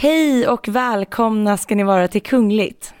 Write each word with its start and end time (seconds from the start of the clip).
Hej 0.00 0.48
och 0.48 0.68
välkomna 0.68 1.56
ska 1.56 1.74
ni 1.74 1.84
vara 1.84 2.08
till 2.08 2.22
Kungligt. 2.22 2.94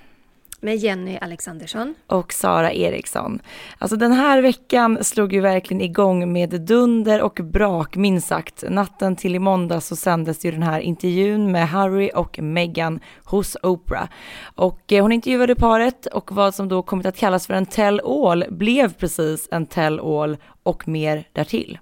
Med 0.60 0.76
Jenny 0.76 1.18
Alexandersson. 1.20 1.94
Och 2.06 2.32
Sara 2.32 2.72
Eriksson. 2.72 3.40
Alltså 3.78 3.96
den 3.96 4.12
här 4.12 4.42
veckan 4.42 5.04
slog 5.04 5.32
ju 5.32 5.40
verkligen 5.40 5.80
igång 5.80 6.32
med 6.32 6.60
dunder 6.60 7.22
och 7.22 7.40
brak 7.42 7.96
minst 7.96 8.28
sagt. 8.28 8.64
Natten 8.68 9.16
till 9.16 9.34
i 9.34 9.38
måndag 9.38 9.80
så 9.80 9.96
sändes 9.96 10.44
ju 10.44 10.50
den 10.50 10.62
här 10.62 10.80
intervjun 10.80 11.52
med 11.52 11.68
Harry 11.68 12.10
och 12.14 12.38
Meghan 12.42 13.00
hos 13.24 13.56
Oprah. 13.62 14.08
Och 14.54 14.92
eh, 14.92 15.02
hon 15.02 15.12
intervjuade 15.12 15.54
paret 15.54 16.06
och 16.06 16.32
vad 16.32 16.54
som 16.54 16.68
då 16.68 16.82
kommit 16.82 17.06
att 17.06 17.16
kallas 17.16 17.46
för 17.46 17.54
en 17.54 17.66
tell 17.66 18.00
all 18.00 18.44
blev 18.50 18.92
precis 18.92 19.48
en 19.50 19.66
tell 19.66 20.00
all 20.00 20.36
och 20.62 20.88
mer 20.88 21.28
därtill. 21.32 21.78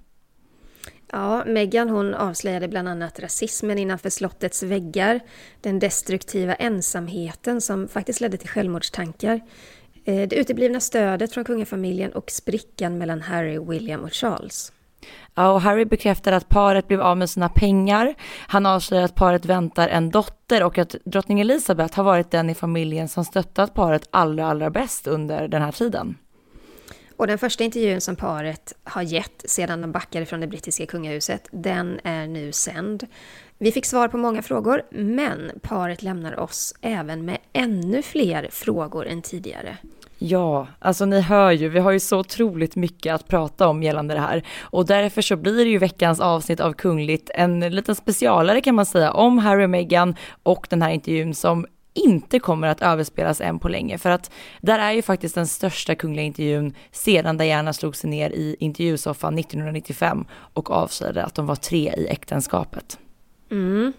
Ja, 1.11 1.43
Meghan 1.45 1.89
hon 1.89 2.13
avslöjade 2.13 2.67
bland 2.67 2.87
annat 2.87 3.19
rasismen 3.19 3.77
innanför 3.77 4.09
slottets 4.09 4.63
väggar, 4.63 5.19
den 5.61 5.79
destruktiva 5.79 6.55
ensamheten 6.55 7.61
som 7.61 7.87
faktiskt 7.87 8.21
ledde 8.21 8.37
till 8.37 8.49
självmordstankar, 8.49 9.41
eh, 10.05 10.27
det 10.27 10.35
uteblivna 10.35 10.79
stödet 10.79 11.33
från 11.33 11.43
kungafamiljen 11.43 12.11
och 12.11 12.31
sprickan 12.31 12.97
mellan 12.97 13.21
Harry, 13.21 13.59
William 13.59 14.03
och 14.03 14.13
Charles. 14.13 14.71
Ja, 15.35 15.51
och 15.51 15.61
Harry 15.61 15.85
bekräftar 15.85 16.31
att 16.31 16.49
paret 16.49 16.87
blev 16.87 17.01
av 17.01 17.17
med 17.17 17.29
sina 17.29 17.49
pengar. 17.49 18.15
Han 18.47 18.65
avslöjar 18.65 19.03
att 19.03 19.15
paret 19.15 19.45
väntar 19.45 19.87
en 19.87 20.11
dotter 20.11 20.63
och 20.63 20.77
att 20.77 20.95
drottning 21.05 21.39
Elizabeth 21.39 21.95
har 21.97 22.03
varit 22.03 22.31
den 22.31 22.49
i 22.49 22.55
familjen 22.55 23.07
som 23.07 23.25
stöttat 23.25 23.73
paret 23.73 24.07
allra, 24.11 24.47
allra 24.47 24.69
bäst 24.69 25.07
under 25.07 25.47
den 25.47 25.61
här 25.61 25.71
tiden. 25.71 26.17
Och 27.17 27.27
den 27.27 27.37
första 27.37 27.63
intervjun 27.63 28.01
som 28.01 28.15
paret 28.15 28.73
har 28.83 29.01
gett 29.01 29.43
sedan 29.45 29.81
de 29.81 29.91
backade 29.91 30.25
från 30.25 30.39
det 30.39 30.47
brittiska 30.47 30.85
kungahuset, 30.85 31.49
den 31.51 31.99
är 32.03 32.27
nu 32.27 32.51
sänd. 32.51 33.07
Vi 33.57 33.71
fick 33.71 33.85
svar 33.85 34.07
på 34.07 34.17
många 34.17 34.41
frågor, 34.41 34.81
men 34.91 35.51
paret 35.61 36.03
lämnar 36.03 36.39
oss 36.39 36.73
även 36.81 37.25
med 37.25 37.37
ännu 37.53 38.01
fler 38.01 38.47
frågor 38.51 39.07
än 39.07 39.21
tidigare. 39.21 39.77
Ja, 40.19 40.67
alltså 40.79 41.05
ni 41.05 41.21
hör 41.21 41.51
ju, 41.51 41.69
vi 41.69 41.79
har 41.79 41.91
ju 41.91 41.99
så 41.99 42.19
otroligt 42.19 42.75
mycket 42.75 43.13
att 43.13 43.27
prata 43.27 43.67
om 43.67 43.83
gällande 43.83 44.13
det 44.13 44.19
här 44.19 44.43
och 44.61 44.85
därför 44.85 45.21
så 45.21 45.35
blir 45.35 45.55
det 45.55 45.69
ju 45.71 45.77
veckans 45.77 46.19
avsnitt 46.19 46.59
av 46.59 46.73
Kungligt 46.73 47.29
en 47.33 47.59
liten 47.59 47.95
specialare 47.95 48.61
kan 48.61 48.75
man 48.75 48.85
säga 48.85 49.11
om 49.11 49.37
Harry 49.37 49.65
och 49.65 49.69
Meghan 49.69 50.15
och 50.43 50.67
den 50.69 50.81
här 50.81 50.89
intervjun 50.89 51.35
som 51.35 51.65
inte 51.97 52.39
kommer 52.39 52.67
att 52.67 52.81
överspelas 52.81 53.41
än 53.41 53.59
på 53.59 53.69
länge. 53.69 53.97
För 53.97 54.09
att 54.09 54.31
där 54.61 54.79
är 54.79 54.91
ju 54.91 55.01
faktiskt 55.01 55.35
den 55.35 55.47
största 55.47 55.95
kungliga 55.95 56.25
intervjun 56.25 56.73
sedan 56.91 57.37
Diana 57.37 57.73
slog 57.73 57.95
sig 57.95 58.09
ner 58.09 58.29
i 58.29 58.55
intervjusoffan 58.59 59.39
1995 59.39 60.25
och 60.31 60.71
avslöjade 60.71 61.23
att 61.23 61.35
de 61.35 61.45
var 61.45 61.55
tre 61.55 61.93
i 61.97 62.07
äktenskapet. 62.07 62.99
Mm. 63.51 63.93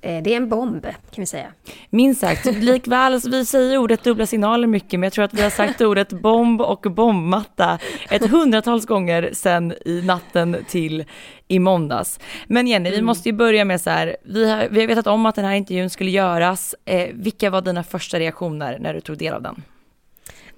Eh, 0.00 0.22
det 0.22 0.32
är 0.32 0.36
en 0.36 0.48
bomb, 0.48 0.82
kan 0.82 1.22
vi 1.22 1.26
säga. 1.26 1.52
Minst 1.90 2.20
sagt. 2.20 2.44
Likväl, 2.44 3.20
vi 3.30 3.44
säger 3.44 3.78
ordet 3.78 4.04
dubbla 4.04 4.26
signaler 4.26 4.66
mycket, 4.66 5.00
men 5.00 5.02
jag 5.02 5.12
tror 5.12 5.24
att 5.24 5.34
vi 5.34 5.42
har 5.42 5.50
sagt 5.50 5.80
ordet 5.80 6.08
bomb 6.12 6.60
och 6.60 6.80
bombmatta 6.80 7.78
ett 8.10 8.30
hundratals 8.30 8.86
gånger 8.86 9.30
sedan 9.32 9.74
i 9.84 10.02
natten 10.02 10.56
till 10.68 11.04
i 11.48 11.58
måndags. 11.58 12.20
Men 12.46 12.66
Jenny, 12.66 12.88
mm. 12.88 13.00
vi 13.00 13.02
måste 13.02 13.28
ju 13.28 13.32
börja 13.32 13.64
med 13.64 13.80
så 13.80 13.90
här, 13.90 14.16
vi 14.24 14.50
har, 14.50 14.68
vi 14.70 14.80
har 14.80 14.86
vetat 14.86 15.06
om 15.06 15.26
att 15.26 15.34
den 15.34 15.44
här 15.44 15.54
intervjun 15.54 15.90
skulle 15.90 16.10
göras. 16.10 16.74
Eh, 16.84 17.08
vilka 17.12 17.50
var 17.50 17.62
dina 17.62 17.84
första 17.84 18.18
reaktioner 18.18 18.78
när 18.80 18.94
du 18.94 19.00
tog 19.00 19.18
del 19.18 19.34
av 19.34 19.42
den? 19.42 19.62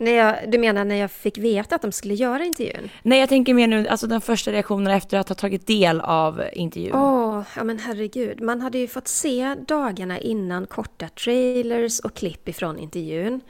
När 0.00 0.12
jag, 0.12 0.50
du 0.50 0.58
menar 0.58 0.84
när 0.84 0.94
jag 0.94 1.10
fick 1.10 1.38
veta 1.38 1.74
att 1.74 1.82
de 1.82 1.92
skulle 1.92 2.14
göra 2.14 2.44
intervjun? 2.44 2.90
Nej, 3.02 3.20
jag 3.20 3.28
tänker 3.28 3.54
mer 3.54 3.66
nu, 3.66 3.88
alltså 3.88 4.06
den 4.06 4.20
första 4.20 4.52
reaktionen 4.52 4.92
efter 4.92 5.18
att 5.18 5.28
ha 5.28 5.34
tagit 5.34 5.66
del 5.66 6.00
av 6.00 6.44
intervjun. 6.52 6.94
Åh, 6.94 7.38
oh, 7.38 7.42
ja 7.56 7.64
men 7.64 7.78
herregud. 7.78 8.40
Man 8.40 8.60
hade 8.60 8.78
ju 8.78 8.88
fått 8.88 9.08
se 9.08 9.54
dagarna 9.68 10.18
innan 10.18 10.66
korta 10.66 11.08
trailers 11.08 12.00
och 12.00 12.14
klipp 12.14 12.48
ifrån 12.48 12.78
intervjun. 12.78 13.40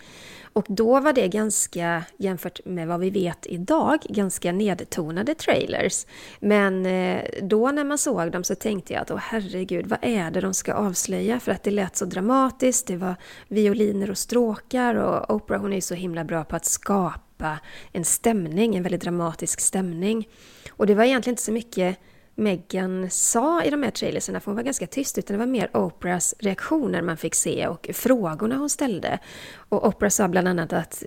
Och 0.52 0.66
då 0.68 1.00
var 1.00 1.12
det 1.12 1.28
ganska, 1.28 2.04
jämfört 2.16 2.64
med 2.64 2.88
vad 2.88 3.00
vi 3.00 3.10
vet 3.10 3.46
idag, 3.46 3.98
ganska 4.08 4.52
nedtonade 4.52 5.34
trailers. 5.34 6.06
Men 6.40 6.86
eh, 6.86 7.24
då 7.42 7.70
när 7.70 7.84
man 7.84 7.98
såg 7.98 8.32
dem 8.32 8.44
så 8.44 8.54
tänkte 8.54 8.92
jag 8.92 9.02
att 9.02 9.10
åh 9.10 9.18
herregud, 9.20 9.86
vad 9.86 9.98
är 10.02 10.30
det 10.30 10.40
de 10.40 10.54
ska 10.54 10.74
avslöja? 10.74 11.40
För 11.40 11.52
att 11.52 11.62
det 11.62 11.70
lät 11.70 11.96
så 11.96 12.04
dramatiskt, 12.04 12.86
det 12.86 12.96
var 12.96 13.14
violiner 13.48 14.10
och 14.10 14.18
stråkar 14.18 14.94
och 14.94 15.34
Oprah 15.34 15.60
hon 15.60 15.72
är 15.72 15.76
ju 15.76 15.80
så 15.80 15.94
himla 15.94 16.24
bra 16.24 16.44
på 16.44 16.56
att 16.56 16.64
skapa 16.64 17.58
en 17.92 18.04
stämning, 18.04 18.76
en 18.76 18.82
väldigt 18.82 19.02
dramatisk 19.02 19.60
stämning. 19.60 20.28
Och 20.70 20.86
det 20.86 20.94
var 20.94 21.04
egentligen 21.04 21.32
inte 21.32 21.42
så 21.42 21.52
mycket 21.52 21.98
Meghan 22.40 23.10
sa 23.10 23.64
i 23.64 23.70
de 23.70 23.82
här 23.82 23.90
trailerserna, 23.90 24.40
för 24.40 24.46
hon 24.46 24.56
var 24.56 24.62
ganska 24.62 24.86
tyst, 24.86 25.18
utan 25.18 25.34
det 25.34 25.38
var 25.38 25.52
mer 25.52 25.76
Oprahs 25.76 26.34
reaktioner 26.38 27.02
man 27.02 27.16
fick 27.16 27.34
se 27.34 27.66
och 27.66 27.90
frågorna 27.92 28.56
hon 28.56 28.70
ställde. 28.70 29.18
Och 29.54 29.88
Oprah 29.88 30.10
sa 30.10 30.28
bland 30.28 30.48
annat 30.48 30.72
att 30.72 31.04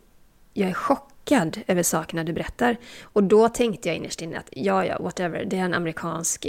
jag 0.54 0.70
är 0.70 0.74
chockad 0.74 1.60
över 1.68 1.84
sakerna 1.84 2.24
du 2.24 2.34
berättar. 2.34 2.78
Och 3.04 3.24
då 3.24 3.50
tänkte 3.50 3.90
jag 3.90 3.96
innerst 3.96 4.22
inne 4.22 4.38
att 4.38 4.50
ja, 4.52 4.86
ja, 4.86 4.98
whatever, 5.00 5.46
det 5.46 5.58
är 5.58 5.62
en 5.62 5.74
amerikansk 5.74 6.48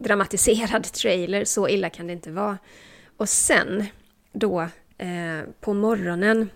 dramatiserad 0.00 0.84
trailer, 0.92 1.44
så 1.44 1.68
illa 1.68 1.90
kan 1.90 2.06
det 2.06 2.12
inte 2.12 2.30
vara. 2.30 2.58
Och 3.16 3.28
sen 3.28 3.86
då 4.32 4.60
eh, 4.98 5.48
på 5.60 5.74
morgonen, 5.74 6.50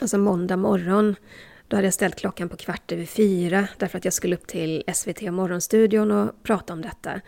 alltså 0.00 0.18
måndag 0.18 0.56
morgon, 0.56 1.16
då 1.74 1.78
hade 1.78 1.86
jag 1.86 1.94
ställt 1.94 2.16
klockan 2.16 2.48
på 2.48 2.56
kvart 2.56 2.92
över 2.92 3.04
fyra 3.04 3.68
därför 3.78 3.98
att 3.98 4.04
jag 4.04 4.14
skulle 4.14 4.36
upp 4.36 4.46
till 4.46 4.82
SVT 4.94 5.22
och 5.22 5.34
Morgonstudion 5.34 6.10
och 6.10 6.42
prata 6.42 6.72
om 6.72 6.82
detta. 6.82 7.20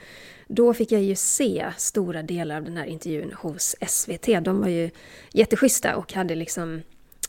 Då 0.49 0.75
fick 0.75 0.93
jag 0.93 1.03
ju 1.03 1.15
se 1.15 1.67
stora 1.77 2.23
delar 2.23 2.57
av 2.57 2.65
den 2.65 2.77
här 2.77 2.85
intervjun 2.85 3.33
hos 3.33 3.77
SVT. 3.87 4.27
De 4.45 4.61
var 4.61 4.69
ju 4.69 4.91
jätteschyssta 5.33 5.97
och 5.97 6.13
hade 6.13 6.35
liksom 6.35 6.83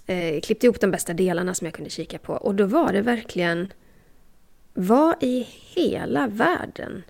eh, 0.05 0.41
klippt 0.41 0.63
ihop 0.63 0.79
de 0.79 0.91
bästa 0.91 1.13
delarna 1.13 1.53
som 1.53 1.65
jag 1.65 1.73
kunde 1.73 1.89
kika 1.89 2.17
på. 2.17 2.33
Och 2.33 2.55
då 2.55 2.65
var 2.65 2.93
det 2.93 3.01
verkligen... 3.01 3.73
Vad 4.73 5.15
i 5.23 5.47
hela 5.49 6.27
världen 6.27 7.03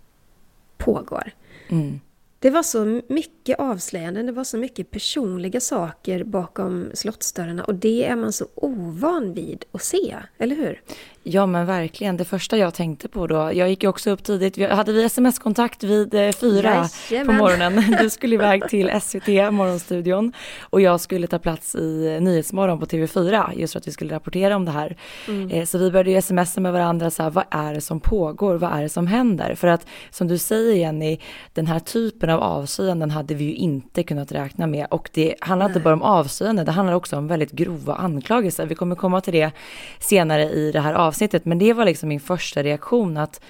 pågår? 0.77 1.31
Mm. 1.69 1.99
Det 2.39 2.49
var 2.49 2.63
så 2.63 3.01
mycket 3.09 3.59
avslöjanden, 3.59 4.25
det 4.25 4.31
var 4.31 4.43
så 4.43 4.57
mycket 4.57 4.91
personliga 4.91 5.59
saker 5.59 6.23
bakom 6.23 6.89
slottsdörrarna 6.93 7.63
och 7.63 7.75
det 7.75 8.05
är 8.05 8.15
man 8.15 8.33
så 8.33 8.47
ovan 8.55 9.33
vid 9.33 9.65
att 9.71 9.83
se, 9.83 10.15
eller 10.37 10.55
hur? 10.55 10.81
Ja 11.29 11.45
men 11.45 11.65
verkligen, 11.65 12.17
det 12.17 12.25
första 12.25 12.57
jag 12.57 12.73
tänkte 12.73 13.07
på 13.07 13.27
då, 13.27 13.35
jag 13.53 13.69
gick 13.69 13.83
ju 13.83 13.89
också 13.89 14.09
upp 14.09 14.23
tidigt, 14.23 14.69
hade 14.71 14.93
vi 14.93 15.03
sms-kontakt 15.03 15.83
vid 15.83 16.13
eh, 16.13 16.31
fyra 16.31 16.87
Jajamän. 17.09 17.27
på 17.27 17.43
morgonen. 17.43 17.83
Du 18.01 18.09
skulle 18.09 18.35
iväg 18.35 18.69
till 18.69 19.01
SVT, 19.01 19.27
Morgonstudion, 19.27 20.33
och 20.61 20.81
jag 20.81 21.01
skulle 21.01 21.27
ta 21.27 21.39
plats 21.39 21.75
i 21.75 22.19
Nyhetsmorgon 22.21 22.79
på 22.79 22.85
TV4, 22.85 23.53
just 23.55 23.73
för 23.73 23.79
att 23.79 23.87
vi 23.87 23.91
skulle 23.91 24.15
rapportera 24.15 24.55
om 24.55 24.65
det 24.65 24.71
här. 24.71 24.97
Mm. 25.27 25.51
Eh, 25.51 25.65
så 25.65 25.77
vi 25.77 25.91
började 25.91 26.11
ju 26.11 26.21
smsa 26.21 26.61
med 26.61 26.73
varandra, 26.73 27.11
så 27.11 27.23
här, 27.23 27.29
vad 27.29 27.45
är 27.51 27.73
det 27.73 27.81
som 27.81 27.99
pågår, 27.99 28.55
vad 28.55 28.71
är 28.71 28.81
det 28.81 28.89
som 28.89 29.07
händer? 29.07 29.55
För 29.55 29.67
att 29.67 29.85
som 30.09 30.27
du 30.27 30.37
säger 30.37 30.75
Jenny, 30.75 31.17
den 31.53 31.67
här 31.67 31.79
typen 31.79 32.29
av 32.29 32.39
avslöjanden 32.39 33.11
hade 33.11 33.33
vi 33.33 33.43
ju 33.43 33.53
inte 33.53 34.03
kunnat 34.03 34.31
räkna 34.31 34.67
med 34.67 34.87
och 34.91 35.09
det 35.13 35.35
handlar 35.39 35.67
Nej. 35.67 35.71
inte 35.71 35.83
bara 35.83 35.93
om 35.93 36.01
avslöjanden, 36.01 36.65
det 36.65 36.71
handlar 36.71 36.93
också 36.93 37.17
om 37.17 37.27
väldigt 37.27 37.51
grova 37.51 37.95
anklagelser. 37.95 38.65
Vi 38.65 38.75
kommer 38.75 38.95
komma 38.95 39.21
till 39.21 39.33
det 39.33 39.51
senare 39.99 40.43
i 40.49 40.71
det 40.71 40.79
här 40.79 40.93
avsnittet 40.93 41.16
avsnittet, 41.17 41.45
men 41.45 41.59
det 41.59 41.73
var 41.73 41.85
liksom 41.85 42.09
min 42.09 42.19
första 42.19 42.63
reaktion 42.63 43.17
att 43.17 43.41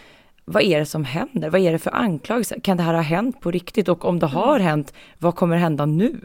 vad 0.45 0.63
är 0.63 0.79
det 0.79 0.85
som 0.85 1.05
händer? 1.05 1.49
Vad 1.49 1.61
är 1.61 1.71
det 1.71 1.79
för 1.79 1.95
anklagelser? 1.95 2.59
Kan 2.59 2.77
det 2.77 2.83
här 2.83 2.93
ha 2.93 3.01
hänt 3.01 3.41
på 3.41 3.51
riktigt? 3.51 3.89
Och 3.89 4.05
om 4.05 4.19
det 4.19 4.27
har 4.27 4.55
mm. 4.55 4.67
hänt, 4.67 4.93
vad 5.17 5.35
kommer 5.35 5.57
hända 5.57 5.85
nu? 5.85 6.15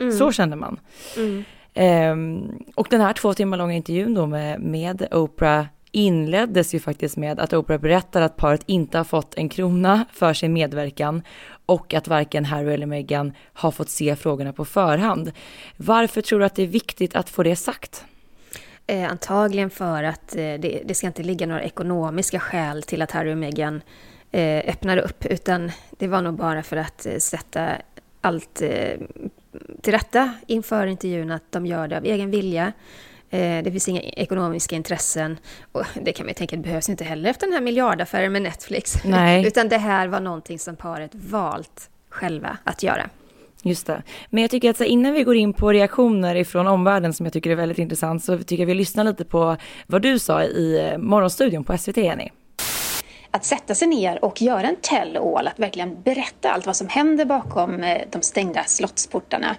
Mm. 0.00 0.12
Så 0.12 0.32
kände 0.32 0.56
man. 0.56 0.80
Mm. 1.16 1.44
Um, 1.74 2.64
och 2.74 2.86
den 2.90 3.00
här 3.00 3.12
två 3.12 3.34
timmar 3.34 3.56
långa 3.56 3.74
intervjun 3.74 4.14
då 4.14 4.26
med, 4.26 4.60
med 4.60 5.06
Oprah 5.10 5.66
inleddes 5.92 6.74
ju 6.74 6.80
faktiskt 6.80 7.16
med 7.16 7.40
att 7.40 7.52
Oprah 7.52 7.80
berättar 7.80 8.22
att 8.22 8.36
paret 8.36 8.62
inte 8.66 8.98
har 8.98 9.04
fått 9.04 9.34
en 9.34 9.48
krona 9.48 10.04
för 10.12 10.34
sin 10.34 10.52
medverkan 10.52 11.22
och 11.66 11.94
att 11.94 12.08
varken 12.08 12.44
Harry 12.44 12.74
eller 12.74 12.86
Meghan 12.86 13.32
har 13.52 13.70
fått 13.70 13.88
se 13.88 14.16
frågorna 14.16 14.52
på 14.52 14.64
förhand. 14.64 15.32
Varför 15.76 16.22
tror 16.22 16.38
du 16.38 16.44
att 16.44 16.54
det 16.54 16.62
är 16.62 16.66
viktigt 16.66 17.16
att 17.16 17.30
få 17.30 17.42
det 17.42 17.56
sagt? 17.56 18.04
Eh, 18.86 19.10
antagligen 19.10 19.70
för 19.70 20.02
att 20.02 20.36
eh, 20.36 20.38
det, 20.38 20.82
det, 20.84 20.94
ska 20.94 21.06
inte 21.06 21.22
ligga 21.22 21.46
några 21.46 21.62
ekonomiska 21.62 22.40
skäl 22.40 22.82
till 22.82 23.02
att 23.02 23.10
Harry 23.10 23.32
och 23.32 23.38
Meghan 23.38 23.82
eh, 24.30 24.70
öppnar 24.70 24.96
upp, 24.96 25.26
utan 25.26 25.72
det 25.90 26.08
var 26.08 26.22
nog 26.22 26.34
bara 26.34 26.62
för 26.62 26.76
att 26.76 27.06
eh, 27.06 27.16
sätta 27.16 27.68
allt 28.20 28.62
eh, 28.62 28.98
till 29.82 29.92
rätta 29.92 30.32
inför 30.46 30.86
intervjun, 30.86 31.30
att 31.30 31.52
de 31.52 31.66
gör 31.66 31.88
det 31.88 31.96
av 31.96 32.04
egen 32.04 32.30
vilja. 32.30 32.72
Eh, 33.30 33.62
det 33.62 33.70
finns 33.70 33.88
inga 33.88 34.00
ekonomiska 34.00 34.76
intressen 34.76 35.38
och 35.72 35.84
det 36.02 36.12
kan 36.12 36.26
man 36.26 36.30
ju 36.30 36.34
tänka, 36.34 36.56
det 36.56 36.62
behövs 36.62 36.88
inte 36.88 37.04
heller 37.04 37.30
efter 37.30 37.46
den 37.46 37.54
här 37.54 37.60
miljardaffären 37.60 38.32
med 38.32 38.42
Netflix. 38.42 39.04
Nej. 39.04 39.46
Utan 39.46 39.68
det 39.68 39.78
här 39.78 40.08
var 40.08 40.20
någonting 40.20 40.58
som 40.58 40.76
paret 40.76 41.10
valt 41.14 41.90
själva 42.08 42.56
att 42.64 42.82
göra. 42.82 43.10
Just 43.62 43.86
det. 43.86 44.02
Men 44.30 44.42
jag 44.42 44.50
tycker 44.50 44.70
att 44.70 44.76
så 44.76 44.84
innan 44.84 45.12
vi 45.12 45.24
går 45.24 45.36
in 45.36 45.52
på 45.52 45.72
reaktioner 45.72 46.34
ifrån 46.34 46.66
omvärlden 46.66 47.12
som 47.12 47.26
jag 47.26 47.32
tycker 47.32 47.50
är 47.50 47.54
väldigt 47.54 47.78
intressant 47.78 48.24
så 48.24 48.38
tycker 48.38 48.58
jag 48.58 48.66
vi 48.66 48.74
lyssnar 48.74 49.04
lite 49.04 49.24
på 49.24 49.56
vad 49.86 50.02
du 50.02 50.18
sa 50.18 50.42
i 50.42 50.90
eh, 50.90 50.98
Morgonstudion 50.98 51.64
på 51.64 51.78
SVT, 51.78 51.96
Jenny 51.96 52.28
att 53.34 53.44
sätta 53.44 53.74
sig 53.74 53.88
ner 53.88 54.24
och 54.24 54.42
göra 54.42 54.68
en 54.68 54.76
tell-all, 54.76 55.48
att 55.48 55.58
verkligen 55.58 56.02
berätta 56.02 56.50
allt 56.50 56.66
vad 56.66 56.76
som 56.76 56.88
händer 56.88 57.24
bakom 57.24 57.82
eh, 57.82 58.02
de 58.10 58.22
stängda 58.22 58.64
slottsportarna. 58.64 59.56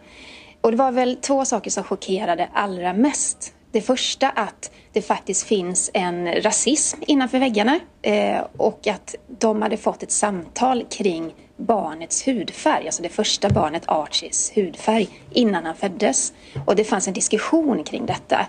Och 0.61 0.71
det 0.71 0.77
var 0.77 0.91
väl 0.91 1.15
två 1.15 1.45
saker 1.45 1.71
som 1.71 1.83
chockerade 1.83 2.49
allra 2.53 2.93
mest. 2.93 3.53
Det 3.73 3.81
första 3.81 4.29
att 4.29 4.71
det 4.91 5.01
faktiskt 5.01 5.47
finns 5.47 5.91
en 5.93 6.41
rasism 6.41 6.99
innanför 7.07 7.39
väggarna 7.39 7.79
eh, 8.01 8.41
och 8.57 8.87
att 8.87 9.15
de 9.27 9.61
hade 9.61 9.77
fått 9.77 10.03
ett 10.03 10.11
samtal 10.11 10.85
kring 10.89 11.33
barnets 11.57 12.27
hudfärg, 12.27 12.85
alltså 12.85 13.03
det 13.03 13.09
första 13.09 13.49
barnet 13.49 13.83
Archies 13.85 14.51
hudfärg 14.55 15.09
innan 15.31 15.65
han 15.65 15.75
föddes. 15.75 16.33
Och 16.65 16.75
det 16.75 16.83
fanns 16.83 17.07
en 17.07 17.13
diskussion 17.13 17.83
kring 17.83 18.05
detta. 18.05 18.45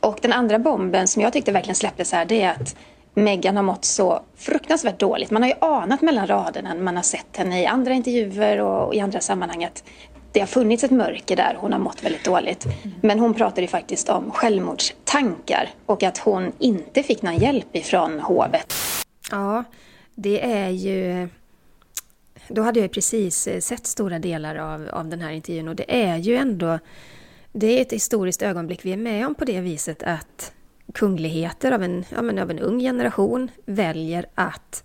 Och 0.00 0.18
den 0.22 0.32
andra 0.32 0.58
bomben 0.58 1.08
som 1.08 1.22
jag 1.22 1.32
tyckte 1.32 1.52
verkligen 1.52 1.76
släpptes 1.76 2.12
här 2.12 2.24
det 2.24 2.42
är 2.42 2.50
att 2.50 2.76
Meghan 3.14 3.56
har 3.56 3.62
mått 3.62 3.84
så 3.84 4.20
fruktansvärt 4.36 4.98
dåligt. 4.98 5.30
Man 5.30 5.42
har 5.42 5.48
ju 5.48 5.56
anat 5.60 6.02
mellan 6.02 6.26
raderna 6.26 6.74
när 6.74 6.82
man 6.82 6.96
har 6.96 7.02
sett 7.02 7.36
henne 7.36 7.62
i 7.62 7.66
andra 7.66 7.92
intervjuer 7.92 8.60
och 8.60 8.94
i 8.94 9.00
andra 9.00 9.20
sammanhang 9.20 9.64
att 9.64 9.84
det 10.32 10.40
har 10.40 10.46
funnits 10.46 10.84
ett 10.84 10.90
mörker 10.90 11.36
där. 11.36 11.56
Hon 11.58 11.72
har 11.72 11.78
mått 11.78 12.04
väldigt 12.04 12.24
dåligt. 12.24 12.66
Men 13.00 13.18
hon 13.18 13.34
pratar 13.34 13.62
ju 13.62 13.68
faktiskt 13.68 14.08
om 14.08 14.30
självmordstankar 14.30 15.70
och 15.86 16.02
att 16.02 16.18
hon 16.18 16.52
inte 16.58 17.02
fick 17.02 17.22
någon 17.22 17.36
hjälp 17.36 17.76
ifrån 17.76 18.20
hovet. 18.20 18.74
Ja, 19.30 19.64
det 20.14 20.52
är 20.52 20.68
ju... 20.68 21.28
Då 22.48 22.62
hade 22.62 22.80
jag 22.80 22.92
precis 22.92 23.46
eh, 23.46 23.60
sett 23.60 23.86
stora 23.86 24.18
delar 24.18 24.56
av, 24.56 24.88
av 24.92 25.08
den 25.08 25.20
här 25.20 25.30
intervjun 25.30 25.68
och 25.68 25.76
det 25.76 26.04
är 26.04 26.16
ju 26.16 26.36
ändå... 26.36 26.78
Det 27.52 27.78
är 27.78 27.82
ett 27.82 27.92
historiskt 27.92 28.42
ögonblick 28.42 28.84
vi 28.84 28.92
är 28.92 28.96
med 28.96 29.26
om 29.26 29.34
på 29.34 29.44
det 29.44 29.60
viset 29.60 30.02
att 30.02 30.52
kungligheter 30.94 31.72
av 31.72 31.82
en, 31.82 32.04
ja, 32.14 32.22
men 32.22 32.38
av 32.38 32.50
en 32.50 32.58
ung 32.58 32.80
generation 32.80 33.50
väljer 33.64 34.26
att 34.34 34.84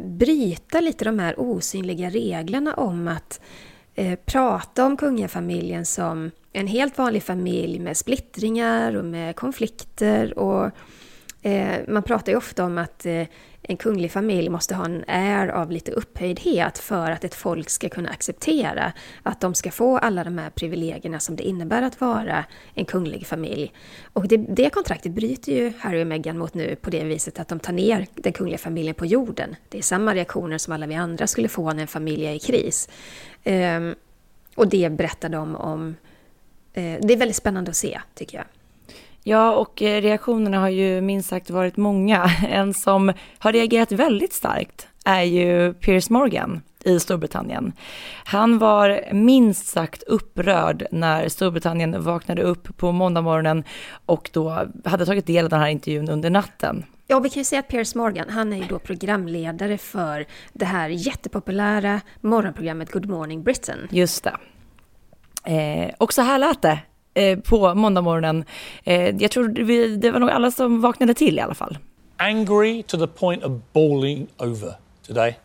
bryta 0.00 0.80
lite 0.80 1.04
de 1.04 1.18
här 1.18 1.40
osynliga 1.40 2.10
reglerna 2.10 2.74
om 2.74 3.08
att 3.08 3.40
eh, 3.98 4.18
prata 4.24 4.86
om 4.86 4.96
kungafamiljen 4.96 5.86
som 5.86 6.30
en 6.52 6.66
helt 6.66 6.98
vanlig 6.98 7.22
familj 7.22 7.78
med 7.78 7.96
splittringar 7.96 8.96
och 8.96 9.04
med 9.04 9.36
konflikter. 9.36 10.38
Och 10.38 10.70
eh, 11.42 11.76
Man 11.88 12.02
pratar 12.02 12.32
ju 12.32 12.38
ofta 12.38 12.64
om 12.64 12.78
att 12.78 13.06
eh, 13.06 13.26
en 13.62 13.76
kunglig 13.76 14.12
familj 14.12 14.48
måste 14.48 14.74
ha 14.74 14.84
en 14.84 15.04
är 15.06 15.48
av 15.48 15.70
lite 15.70 15.92
upphöjdhet 15.92 16.78
för 16.78 17.10
att 17.10 17.24
ett 17.24 17.34
folk 17.34 17.70
ska 17.70 17.88
kunna 17.88 18.10
acceptera 18.10 18.92
att 19.22 19.40
de 19.40 19.54
ska 19.54 19.70
få 19.70 19.98
alla 19.98 20.24
de 20.24 20.38
här 20.38 20.50
privilegierna 20.50 21.20
som 21.20 21.36
det 21.36 21.42
innebär 21.42 21.82
att 21.82 22.00
vara 22.00 22.44
en 22.74 22.84
kunglig 22.84 23.26
familj. 23.26 23.72
Och 24.12 24.28
det, 24.28 24.36
det 24.36 24.70
kontraktet 24.70 25.12
bryter 25.12 25.52
ju 25.52 25.72
Harry 25.78 26.02
och 26.02 26.06
Meghan 26.06 26.38
mot 26.38 26.54
nu 26.54 26.76
på 26.76 26.90
det 26.90 27.04
viset 27.04 27.38
att 27.38 27.48
de 27.48 27.60
tar 27.60 27.72
ner 27.72 28.06
den 28.14 28.32
kungliga 28.32 28.58
familjen 28.58 28.94
på 28.94 29.06
jorden. 29.06 29.56
Det 29.68 29.78
är 29.78 29.82
samma 29.82 30.14
reaktioner 30.14 30.58
som 30.58 30.72
alla 30.72 30.86
vi 30.86 30.94
andra 30.94 31.26
skulle 31.26 31.48
få 31.48 31.72
när 31.72 31.82
en 31.82 31.88
familj 31.88 32.26
är 32.26 32.32
i 32.32 32.38
kris. 32.38 32.88
Um, 33.44 33.94
och 34.54 34.68
det 34.68 34.92
berättar 34.92 35.28
de 35.28 35.56
om. 35.56 35.88
Uh, 36.76 36.98
det 37.02 37.12
är 37.12 37.16
väldigt 37.16 37.36
spännande 37.36 37.70
att 37.70 37.76
se, 37.76 38.00
tycker 38.14 38.38
jag. 38.38 38.46
Ja, 39.22 39.54
och 39.54 39.82
eh, 39.82 40.00
reaktionerna 40.00 40.58
har 40.58 40.68
ju 40.68 41.00
minst 41.00 41.28
sagt 41.28 41.50
varit 41.50 41.76
många. 41.76 42.30
En 42.48 42.74
som 42.74 43.12
har 43.38 43.52
reagerat 43.52 43.92
väldigt 43.92 44.32
starkt 44.32 44.88
är 45.04 45.22
ju 45.22 45.74
Piers 45.74 46.10
Morgan 46.10 46.62
i 46.84 47.00
Storbritannien. 47.00 47.72
Han 48.24 48.58
var 48.58 49.12
minst 49.12 49.66
sagt 49.66 50.02
upprörd 50.02 50.86
när 50.90 51.28
Storbritannien 51.28 52.02
vaknade 52.02 52.42
upp 52.42 52.76
på 52.76 52.92
måndagmorgonen 52.92 53.64
och 54.06 54.30
då 54.32 54.68
hade 54.84 55.06
tagit 55.06 55.26
del 55.26 55.44
av 55.44 55.50
den 55.50 55.60
här 55.60 55.68
intervjun 55.68 56.08
under 56.08 56.30
natten. 56.30 56.84
Ja, 57.06 57.20
vi 57.20 57.30
kan 57.30 57.40
ju 57.40 57.44
säga 57.44 57.60
att 57.60 57.68
Piers 57.68 57.94
Morgan, 57.94 58.30
han 58.30 58.52
är 58.52 58.56
ju 58.56 58.64
då 58.64 58.78
programledare 58.78 59.78
för 59.78 60.26
det 60.52 60.64
här 60.64 60.88
jättepopulära 60.88 62.00
morgonprogrammet 62.20 62.92
Good 62.92 63.08
Morning 63.08 63.42
Britain. 63.42 63.88
Just 63.90 64.24
det. 64.24 64.36
Eh, 65.52 65.94
och 65.98 66.12
så 66.12 66.22
här 66.22 66.38
lät 66.38 66.62
det 66.62 66.78
eh, 67.14 67.38
på 67.38 67.74
måndagmorgonen. 67.74 68.44
Eh, 68.84 69.16
jag 69.16 69.30
tror 69.30 69.64
vi, 69.64 69.96
det 69.96 70.10
var 70.10 70.20
nog 70.20 70.30
alla 70.30 70.50
som 70.50 70.80
vaknade 70.80 71.14
till 71.14 71.38
i 71.38 71.40
alla 71.40 71.54
fall. 71.54 71.78
Angry 72.16 72.82
to 72.82 72.98
the 72.98 73.06
point 73.06 73.44
of 73.44 73.52
bawling 73.72 74.28
over 74.38 74.74
today. 75.06 75.36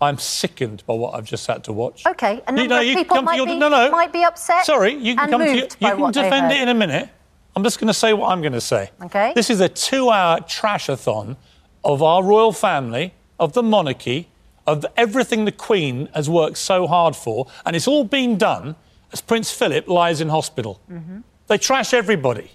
I'm 0.00 0.18
sickened 0.18 0.82
by 0.86 0.94
what 0.94 1.14
I've 1.14 1.30
just 1.30 1.46
had 1.46 1.62
to 1.64 1.72
watch. 1.72 2.06
Okay, 2.06 2.40
a 2.46 2.52
number 2.52 2.62
you 2.62 2.68
know, 2.68 2.80
of 2.80 2.96
people 2.96 3.22
might, 3.22 3.36
your, 3.36 3.46
be, 3.46 3.54
no, 3.54 3.68
no. 3.68 3.90
might 3.90 4.12
be 4.12 4.24
upset. 4.24 4.64
Sorry, 4.66 4.94
you 4.94 5.14
can 5.14 5.30
come 5.30 5.40
to 5.40 5.56
your, 5.56 5.68
you 5.78 5.96
can 5.96 6.12
defend 6.12 6.52
it 6.52 6.60
in 6.60 6.68
a 6.68 6.74
minute. 6.74 7.08
I'm 7.54 7.62
just 7.62 7.78
going 7.78 7.88
to 7.88 7.94
say 7.94 8.12
what 8.12 8.32
I'm 8.32 8.40
going 8.40 8.54
to 8.54 8.60
say. 8.60 8.90
Okay. 9.04 9.32
This 9.34 9.50
is 9.50 9.60
a 9.60 9.68
two-hour 9.68 10.40
trashathon 10.40 11.36
of 11.84 12.02
our 12.02 12.24
royal 12.24 12.52
family, 12.52 13.14
of 13.38 13.52
the 13.52 13.62
monarchy, 13.62 14.28
of 14.66 14.86
everything 14.96 15.44
the 15.44 15.52
Queen 15.52 16.08
has 16.14 16.28
worked 16.28 16.58
so 16.58 16.86
hard 16.86 17.14
for, 17.14 17.46
and 17.64 17.76
it's 17.76 17.86
all 17.86 18.04
been 18.04 18.38
done 18.38 18.74
as 19.12 19.22
Prince 19.22 19.58
Philip 19.58 19.84
lies 19.88 20.20
in 20.20 20.30
hospital. 20.30 20.78
Mm-hmm. 20.90 21.22
They 21.48 21.58
trash 21.58 21.94
everybody. 21.94 22.48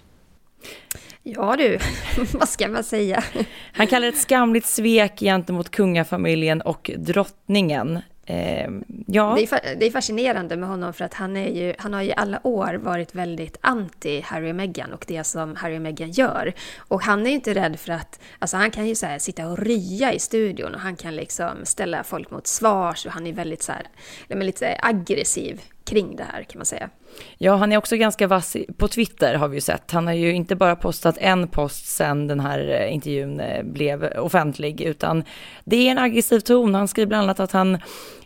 Ja 1.22 1.56
du, 1.56 1.78
vad 2.32 2.48
ska 2.48 2.68
man 2.68 2.84
säga? 2.84 3.24
Han 3.72 3.86
kallar 3.86 4.06
det 4.06 4.08
ett 4.08 4.22
skamligt 4.22 4.66
svek 4.66 5.20
gentemot 5.20 5.70
kungafamiljen 5.70 6.60
och 6.60 6.90
drottningen. 6.96 8.02
Eh, 8.30 8.70
ja. 9.06 9.34
det, 9.36 9.52
är, 9.52 9.76
det 9.76 9.86
är 9.86 9.90
fascinerande 9.90 10.56
med 10.56 10.68
honom 10.68 10.92
för 10.92 11.04
att 11.04 11.14
han, 11.14 11.36
är 11.36 11.48
ju, 11.48 11.74
han 11.78 11.94
har 11.94 12.02
ju 12.02 12.12
alla 12.12 12.46
år 12.46 12.74
varit 12.74 13.14
väldigt 13.14 13.56
anti 13.60 14.20
Harry 14.20 14.50
och 14.50 14.56
Meghan 14.56 14.92
och 14.92 15.04
det 15.08 15.24
som 15.24 15.56
Harry 15.56 15.76
och 15.76 15.82
Meghan 15.82 16.10
gör. 16.10 16.52
Och 16.78 17.02
han 17.02 17.26
är 17.26 17.30
ju 17.30 17.34
inte 17.34 17.54
rädd 17.54 17.80
för 17.80 17.92
att, 17.92 18.20
alltså 18.38 18.56
han 18.56 18.70
kan 18.70 18.88
ju 18.88 18.94
så 18.94 19.06
här, 19.06 19.18
sitta 19.18 19.48
och 19.48 19.58
rya 19.58 20.12
i 20.12 20.18
studion 20.18 20.74
och 20.74 20.80
han 20.80 20.96
kan 20.96 21.16
liksom 21.16 21.64
ställa 21.64 22.04
folk 22.04 22.30
mot 22.30 22.46
svars 22.46 23.06
och 23.06 23.12
han 23.12 23.26
är 23.26 23.32
väldigt 23.32 23.62
så 23.62 23.72
här, 23.72 23.86
lite 24.28 24.78
aggressiv 24.82 25.60
kring 25.84 26.16
det 26.16 26.24
här 26.32 26.42
kan 26.42 26.58
man 26.58 26.66
säga. 26.66 26.90
Ja, 27.38 27.56
han 27.56 27.72
är 27.72 27.76
också 27.76 27.96
ganska 27.96 28.26
vass 28.26 28.56
på 28.76 28.88
Twitter 28.88 29.34
har 29.34 29.48
vi 29.48 29.56
ju 29.56 29.60
sett. 29.60 29.90
Han 29.90 30.06
har 30.06 30.14
ju 30.14 30.32
inte 30.32 30.56
bara 30.56 30.76
postat 30.76 31.16
en 31.18 31.48
post 31.48 31.86
sen 31.86 32.26
den 32.26 32.40
här 32.40 32.80
eh, 32.80 32.94
intervjun 32.94 33.40
eh, 33.40 33.62
blev 33.62 34.04
offentlig, 34.04 34.80
utan 34.80 35.24
det 35.64 35.76
är 35.76 35.90
en 35.90 35.98
aggressiv 35.98 36.40
ton. 36.40 36.74
Han 36.74 36.88
skriver 36.88 37.06
bland 37.06 37.22
annat 37.22 37.40
att, 37.40 37.52
han, 37.52 37.78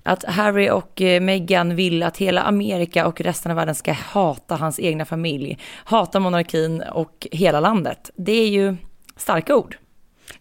att 0.03 0.25
Harry 0.25 0.71
och 0.71 1.03
eh, 1.03 1.21
Meghan 1.21 1.77
vill 1.77 2.03
att 2.03 2.17
hela 2.17 2.43
Amerika 2.43 3.07
och 3.07 3.21
resten 3.21 3.51
av 3.53 3.57
världen 3.57 3.75
ska 3.75 3.93
hata 3.93 4.57
hans 4.57 4.81
egna 4.81 5.05
familj, 5.05 5.59
hata 5.85 6.21
monarkin 6.21 6.83
och 6.93 7.27
hela 7.33 7.61
landet. 7.61 8.11
Det 8.17 8.33
är 8.33 8.49
ju 8.49 8.77
starka 9.17 9.57
ord. 9.57 9.77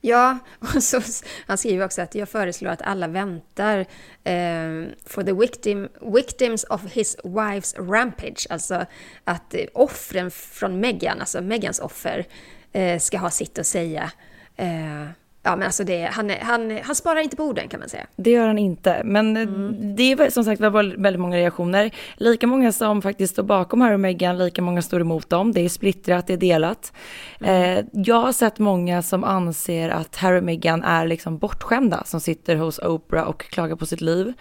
Ja, 0.02 0.38
och 0.76 0.84
så, 0.84 1.02
han 1.48 1.58
skriver 1.58 1.86
också 1.86 2.02
att 2.02 2.16
jag 2.16 2.30
föreslår 2.30 2.70
att 2.70 2.82
alla 2.82 3.08
väntar 3.08 3.80
eh, 4.24 4.88
for 5.06 5.24
the 5.24 5.34
victim, 5.34 5.90
victims 6.16 6.64
of 6.64 6.82
his 6.92 7.18
wife's 7.24 7.92
rampage. 7.92 8.48
Alltså 8.50 8.86
att 9.24 9.54
eh, 9.54 9.66
offren 9.74 10.32
från 10.32 10.80
Meghan, 10.80 11.20
alltså 11.20 11.42
Megans 11.42 11.80
offer, 11.80 12.26
eh, 12.72 13.00
ska 13.00 13.18
ha 13.18 13.30
sitt 13.30 13.60
att 13.60 13.68
säga. 13.68 14.12
Eh, 14.56 15.08
Ja 15.44 15.56
men 15.56 15.66
alltså 15.66 15.84
det, 15.84 16.10
han, 16.12 16.32
han, 16.42 16.80
han 16.84 16.96
sparar 16.96 17.20
inte 17.20 17.36
på 17.36 17.44
orden 17.44 17.68
kan 17.68 17.80
man 17.80 17.90
säga. 17.90 18.06
Det 18.16 18.32
gör 18.32 18.48
han 18.48 18.58
inte, 18.58 19.02
men 19.06 19.38
mm. 19.38 19.96
det 19.96 20.12
är 20.12 20.30
som 20.30 20.44
sagt 20.44 20.62
väldigt 20.62 21.20
många 21.20 21.38
reaktioner. 21.38 21.92
Lika 22.18 22.48
många 22.48 22.72
som 22.72 23.02
faktiskt 23.02 23.34
står 23.34 23.44
bakom 23.44 23.82
Harry 23.82 23.96
och 23.96 24.00
Meghan, 24.00 24.38
lika 24.38 24.62
många 24.62 24.82
står 24.82 25.02
emot 25.02 25.30
dem. 25.30 25.52
Det 25.52 25.62
är 25.62 25.70
splittrat, 25.70 26.28
det 26.28 26.34
är 26.34 26.38
delat. 26.38 26.94
Mm. 27.40 27.78
Eh, 27.78 27.86
jag 27.94 28.22
har 28.22 28.32
sett 28.32 28.60
många 28.60 29.02
som 29.02 29.24
anser 29.24 29.90
att 29.90 30.16
Harry 30.16 30.40
och 30.40 30.44
Meghan 30.44 30.84
är 30.84 31.08
liksom 31.08 31.38
bortskämda 31.38 32.04
som 32.06 32.22
sitter 32.22 32.56
hos 32.56 32.80
Oprah 32.80 33.28
och 33.28 33.42
klagar 33.42 33.76
på 33.76 33.86
sitt 33.86 34.02
liv. 34.02 34.34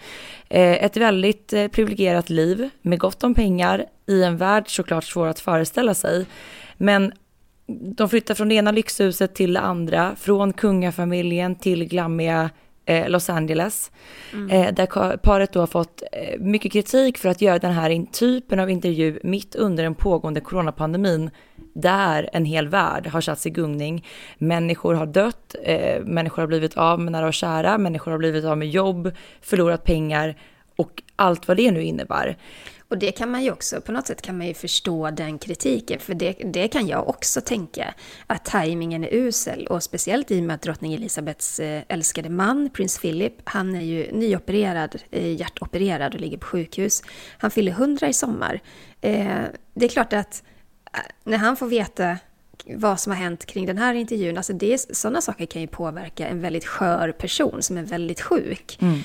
Eh, 0.49 0.83
ett 0.83 0.97
väldigt 0.97 1.53
eh, 1.53 1.67
privilegierat 1.67 2.29
liv 2.29 2.69
med 2.81 2.99
gott 2.99 3.23
om 3.23 3.33
pengar 3.33 3.85
i 4.07 4.23
en 4.23 4.37
värld 4.37 4.63
såklart 4.67 5.03
svår 5.03 5.27
att 5.27 5.39
föreställa 5.39 5.93
sig. 5.93 6.25
Men 6.77 7.13
de 7.79 8.09
flyttar 8.09 8.35
från 8.35 8.49
det 8.49 8.55
ena 8.55 8.71
lyxhuset 8.71 9.35
till 9.35 9.53
det 9.53 9.59
andra, 9.59 10.15
från 10.15 10.53
kungafamiljen 10.53 11.55
till 11.55 11.85
glammiga 11.85 12.49
eh, 12.85 13.09
Los 13.09 13.29
Angeles. 13.29 13.91
Mm. 14.33 14.49
Eh, 14.49 14.73
där 14.73 15.17
paret 15.17 15.53
då 15.53 15.59
har 15.59 15.67
fått 15.67 16.03
eh, 16.11 16.39
mycket 16.39 16.71
kritik 16.71 17.17
för 17.17 17.29
att 17.29 17.41
göra 17.41 17.59
den 17.59 17.71
här 17.71 18.05
typen 18.11 18.59
av 18.59 18.69
intervju 18.69 19.19
mitt 19.23 19.55
under 19.55 19.83
den 19.83 19.95
pågående 19.95 20.41
coronapandemin, 20.41 21.29
där 21.73 22.29
en 22.33 22.45
hel 22.45 22.67
värld 22.67 23.07
har 23.07 23.21
satts 23.21 23.45
i 23.45 23.49
gungning. 23.49 24.05
Människor 24.37 24.93
har 24.93 25.05
dött, 25.05 25.55
eh, 25.63 26.03
människor 26.03 26.41
har 26.41 26.47
blivit 26.47 26.77
av 26.77 26.99
med 26.99 27.11
nära 27.11 27.27
och 27.27 27.33
kära, 27.33 27.77
människor 27.77 28.11
har 28.11 28.17
blivit 28.17 28.45
av 28.45 28.57
med 28.57 28.69
jobb, 28.69 29.11
förlorat 29.41 29.83
pengar 29.83 30.35
och 30.75 31.03
allt 31.15 31.47
vad 31.47 31.57
det 31.57 31.71
nu 31.71 31.83
innebär. 31.83 32.37
Och 32.91 32.97
det 32.97 33.11
kan 33.11 33.31
man 33.31 33.43
ju 33.43 33.51
också, 33.51 33.81
på 33.81 33.91
något 33.91 34.07
sätt 34.07 34.21
kan 34.21 34.37
man 34.37 34.47
ju 34.47 34.53
förstå 34.53 35.11
den 35.11 35.39
kritiken, 35.39 35.99
för 35.99 36.13
det, 36.13 36.33
det 36.33 36.67
kan 36.67 36.87
jag 36.87 37.09
också 37.09 37.41
tänka, 37.41 37.93
att 38.27 38.45
tajmingen 38.45 39.03
är 39.03 39.13
usel. 39.13 39.67
Och 39.67 39.83
speciellt 39.83 40.31
i 40.31 40.39
och 40.39 40.43
med 40.43 40.53
att 40.55 40.61
drottning 40.61 40.93
Elisabeths 40.93 41.59
eh, 41.59 41.81
älskade 41.87 42.29
man, 42.29 42.69
prins 42.69 42.99
Philip, 42.99 43.33
han 43.43 43.75
är 43.75 43.81
ju 43.81 44.11
nyopererad, 44.11 44.95
eh, 45.11 45.35
hjärtopererad 45.35 46.15
och 46.15 46.21
ligger 46.21 46.37
på 46.37 46.45
sjukhus. 46.45 47.03
Han 47.37 47.51
fyller 47.51 47.71
100 47.71 48.07
i 48.09 48.13
sommar. 48.13 48.61
Eh, 49.01 49.41
det 49.73 49.85
är 49.85 49.89
klart 49.89 50.13
att 50.13 50.43
när 51.23 51.37
han 51.37 51.57
får 51.57 51.67
veta 51.67 52.17
vad 52.65 52.99
som 52.99 53.11
har 53.11 53.19
hänt 53.19 53.45
kring 53.45 53.65
den 53.65 53.77
här 53.77 53.93
intervjun, 53.93 54.37
alltså 54.37 54.53
det, 54.53 54.95
sådana 54.97 55.21
saker 55.21 55.45
kan 55.45 55.61
ju 55.61 55.67
påverka 55.67 56.27
en 56.27 56.41
väldigt 56.41 56.65
skör 56.65 57.11
person 57.11 57.61
som 57.61 57.77
är 57.77 57.83
väldigt 57.83 58.21
sjuk. 58.21 58.77
Mm. 58.81 58.99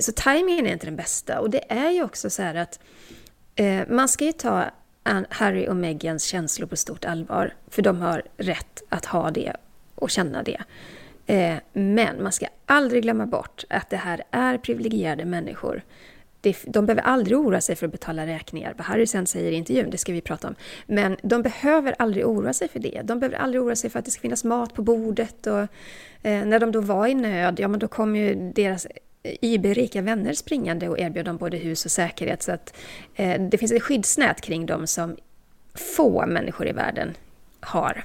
Så 0.00 0.12
tajmingen 0.12 0.66
är 0.66 0.72
inte 0.72 0.86
den 0.86 0.96
bästa. 0.96 1.40
Och 1.40 1.50
det 1.50 1.72
är 1.72 1.90
ju 1.90 2.02
också 2.02 2.30
så 2.30 2.42
här 2.42 2.54
att 2.54 2.78
Eh, 3.56 3.88
man 3.88 4.08
ska 4.08 4.24
ju 4.24 4.32
ta 4.32 4.64
Harry 5.28 5.68
och 5.68 5.76
Meghans 5.76 6.24
känslor 6.24 6.66
på 6.66 6.76
stort 6.76 7.04
allvar, 7.04 7.54
för 7.68 7.82
de 7.82 8.00
har 8.00 8.22
rätt 8.36 8.82
att 8.88 9.04
ha 9.04 9.30
det 9.30 9.52
och 9.94 10.10
känna 10.10 10.42
det. 10.42 10.60
Eh, 11.26 11.56
men 11.72 12.22
man 12.22 12.32
ska 12.32 12.46
aldrig 12.66 13.02
glömma 13.02 13.26
bort 13.26 13.64
att 13.70 13.90
det 13.90 13.96
här 13.96 14.22
är 14.30 14.58
privilegierade 14.58 15.24
människor. 15.24 15.82
De 16.66 16.86
behöver 16.86 17.02
aldrig 17.02 17.38
oroa 17.38 17.60
sig 17.60 17.76
för 17.76 17.86
att 17.86 17.92
betala 17.92 18.26
räkningar. 18.26 18.74
Vad 18.76 18.86
Harry 18.86 19.06
sen 19.06 19.26
säger 19.26 19.52
i 19.52 19.54
intervjun, 19.54 19.90
det 19.90 19.98
ska 19.98 20.12
vi 20.12 20.20
prata 20.20 20.48
om. 20.48 20.54
Men 20.86 21.16
de 21.22 21.42
behöver 21.42 21.94
aldrig 21.98 22.26
oroa 22.26 22.52
sig 22.52 22.68
för 22.68 22.80
det. 22.80 23.00
De 23.04 23.20
behöver 23.20 23.36
aldrig 23.36 23.62
oroa 23.62 23.76
sig 23.76 23.90
för 23.90 23.98
att 23.98 24.04
det 24.04 24.10
ska 24.10 24.20
finnas 24.20 24.44
mat 24.44 24.74
på 24.74 24.82
bordet. 24.82 25.46
Och, 25.46 25.60
eh, 26.22 26.44
när 26.44 26.60
de 26.60 26.72
då 26.72 26.80
var 26.80 27.06
i 27.06 27.14
nöd, 27.14 27.60
ja 27.60 27.68
men 27.68 27.80
då 27.80 27.88
kom 27.88 28.16
ju 28.16 28.52
deras 28.52 28.86
IB-rika 29.40 30.02
vänner 30.02 30.32
springande 30.32 30.88
och 30.88 30.98
erbjöd 30.98 31.24
dem 31.24 31.36
både 31.36 31.56
hus 31.56 31.84
och 31.84 31.90
säkerhet. 31.90 32.42
Så 32.42 32.52
att 32.52 32.76
eh, 33.14 33.40
det 33.40 33.58
finns 33.58 33.72
ett 33.72 33.82
skyddsnät 33.82 34.40
kring 34.40 34.66
dem 34.66 34.86
som 34.86 35.16
få 35.74 36.26
människor 36.26 36.68
i 36.68 36.72
världen 36.72 37.14
har. 37.60 38.04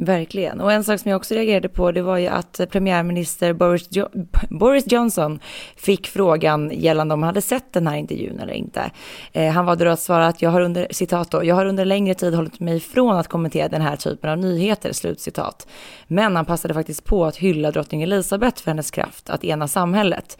Verkligen. 0.00 0.60
Och 0.60 0.72
en 0.72 0.84
sak 0.84 1.00
som 1.00 1.10
jag 1.10 1.16
också 1.16 1.34
reagerade 1.34 1.68
på 1.68 1.92
det 1.92 2.02
var 2.02 2.18
ju 2.18 2.26
att 2.26 2.60
premiärminister 2.70 3.52
Boris, 3.52 3.88
jo 3.90 4.06
Boris 4.50 4.92
Johnson 4.92 5.40
fick 5.76 6.06
frågan 6.06 6.70
gällande 6.74 7.14
om 7.14 7.22
han 7.22 7.26
hade 7.26 7.42
sett 7.42 7.72
den 7.72 7.86
här 7.86 7.96
intervjun 7.96 8.38
eller 8.40 8.52
inte. 8.52 8.90
Eh, 9.32 9.52
han 9.52 9.66
valde 9.66 9.84
då 9.84 9.90
att 9.90 10.00
svara 10.00 10.26
att 10.26 10.42
jag 10.42 10.50
har 10.50 10.60
under, 10.60 10.86
citat 10.90 11.30
då, 11.30 11.44
jag 11.44 11.54
har 11.54 11.66
under 11.66 11.84
längre 11.84 12.14
tid 12.14 12.34
hållit 12.34 12.60
mig 12.60 12.76
ifrån 12.76 13.16
att 13.16 13.28
kommentera 13.28 13.68
den 13.68 13.82
här 13.82 13.96
typen 13.96 14.30
av 14.30 14.38
nyheter, 14.38 14.92
slutcitat. 14.92 15.68
Men 16.06 16.36
han 16.36 16.44
passade 16.44 16.74
faktiskt 16.74 17.04
på 17.04 17.26
att 17.26 17.36
hylla 17.36 17.70
drottning 17.70 18.02
Elizabeth 18.02 18.62
för 18.62 18.70
hennes 18.70 18.90
kraft 18.90 19.30
att 19.30 19.44
ena 19.44 19.68
samhället. 19.68 20.38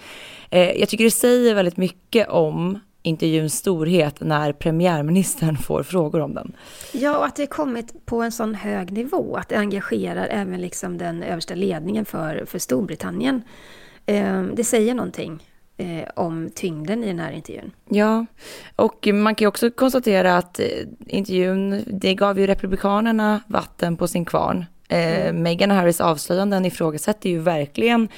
Eh, 0.51 0.71
jag 0.71 0.89
tycker 0.89 1.05
det 1.05 1.11
säger 1.11 1.55
väldigt 1.55 1.77
mycket 1.77 2.29
om 2.29 2.79
intervjuns 3.09 3.55
storhet 3.55 4.21
när 4.21 4.53
premiärministern 4.53 5.57
får 5.57 5.83
frågor 5.83 6.21
om 6.21 6.35
den. 6.35 6.53
Ja, 6.93 7.19
och 7.19 7.27
att 7.27 7.37
det 7.37 7.47
kommit 7.47 8.07
på 8.07 8.23
en 8.23 8.33
sån 8.33 8.55
hög 8.55 8.93
nivå, 8.93 9.37
att 9.37 9.49
det 9.49 9.57
engagerar 9.57 10.29
även 10.31 10.61
liksom 10.61 10.99
den 10.99 11.23
översta 11.23 11.55
ledningen 11.55 12.05
för, 12.05 12.45
för 12.47 12.59
Storbritannien. 12.59 13.43
Eh, 14.07 14.43
det 14.43 14.65
säger 14.65 14.95
någonting 14.95 15.43
eh, 15.77 16.09
om 16.15 16.51
tyngden 16.55 17.05
i 17.05 17.07
den 17.07 17.19
här 17.19 17.33
intervjun. 17.33 17.71
Ja, 17.89 18.27
och 18.77 19.09
man 19.13 19.35
kan 19.35 19.45
ju 19.45 19.49
också 19.49 19.71
konstatera 19.71 20.37
att 20.37 20.61
eh, 20.61 20.67
intervjun, 21.07 21.85
det 21.87 22.15
gav 22.15 22.39
ju 22.41 22.47
Republikanerna 22.47 23.41
vatten 23.47 23.97
på 23.97 24.09
sin 24.09 24.25
kvarn. 24.25 24.65
Mm. 24.89 25.43
Meghan 25.43 25.71
och 25.71 25.77
Harrys 25.77 26.01
avslöjanden 26.01 26.65
ifrågasätter 26.65 27.31
ju 27.31 27.39
verkligen 27.39 28.09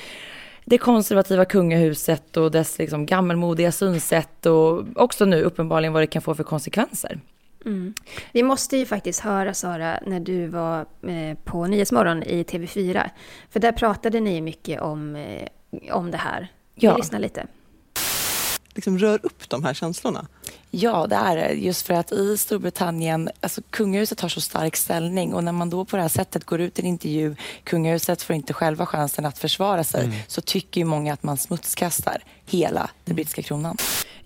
det 0.71 0.79
konservativa 0.79 1.45
kungahuset 1.45 2.37
och 2.37 2.51
dess 2.51 2.79
liksom 2.79 3.07
gammelmodiga 3.07 3.73
synsätt 3.73 4.47
och 4.47 4.85
också 4.97 5.25
nu 5.25 5.43
uppenbarligen 5.43 5.93
vad 5.93 6.03
det 6.03 6.07
kan 6.07 6.23
få 6.23 6.35
för 6.35 6.45
konsekvenser. 6.45 7.21
Mm. 7.65 7.95
Vi 8.33 8.43
måste 8.43 8.77
ju 8.77 8.87
faktiskt 8.87 9.21
höra 9.21 9.55
Sara 9.55 9.99
när 10.07 10.21
du 10.21 10.47
var 10.47 10.81
eh, 10.81 11.39
på 11.45 11.67
Nyhetsmorgon 11.67 12.23
i 12.23 12.43
TV4. 12.43 13.11
För 13.51 13.61
där 13.61 13.73
pratade 13.73 14.21
ni 14.21 14.41
mycket 14.41 14.81
om, 14.81 15.17
eh, 15.17 15.49
om 15.93 16.11
det 16.11 16.19
här. 16.19 16.49
Ja. 16.75 16.95
Vi 16.95 16.97
lyssnar 16.97 17.19
lite 17.19 17.47
liksom 18.75 18.99
rör 18.99 19.21
upp 19.23 19.49
de 19.49 19.65
här 19.65 19.75
känslorna? 19.75 20.27
Ja, 20.71 21.07
det 21.07 21.17
är 21.17 21.37
det. 21.37 21.53
Just 21.53 21.87
för 21.87 21.95
att 21.95 22.13
i 22.13 22.37
Storbritannien, 22.37 23.31
alltså 23.41 23.63
kungahuset 23.71 24.21
har 24.21 24.29
så 24.29 24.41
stark 24.41 24.77
ställning 24.77 25.35
och 25.35 25.45
när 25.45 25.53
man 25.53 25.71
då 25.71 25.85
på 25.85 25.97
det 25.97 26.03
här 26.03 26.09
sättet 26.09 26.45
går 26.45 26.61
ut 26.61 26.79
i 26.79 26.83
en 26.83 26.89
intervju, 26.89 27.37
kungahuset 27.65 28.23
får 28.23 28.37
inte 28.37 28.53
själva 28.53 28.87
chansen 28.87 29.27
att 29.27 29.39
försvara 29.39 29.85
sig, 29.85 30.05
mm. 30.05 30.17
så 30.27 30.41
tycker 30.41 30.81
ju 30.81 30.85
många 30.85 31.13
att 31.13 31.23
man 31.23 31.37
smutskastar 31.37 32.23
hela 32.47 32.91
den 33.05 33.15
brittiska 33.17 33.43
kronan. 33.43 33.77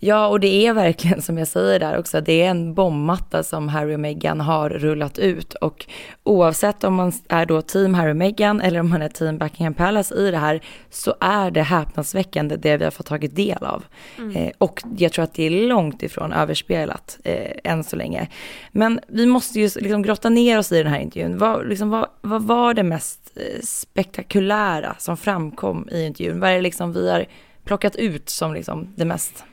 Ja, 0.06 0.26
och 0.26 0.40
det 0.40 0.66
är 0.66 0.73
verkligen 0.73 1.23
som 1.23 1.38
jag 1.38 1.49
säger 1.49 1.78
där 1.80 1.99
också, 1.99 2.20
det 2.20 2.42
är 2.42 2.50
en 2.50 2.75
bombmatta 2.75 3.42
som 3.42 3.68
Harry 3.68 3.94
och 3.94 4.00
Meghan 4.00 4.40
har 4.40 4.70
rullat 4.70 5.18
ut 5.18 5.54
och 5.54 5.87
oavsett 6.23 6.84
om 6.84 6.94
man 6.94 7.12
är 7.28 7.46
då 7.46 7.62
team 7.62 7.94
Harry 7.94 8.12
och 8.12 8.16
Meghan 8.16 8.61
eller 8.61 8.80
om 8.80 8.90
man 8.90 9.02
är 9.02 9.08
team 9.08 9.38
Buckingham 9.38 9.75
Palace 9.75 10.14
i 10.14 10.30
det 10.30 10.38
här 10.38 10.61
så 10.90 11.14
är 11.20 11.50
det 11.50 11.62
häpnadsväckande 11.62 12.56
det 12.56 12.76
vi 12.76 12.84
har 12.84 12.90
fått 12.90 13.06
tagit 13.06 13.37
del 13.37 13.64
av. 13.64 13.84
Mm. 14.18 14.37
Eh, 14.37 14.52
och 14.58 14.82
jag 14.96 15.12
tror 15.12 15.23
att 15.23 15.34
det 15.34 15.42
är 15.42 15.50
långt 15.50 16.02
ifrån 16.02 16.32
överspelat 16.32 17.18
eh, 17.25 17.50
än 17.64 17.84
så 17.84 17.96
länge. 17.96 18.28
Men 18.73 19.00
vi 19.08 19.26
måste 19.26 19.61
ju 19.61 19.70
liksom 19.76 20.02
grotta 20.02 20.28
ner 20.28 20.58
oss 20.58 20.73
i 20.73 20.82
den 20.82 20.92
här 20.92 21.00
intervjun. 21.00 21.38
Vad, 21.38 21.68
liksom, 21.68 21.90
vad, 21.90 22.06
vad 22.20 22.42
var 22.42 22.75
det 22.75 22.82
mest 22.82 23.32
eh, 23.37 23.61
spektakulära 23.62 24.96
som 24.99 25.16
framkom 25.16 25.88
i 25.90 26.04
intervjun? 26.04 26.40
Vad 26.40 26.50
är 26.50 26.54
det 26.54 26.62
liksom 26.62 26.92
vi 26.92 27.11
har 27.11 27.25
plockat 27.64 27.96
ut 27.96 28.28
som 28.28 28.54
liksom 28.54 28.88
det 28.96 29.04
mest 29.04 29.44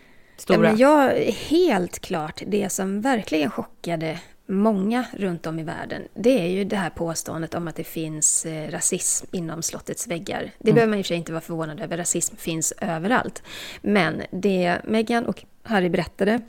stora? 0.41 0.60
Men 0.60 0.77
jag, 0.77 1.15
helt 1.50 2.00
klart, 2.00 2.41
det 2.48 2.69
som 2.69 3.01
verkligen 3.01 3.51
chockade 3.51 4.19
många 4.45 5.05
runt 5.13 5.48
om 5.48 5.60
i 5.60 5.63
världen, 5.63 6.01
det 6.13 6.39
är 6.39 6.48
ju 6.48 6.63
det 6.63 6.75
här 6.75 6.89
påståendet 6.89 7.53
om 7.53 7.67
att 7.67 7.75
det 7.75 7.83
finns 7.83 8.45
eh, 8.45 8.71
rasism 8.71 9.27
inom 9.31 9.62
slottets 9.62 10.07
väggar. 10.07 10.51
Det 10.60 10.69
mm. 10.69 10.75
behöver 10.75 10.89
man 10.89 11.00
i 11.00 11.01
och 11.01 11.05
för 11.05 11.07
sig 11.07 11.17
inte 11.17 11.31
vara 11.31 11.41
förvånad 11.41 11.79
över, 11.79 11.98
rasism 11.98 12.36
finns 12.36 12.74
överallt. 12.81 13.43
Men 13.81 14.21
det 14.31 14.77
Meghan 14.83 15.25
och 15.25 15.43
Harry 15.63 15.89
berättade, 15.89 16.41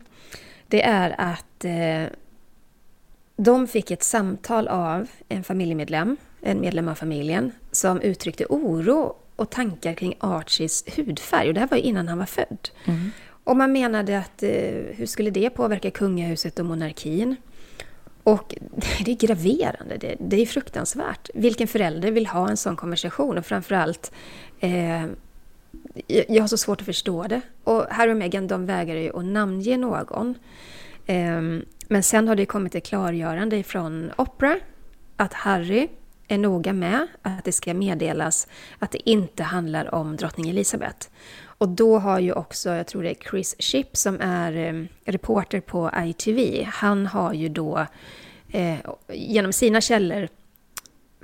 det 0.68 0.82
är 0.82 1.14
att 1.18 1.64
eh, 1.64 2.12
de 3.36 3.68
fick 3.68 3.90
ett 3.90 4.02
samtal 4.02 4.68
av 4.68 5.06
en 5.28 5.44
familjemedlem, 5.44 6.16
en 6.40 6.60
medlem 6.60 6.88
av 6.88 6.94
familjen, 6.94 7.52
som 7.72 8.00
uttryckte 8.00 8.46
oro 8.48 9.16
och 9.36 9.50
tankar 9.50 9.94
kring 9.94 10.14
Archies 10.18 10.84
hudfärg. 10.96 11.48
Och 11.48 11.54
det 11.54 11.60
här 11.60 11.68
var 11.68 11.76
ju 11.76 11.82
innan 11.82 12.08
han 12.08 12.18
var 12.18 12.26
född. 12.26 12.68
Mm. 12.84 13.10
Och 13.44 13.56
man 13.56 13.72
menade 13.72 14.18
att 14.18 14.42
eh, 14.42 14.50
hur 14.96 15.06
skulle 15.06 15.30
det 15.30 15.50
påverka 15.50 15.90
kungahuset 15.90 16.58
och 16.58 16.66
monarkin? 16.66 17.36
Och 18.22 18.54
det 19.04 19.10
är 19.10 19.16
graverande, 19.16 19.96
det, 19.96 20.16
det 20.20 20.42
är 20.42 20.46
fruktansvärt. 20.46 21.30
Vilken 21.34 21.68
förälder 21.68 22.10
vill 22.10 22.26
ha 22.26 22.50
en 22.50 22.56
sån 22.56 22.76
konversation? 22.76 23.38
Och 23.38 23.46
framförallt, 23.46 24.12
eh, 24.60 25.06
jag 26.06 26.40
har 26.40 26.46
så 26.46 26.56
svårt 26.56 26.80
att 26.80 26.86
förstå 26.86 27.22
det. 27.22 27.40
Och 27.64 27.86
Harry 27.90 28.12
och 28.12 28.16
Meghan, 28.16 28.46
de 28.46 28.66
vägrar 28.66 29.00
ju 29.00 29.18
att 29.18 29.24
namnge 29.24 29.76
någon. 29.76 30.34
Eh, 31.06 31.40
men 31.88 32.02
sen 32.02 32.28
har 32.28 32.36
det 32.36 32.46
kommit 32.46 32.74
ett 32.74 32.86
klargörande 32.86 33.62
från 33.62 34.10
Opera 34.16 34.58
att 35.16 35.32
Harry 35.32 35.88
är 36.28 36.38
noga 36.38 36.72
med 36.72 37.06
att 37.22 37.44
det 37.44 37.52
ska 37.52 37.74
meddelas 37.74 38.48
att 38.78 38.90
det 38.90 39.10
inte 39.10 39.42
handlar 39.42 39.94
om 39.94 40.16
drottning 40.16 40.50
Elizabeth. 40.50 41.08
Och 41.62 41.68
då 41.68 41.98
har 41.98 42.18
ju 42.18 42.32
också, 42.32 42.70
jag 42.70 42.86
tror 42.86 43.02
det 43.02 43.10
är 43.10 43.30
Chris 43.30 43.56
Shipp 43.58 43.96
som 43.96 44.20
är 44.20 44.56
eh, 44.56 44.84
reporter 45.04 45.60
på 45.60 45.90
ITV, 46.04 46.64
han 46.64 47.06
har 47.06 47.32
ju 47.32 47.48
då 47.48 47.86
eh, 48.52 48.76
genom 49.12 49.52
sina 49.52 49.80
källor 49.80 50.28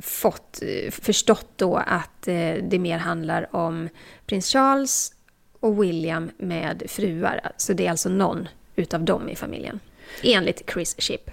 fått, 0.02 0.62
eh, 0.62 0.90
förstått 0.90 1.48
då 1.56 1.76
att 1.76 2.28
eh, 2.28 2.54
det 2.62 2.78
mer 2.78 2.98
handlar 2.98 3.56
om 3.56 3.88
prins 4.26 4.52
Charles 4.52 5.12
och 5.60 5.82
William 5.82 6.30
med 6.38 6.82
fruar. 6.86 7.52
Så 7.56 7.72
det 7.72 7.86
är 7.86 7.90
alltså 7.90 8.08
någon 8.08 8.48
utav 8.76 9.04
dem 9.04 9.28
i 9.28 9.36
familjen, 9.36 9.80
enligt 10.22 10.70
Chris 10.72 10.94
Shipp. 10.98 11.30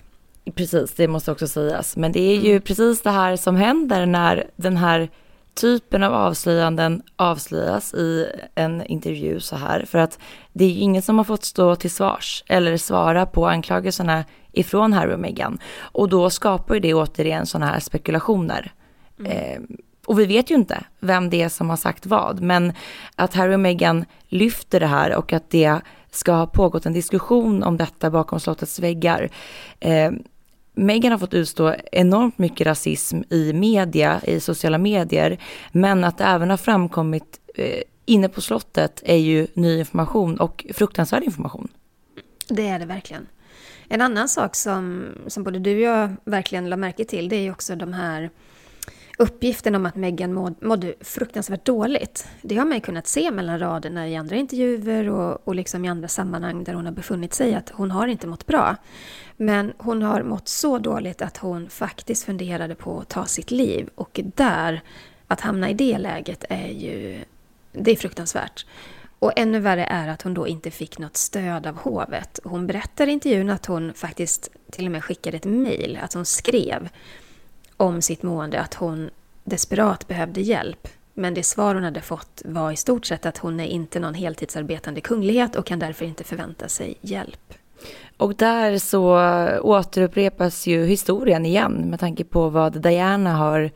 Precis, 0.55 0.93
det 0.93 1.07
måste 1.07 1.31
också 1.31 1.47
sägas. 1.47 1.97
Men 1.97 2.11
det 2.11 2.21
är 2.21 2.35
ju 2.35 2.51
mm. 2.51 2.61
precis 2.61 3.01
det 3.01 3.11
här 3.11 3.35
som 3.35 3.55
händer 3.55 4.05
när 4.05 4.49
den 4.55 4.77
här 4.77 5.09
typen 5.55 6.03
av 6.03 6.13
avslöjanden 6.13 7.01
avslöjas 7.15 7.93
i 7.93 8.27
en 8.55 8.85
intervju 8.85 9.39
så 9.39 9.55
här. 9.55 9.85
För 9.85 9.99
att 9.99 10.19
det 10.53 10.65
är 10.65 10.69
ju 10.69 10.79
ingen 10.79 11.01
som 11.01 11.17
har 11.17 11.25
fått 11.25 11.43
stå 11.43 11.75
till 11.75 11.91
svars 11.91 12.43
eller 12.47 12.77
svara 12.77 13.25
på 13.25 13.47
anklagelserna 13.47 14.23
ifrån 14.51 14.93
Harry 14.93 15.13
och 15.13 15.19
Meghan. 15.19 15.57
Och 15.77 16.09
då 16.09 16.29
skapar 16.29 16.73
ju 16.73 16.79
det 16.79 16.93
återigen 16.93 17.45
sådana 17.45 17.71
här 17.71 17.79
spekulationer. 17.79 18.71
Mm. 19.19 19.31
Eh, 19.31 19.77
och 20.05 20.19
vi 20.19 20.25
vet 20.25 20.51
ju 20.51 20.55
inte 20.55 20.83
vem 20.99 21.29
det 21.29 21.41
är 21.41 21.49
som 21.49 21.69
har 21.69 21.77
sagt 21.77 22.05
vad, 22.05 22.41
men 22.41 22.73
att 23.15 23.33
Harry 23.33 23.55
och 23.55 23.59
Meghan 23.59 24.05
lyfter 24.27 24.79
det 24.79 24.87
här 24.87 25.15
och 25.15 25.33
att 25.33 25.49
det 25.49 25.79
ska 26.11 26.33
ha 26.33 26.47
pågått 26.47 26.85
en 26.85 26.93
diskussion 26.93 27.63
om 27.63 27.77
detta 27.77 28.11
bakom 28.11 28.39
slottets 28.39 28.79
väggar. 28.79 29.29
Eh, 29.79 30.11
Meghan 30.75 31.11
har 31.11 31.19
fått 31.19 31.33
utstå 31.33 31.75
enormt 31.91 32.37
mycket 32.37 32.67
rasism 32.67 33.21
i 33.29 33.53
media, 33.53 34.21
i 34.23 34.39
sociala 34.39 34.77
medier, 34.77 35.37
men 35.71 36.03
att 36.03 36.17
det 36.17 36.23
även 36.23 36.49
har 36.49 36.57
framkommit 36.57 37.39
eh, 37.55 37.81
inne 38.05 38.29
på 38.29 38.41
slottet 38.41 39.01
är 39.05 39.17
ju 39.17 39.47
ny 39.53 39.79
information 39.79 40.39
och 40.39 40.65
fruktansvärd 40.73 41.23
information. 41.23 41.67
Det 42.47 42.67
är 42.67 42.79
det 42.79 42.85
verkligen. 42.85 43.27
En 43.87 44.01
annan 44.01 44.29
sak 44.29 44.55
som, 44.55 45.07
som 45.27 45.43
både 45.43 45.59
du 45.59 45.75
och 45.75 45.81
jag 45.81 46.15
verkligen 46.25 46.69
la 46.69 46.77
märke 46.77 47.05
till, 47.05 47.29
det 47.29 47.35
är 47.35 47.41
ju 47.41 47.51
också 47.51 47.75
de 47.75 47.93
här 47.93 48.29
uppgiften 49.17 49.75
om 49.75 49.85
att 49.85 49.95
Meghan 49.95 50.33
måd, 50.33 50.55
mådde 50.61 50.93
fruktansvärt 51.01 51.65
dåligt. 51.65 52.27
Det 52.41 52.55
har 52.55 52.65
man 52.65 52.75
ju 52.75 52.81
kunnat 52.81 53.07
se 53.07 53.31
mellan 53.31 53.59
raderna 53.59 54.09
i 54.09 54.15
andra 54.15 54.35
intervjuer 54.35 55.09
och, 55.09 55.47
och 55.47 55.55
liksom 55.55 55.85
i 55.85 55.87
andra 55.87 56.07
sammanhang 56.07 56.63
där 56.63 56.73
hon 56.73 56.85
har 56.85 56.91
befunnit 56.91 57.33
sig, 57.33 57.55
att 57.55 57.69
hon 57.69 57.91
har 57.91 58.07
inte 58.07 58.27
mått 58.27 58.45
bra. 58.45 58.75
Men 59.37 59.73
hon 59.77 60.01
har 60.01 60.23
mått 60.23 60.47
så 60.47 60.77
dåligt 60.77 61.21
att 61.21 61.37
hon 61.37 61.69
faktiskt 61.69 62.25
funderade 62.25 62.75
på 62.75 62.99
att 62.99 63.09
ta 63.09 63.25
sitt 63.25 63.51
liv. 63.51 63.89
Och 63.95 64.19
där, 64.35 64.81
att 65.27 65.41
hamna 65.41 65.69
i 65.69 65.73
det 65.73 65.97
läget 65.97 66.45
är 66.49 66.67
ju, 66.67 67.19
det 67.71 67.91
är 67.91 67.95
fruktansvärt. 67.95 68.65
Och 69.19 69.31
ännu 69.35 69.59
värre 69.59 69.85
är 69.85 70.07
att 70.07 70.21
hon 70.21 70.33
då 70.33 70.47
inte 70.47 70.71
fick 70.71 70.99
något 70.99 71.17
stöd 71.17 71.67
av 71.67 71.77
hovet. 71.77 72.39
Hon 72.43 72.67
berättar 72.67 73.07
i 73.07 73.11
intervjun 73.11 73.49
att 73.49 73.65
hon 73.65 73.93
faktiskt 73.93 74.49
till 74.71 74.85
och 74.85 74.91
med 74.91 75.03
skickade 75.03 75.37
ett 75.37 75.45
mejl, 75.45 75.99
att 76.01 76.13
hon 76.13 76.25
skrev 76.25 76.89
om 77.77 78.01
sitt 78.01 78.23
mående, 78.23 78.59
att 78.59 78.73
hon 78.73 79.09
desperat 79.43 80.07
behövde 80.07 80.41
hjälp. 80.41 80.87
Men 81.13 81.33
det 81.33 81.43
svar 81.43 81.75
hon 81.75 81.83
hade 81.83 82.01
fått 82.01 82.41
var 82.45 82.71
i 82.71 82.75
stort 82.75 83.05
sett 83.05 83.25
att 83.25 83.37
hon 83.37 83.59
är 83.59 83.65
inte 83.65 83.99
någon 83.99 84.13
heltidsarbetande 84.13 85.01
kunglighet 85.01 85.55
och 85.55 85.65
kan 85.65 85.79
därför 85.79 86.05
inte 86.05 86.23
förvänta 86.23 86.69
sig 86.69 86.95
hjälp. 87.01 87.53
Och 88.17 88.35
där 88.35 88.77
så 88.77 89.19
återupprepas 89.61 90.67
ju 90.67 90.85
historien 90.85 91.45
igen 91.45 91.73
med 91.73 91.99
tanke 91.99 92.23
på 92.23 92.49
vad 92.49 92.81
Diana 92.81 93.35
har 93.35 93.71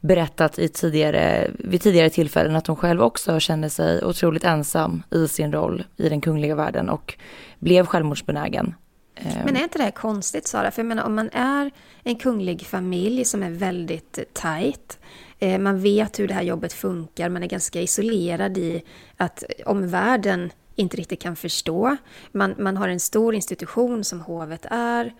berättat 0.00 0.58
i 0.58 0.68
tidigare, 0.68 1.50
vid 1.58 1.82
tidigare 1.82 2.10
tillfällen 2.10 2.56
att 2.56 2.66
hon 2.66 2.76
själv 2.76 3.02
också 3.02 3.40
kände 3.40 3.70
sig 3.70 4.04
otroligt 4.04 4.44
ensam 4.44 5.02
i 5.10 5.28
sin 5.28 5.52
roll 5.52 5.84
i 5.96 6.08
den 6.08 6.20
kungliga 6.20 6.54
världen 6.54 6.88
och 6.88 7.14
blev 7.58 7.86
självmordsbenägen. 7.86 8.74
Ehm. 9.14 9.44
Men 9.44 9.56
är 9.56 9.62
inte 9.62 9.78
det 9.78 9.84
här 9.84 9.90
konstigt 9.90 10.46
Sara? 10.46 10.70
För 10.70 10.82
jag 10.82 10.86
menar 10.86 11.04
om 11.04 11.14
man 11.14 11.30
är 11.32 11.70
en 12.02 12.16
kunglig 12.16 12.66
familj 12.66 13.24
som 13.24 13.42
är 13.42 13.50
väldigt 13.50 14.18
tajt, 14.32 14.98
eh, 15.38 15.58
man 15.58 15.80
vet 15.80 16.18
hur 16.18 16.28
det 16.28 16.34
här 16.34 16.42
jobbet 16.42 16.72
funkar, 16.72 17.28
man 17.28 17.42
är 17.42 17.46
ganska 17.46 17.80
isolerad 17.80 18.58
i 18.58 18.82
att 19.16 19.44
omvärlden 19.66 20.52
inte 20.74 20.96
riktigt 20.96 21.22
kan 21.22 21.36
förstå. 21.36 21.96
Man, 22.32 22.54
man 22.58 22.76
har 22.76 22.88
en 22.88 23.00
stor 23.00 23.34
institution 23.34 24.04
som 24.04 24.20
hovet 24.20 24.66
är. 24.70 25.14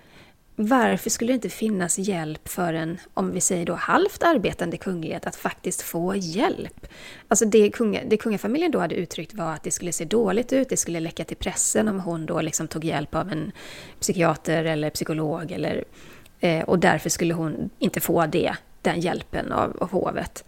Varför 0.57 1.11
skulle 1.11 1.33
det 1.33 1.35
inte 1.35 1.49
finnas 1.49 1.99
hjälp 1.99 2.49
för 2.49 2.75
en, 2.75 2.99
om 3.15 3.33
vi 3.33 3.41
säger 3.41 3.67
då 3.67 3.75
halvt 3.75 4.23
arbetande 4.23 4.77
kunglighet, 4.77 5.27
att 5.27 5.37
faktiskt 5.37 5.83
få 5.83 6.17
hjälp? 6.17 6.87
Alltså 7.29 7.45
det, 7.45 7.71
kunga, 7.71 8.01
det 8.05 8.17
kungafamiljen 8.17 8.71
då 8.71 8.79
hade 8.79 8.95
uttryckt 8.95 9.35
var 9.35 9.53
att 9.53 9.63
det 9.63 9.71
skulle 9.71 9.93
se 9.93 10.05
dåligt 10.05 10.53
ut, 10.53 10.69
det 10.69 10.77
skulle 10.77 11.01
läcka 11.01 11.25
till 11.25 11.37
pressen 11.37 11.89
om 11.89 12.01
hon 12.01 12.27
då 12.27 12.41
liksom 12.41 12.69
tog 12.69 12.85
hjälp 12.85 13.15
av 13.15 13.33
en 13.33 13.53
psykiater 14.01 14.65
eller 14.65 14.91
psykolog 14.91 15.53
eller, 15.53 15.85
eh, 16.41 16.63
och 16.63 16.79
därför 16.79 17.11
skulle 17.11 17.35
hon 17.35 17.71
inte 17.79 18.01
få 18.01 18.27
det, 18.27 18.57
den 18.83 19.01
hjälpen 19.01 19.53
av, 19.53 19.77
av 19.81 19.91
hovet 19.91 20.45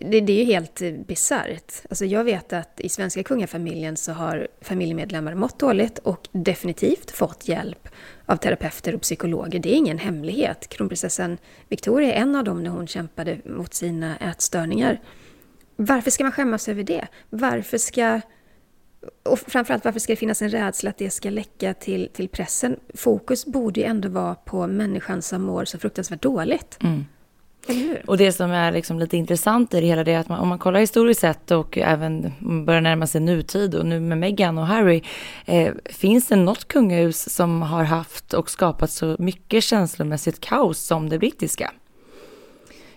det, 0.00 0.20
det, 0.20 0.32
är 0.32 0.38
ju 0.38 0.44
helt 0.44 0.82
bisarrt. 1.06 1.72
Alltså 1.90 2.04
jag 2.04 2.24
vet 2.24 2.52
att 2.52 2.80
i 2.80 2.88
svenska 2.88 3.22
kungafamiljen 3.22 3.96
så 3.96 4.12
har 4.12 4.48
familjemedlemmar 4.60 5.34
mått 5.34 5.58
dåligt 5.58 5.98
och 5.98 6.28
definitivt 6.32 7.10
fått 7.10 7.48
hjälp 7.48 7.88
av 8.26 8.36
terapeuter 8.36 8.94
och 8.94 9.00
psykologer. 9.00 9.58
Det 9.58 9.72
är 9.72 9.76
ingen 9.76 9.98
hemlighet. 9.98 10.68
Kronprinsessan 10.68 11.38
Victoria 11.68 12.14
är 12.14 12.20
en 12.20 12.36
av 12.36 12.44
dem 12.44 12.62
när 12.62 12.70
hon 12.70 12.86
kämpade 12.86 13.38
mot 13.44 13.74
sina 13.74 14.16
ätstörningar. 14.16 15.00
Varför 15.76 16.10
ska 16.10 16.24
man 16.24 16.32
skämmas 16.32 16.68
över 16.68 16.82
det? 16.82 17.06
Varför 17.30 17.78
ska... 17.78 18.20
Och 19.22 19.38
framförallt 19.38 19.84
varför 19.84 20.00
ska 20.00 20.12
det 20.12 20.16
finnas 20.16 20.42
en 20.42 20.50
rädsla 20.50 20.90
att 20.90 20.98
det 20.98 21.10
ska 21.10 21.30
läcka 21.30 21.74
till, 21.74 22.08
till 22.12 22.28
pressen? 22.28 22.76
Fokus 22.94 23.46
borde 23.46 23.80
ju 23.80 23.86
ändå 23.86 24.08
vara 24.08 24.34
på 24.34 24.66
människan 24.66 25.22
som 25.22 25.42
mår 25.42 25.64
så 25.64 25.78
fruktansvärt 25.78 26.22
dåligt. 26.22 26.78
Mm. 26.82 27.04
Och 28.06 28.16
det 28.16 28.32
som 28.32 28.50
är 28.50 28.72
liksom 28.72 28.98
lite 28.98 29.16
intressant 29.16 29.74
i 29.74 29.80
det 29.80 29.86
hela 29.86 30.04
det 30.04 30.12
är 30.12 30.18
att 30.18 30.28
man, 30.28 30.40
om 30.40 30.48
man 30.48 30.58
kollar 30.58 30.80
historiskt 30.80 31.20
sett 31.20 31.50
och 31.50 31.78
även 31.78 32.32
börjar 32.66 32.80
närma 32.80 33.06
sig 33.06 33.20
nutid 33.20 33.74
och 33.74 33.86
nu 33.86 34.00
med 34.00 34.18
Meghan 34.18 34.58
och 34.58 34.66
Harry. 34.66 35.02
Eh, 35.44 35.72
finns 35.84 36.28
det 36.28 36.36
något 36.36 36.68
kungahus 36.68 37.34
som 37.34 37.62
har 37.62 37.84
haft 37.84 38.34
och 38.34 38.50
skapat 38.50 38.90
så 38.90 39.16
mycket 39.18 39.64
känslomässigt 39.64 40.40
kaos 40.40 40.78
som 40.78 41.08
det 41.08 41.18
brittiska? 41.18 41.70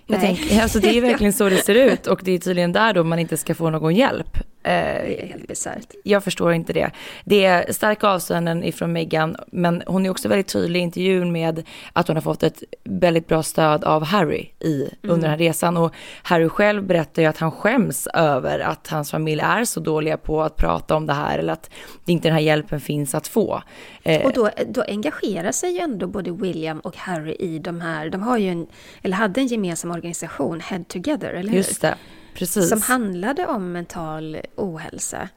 Jag 0.08 0.22
tänker, 0.22 0.62
alltså 0.62 0.80
det 0.80 0.98
är 0.98 1.02
verkligen 1.12 1.34
så 1.34 1.50
det 1.50 1.58
ser 1.58 1.76
ut 1.76 2.08
och 2.08 2.22
det 2.24 2.32
är 2.32 2.40
tydligen 2.40 2.74
där 2.74 2.94
då 2.94 3.04
man 3.04 3.20
inte 3.20 3.38
ska 3.38 3.56
få 3.56 3.70
någon 3.70 3.96
hjälp. 3.96 4.38
Det 4.62 5.22
är 5.22 5.28
helt 5.28 5.48
bisarrt. 5.48 5.94
Jag 6.04 6.24
förstår 6.24 6.54
inte 6.54 6.74
det. 6.74 6.92
Det 7.26 7.46
är 7.46 7.74
starka 7.74 8.08
avstånden 8.08 8.64
ifrån 8.64 8.94
Meghan, 8.94 9.36
men 9.48 9.84
hon 9.86 10.06
är 10.06 10.10
också 10.10 10.28
väldigt 10.28 10.48
tydlig 10.48 10.80
i 10.80 10.84
intervjun 10.84 11.32
med 11.32 11.64
att 11.94 12.08
hon 12.08 12.18
har 12.18 12.22
fått 12.22 12.44
ett 12.44 12.64
väldigt 12.84 13.28
bra 13.28 13.44
stöd 13.44 13.84
av 13.84 14.04
Harry 14.04 14.50
i, 14.60 14.82
mm. 14.82 14.90
under 15.02 15.22
den 15.22 15.30
här 15.30 15.38
resan. 15.38 15.78
Och 15.78 15.94
Harry 16.24 16.50
själv 16.50 16.84
berättar 16.84 17.22
ju 17.22 17.28
att 17.28 17.38
han 17.38 17.52
skäms 17.52 18.08
över 18.14 18.60
att 18.60 18.88
hans 18.88 19.12
familj 19.12 19.42
är 19.42 19.66
så 19.66 19.80
dåliga 19.80 20.18
på 20.18 20.42
att 20.42 20.56
prata 20.56 20.96
om 20.96 21.06
det 21.06 21.14
här 21.14 21.40
eller 21.40 21.54
att 21.54 21.70
inte 22.06 22.28
den 22.28 22.34
här 22.34 22.42
hjälpen 22.42 22.82
finns 22.82 23.16
att 23.16 23.28
få. 23.28 23.62
Eh, 24.04 24.26
och 24.26 24.34
då, 24.34 24.50
då 24.68 24.84
engagerar 24.88 25.52
sig 25.52 25.72
ju 25.72 25.80
ändå 25.80 26.08
både 26.08 26.32
William 26.32 26.80
och 26.80 26.98
Harry 26.98 27.36
i 27.40 27.60
de 27.60 27.82
här, 27.82 28.10
de 28.10 28.22
har 28.22 28.38
ju 28.38 28.50
en, 28.50 28.68
eller 29.02 29.16
hade 29.16 29.42
en 29.42 29.48
gemensam 29.48 29.92
organisation, 29.92 30.60
Head 30.60 30.84
Together, 30.88 31.30
eller 31.30 31.50
hur? 31.50 31.58
Just 31.58 31.82
det. 31.82 31.96
Precis. 32.38 32.70
Som 32.70 32.82
handlade 32.82 33.48
om 33.48 33.72
mental 33.72 34.38
ohälsa. 34.56 35.30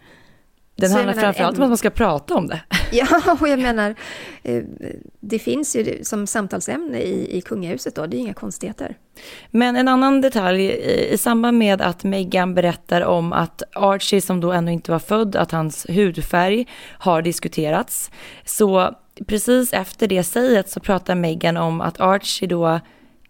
Den 0.80 0.92
handlar 0.92 1.14
framförallt 1.14 1.58
om 1.58 1.62
att 1.62 1.70
man 1.70 1.78
ska 1.78 1.90
prata 1.90 2.34
om 2.34 2.46
det. 2.46 2.60
Ja, 2.92 3.36
och 3.40 3.48
jag 3.48 3.58
menar, 3.58 3.94
eh, 4.42 4.62
det 5.20 5.38
finns 5.38 5.76
ju 5.76 6.04
som 6.04 6.26
samtalsämne 6.26 7.00
i, 7.00 7.38
i 7.38 7.40
kungahuset 7.40 7.94
då, 7.94 8.06
det 8.06 8.16
är 8.16 8.18
inga 8.18 8.34
konstigheter. 8.34 8.96
Men 9.50 9.76
en 9.76 9.88
annan 9.88 10.20
detalj, 10.20 10.70
i 11.12 11.18
samband 11.18 11.58
med 11.58 11.82
att 11.82 12.04
Meghan 12.04 12.54
berättar 12.54 13.00
om 13.00 13.32
att 13.32 13.62
Archie, 13.72 14.20
som 14.20 14.40
då 14.40 14.52
ännu 14.52 14.72
inte 14.72 14.90
var 14.90 14.98
född, 14.98 15.36
att 15.36 15.50
hans 15.50 15.86
hudfärg 15.88 16.66
har 16.98 17.22
diskuterats. 17.22 18.10
Så 18.44 18.94
precis 19.26 19.72
efter 19.72 20.06
det 20.06 20.24
säget 20.24 20.70
så 20.70 20.80
pratar 20.80 21.14
Meghan 21.14 21.56
om 21.56 21.80
att 21.80 22.00
Archie 22.00 22.48
då 22.48 22.80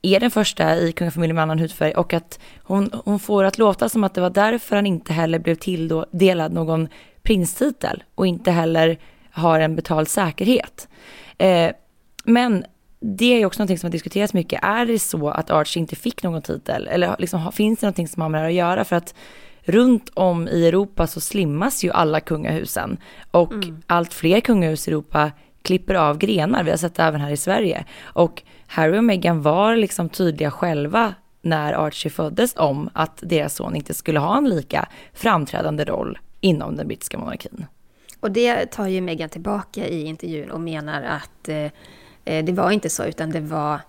är 0.02 0.20
den 0.20 0.30
första 0.30 0.76
i 0.76 0.92
kungafamiljen 0.92 1.34
med 1.34 1.42
annan 1.42 1.58
hudfärg 1.58 1.92
och 1.92 2.12
att 2.12 2.40
hon, 2.62 2.90
hon 3.04 3.18
får 3.18 3.44
att 3.44 3.58
låta 3.58 3.88
som 3.88 4.04
att 4.04 4.14
det 4.14 4.20
var 4.20 4.30
därför 4.30 4.76
han 4.76 4.86
inte 4.86 5.12
heller 5.12 5.38
blev 5.38 5.54
tilldelad 5.54 6.52
någon 6.52 6.88
prinstitel 7.22 8.02
och 8.14 8.26
inte 8.26 8.50
heller 8.50 8.98
har 9.30 9.60
en 9.60 9.76
betald 9.76 10.08
säkerhet. 10.08 10.88
Eh, 11.38 11.70
men 12.24 12.64
det 13.00 13.42
är 13.42 13.46
också 13.46 13.58
någonting 13.58 13.78
som 13.78 13.86
har 13.86 13.92
diskuterats 13.92 14.34
mycket. 14.34 14.60
Är 14.62 14.86
det 14.86 14.98
så 14.98 15.28
att 15.28 15.50
Archie 15.50 15.80
inte 15.80 15.96
fick 15.96 16.22
någon 16.22 16.42
titel? 16.42 16.88
Eller 16.88 17.16
liksom, 17.18 17.52
finns 17.52 17.80
det 17.80 17.86
någonting 17.86 18.08
som 18.08 18.22
har 18.22 18.28
med 18.28 18.42
det 18.42 18.46
att 18.46 18.52
göra? 18.52 18.84
För 18.84 18.96
att 18.96 19.14
runt 19.62 20.10
om 20.14 20.48
i 20.48 20.66
Europa 20.68 21.06
så 21.06 21.20
slimmas 21.20 21.84
ju 21.84 21.90
alla 21.90 22.20
kungahusen. 22.20 22.98
Och 23.30 23.52
mm. 23.52 23.82
allt 23.86 24.14
fler 24.14 24.40
kungahus 24.40 24.88
i 24.88 24.90
Europa 24.90 25.30
klipper 25.62 25.94
av 25.94 26.18
grenar. 26.18 26.62
Vi 26.62 26.70
har 26.70 26.76
sett 26.76 26.94
det 26.94 27.02
även 27.02 27.20
här 27.20 27.30
i 27.30 27.36
Sverige. 27.36 27.84
Och 28.02 28.42
Harry 28.70 28.98
och 28.98 29.04
Meghan 29.04 29.42
var 29.42 29.76
liksom 29.76 30.08
tydliga 30.08 30.50
själva 30.50 31.14
när 31.42 31.72
Archie 31.72 32.10
föddes 32.10 32.56
om 32.56 32.90
att 32.92 33.18
deras 33.22 33.54
son 33.54 33.76
inte 33.76 33.94
skulle 33.94 34.18
ha 34.18 34.38
en 34.38 34.48
lika 34.48 34.88
framträdande 35.12 35.84
roll 35.84 36.18
inom 36.40 36.76
den 36.76 36.88
brittiska 36.88 37.18
monarkin. 37.18 37.66
Och 38.20 38.30
det 38.30 38.66
tar 38.66 38.86
ju 38.86 39.00
Meghan 39.00 39.28
tillbaka 39.28 39.86
i 39.88 40.04
intervjun 40.04 40.50
och 40.50 40.60
menar 40.60 41.02
att 41.02 41.48
eh, 41.48 41.70
eh, 42.24 42.44
det 42.44 42.52
var 42.52 42.70
inte 42.70 42.90
så, 42.90 43.04
utan 43.04 43.30
det 43.30 43.40
var 43.40 43.80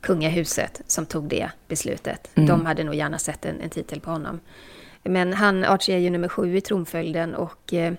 kungahuset 0.00 0.82
som 0.86 1.06
tog 1.06 1.28
det 1.28 1.50
beslutet. 1.68 2.30
Mm. 2.34 2.48
De 2.48 2.66
hade 2.66 2.84
nog 2.84 2.94
gärna 2.94 3.18
sett 3.18 3.44
en, 3.44 3.60
en 3.60 3.70
titel 3.70 4.00
på 4.00 4.10
honom. 4.10 4.40
Men 5.02 5.32
han, 5.32 5.64
Archie 5.64 5.94
är 5.96 6.00
ju 6.00 6.10
nummer 6.10 6.28
sju 6.28 6.56
i 6.56 6.60
tronföljden 6.60 7.34
och 7.34 7.74
eh, 7.74 7.94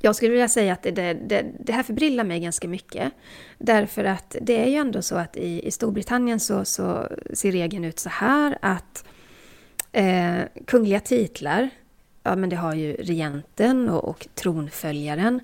jag 0.00 0.16
skulle 0.16 0.30
vilja 0.30 0.48
säga 0.48 0.72
att 0.72 0.82
det, 0.82 0.90
det, 0.90 1.46
det, 1.58 1.72
här 1.72 1.82
förbryllar 1.82 2.24
mig 2.24 2.40
ganska 2.40 2.68
mycket. 2.68 3.12
Därför 3.58 4.04
att 4.04 4.36
det 4.40 4.62
är 4.62 4.66
ju 4.66 4.74
ändå 4.74 5.02
så 5.02 5.16
att 5.16 5.36
i, 5.36 5.66
i 5.66 5.70
Storbritannien 5.70 6.40
så, 6.40 6.64
så 6.64 7.08
ser 7.32 7.52
regeln 7.52 7.84
ut 7.84 7.98
så 7.98 8.08
här 8.08 8.58
att 8.62 9.04
eh, 9.92 10.40
kungliga 10.66 11.00
titlar, 11.00 11.70
ja 12.22 12.36
men 12.36 12.50
det 12.50 12.56
har 12.56 12.74
ju 12.74 12.92
regenten 12.92 13.88
och, 13.88 14.04
och 14.04 14.28
tronföljaren. 14.34 15.40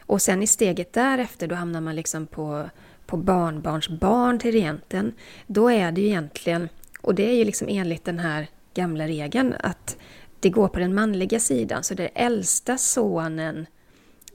Och 0.00 0.22
sen 0.22 0.42
i 0.42 0.46
steget 0.46 0.92
därefter 0.92 1.46
då 1.46 1.54
hamnar 1.54 1.80
man 1.80 1.96
liksom 1.96 2.26
på, 2.26 2.70
på 3.06 3.16
barnbarns 3.16 3.88
barn 3.88 4.38
till 4.38 4.52
regenten. 4.52 5.12
Då 5.46 5.70
är 5.70 5.92
det 5.92 6.00
ju 6.00 6.06
egentligen, 6.06 6.68
och 7.00 7.14
det 7.14 7.30
är 7.30 7.34
ju 7.34 7.44
liksom 7.44 7.68
enligt 7.70 8.04
den 8.04 8.18
här 8.18 8.46
gamla 8.74 9.06
regeln, 9.06 9.54
att 9.60 9.96
det 10.40 10.50
går 10.50 10.68
på 10.68 10.78
den 10.78 10.94
manliga 10.94 11.40
sidan. 11.40 11.82
Så 11.84 11.94
det 11.94 12.04
är 12.04 12.26
äldsta 12.26 12.78
sonen 12.78 13.66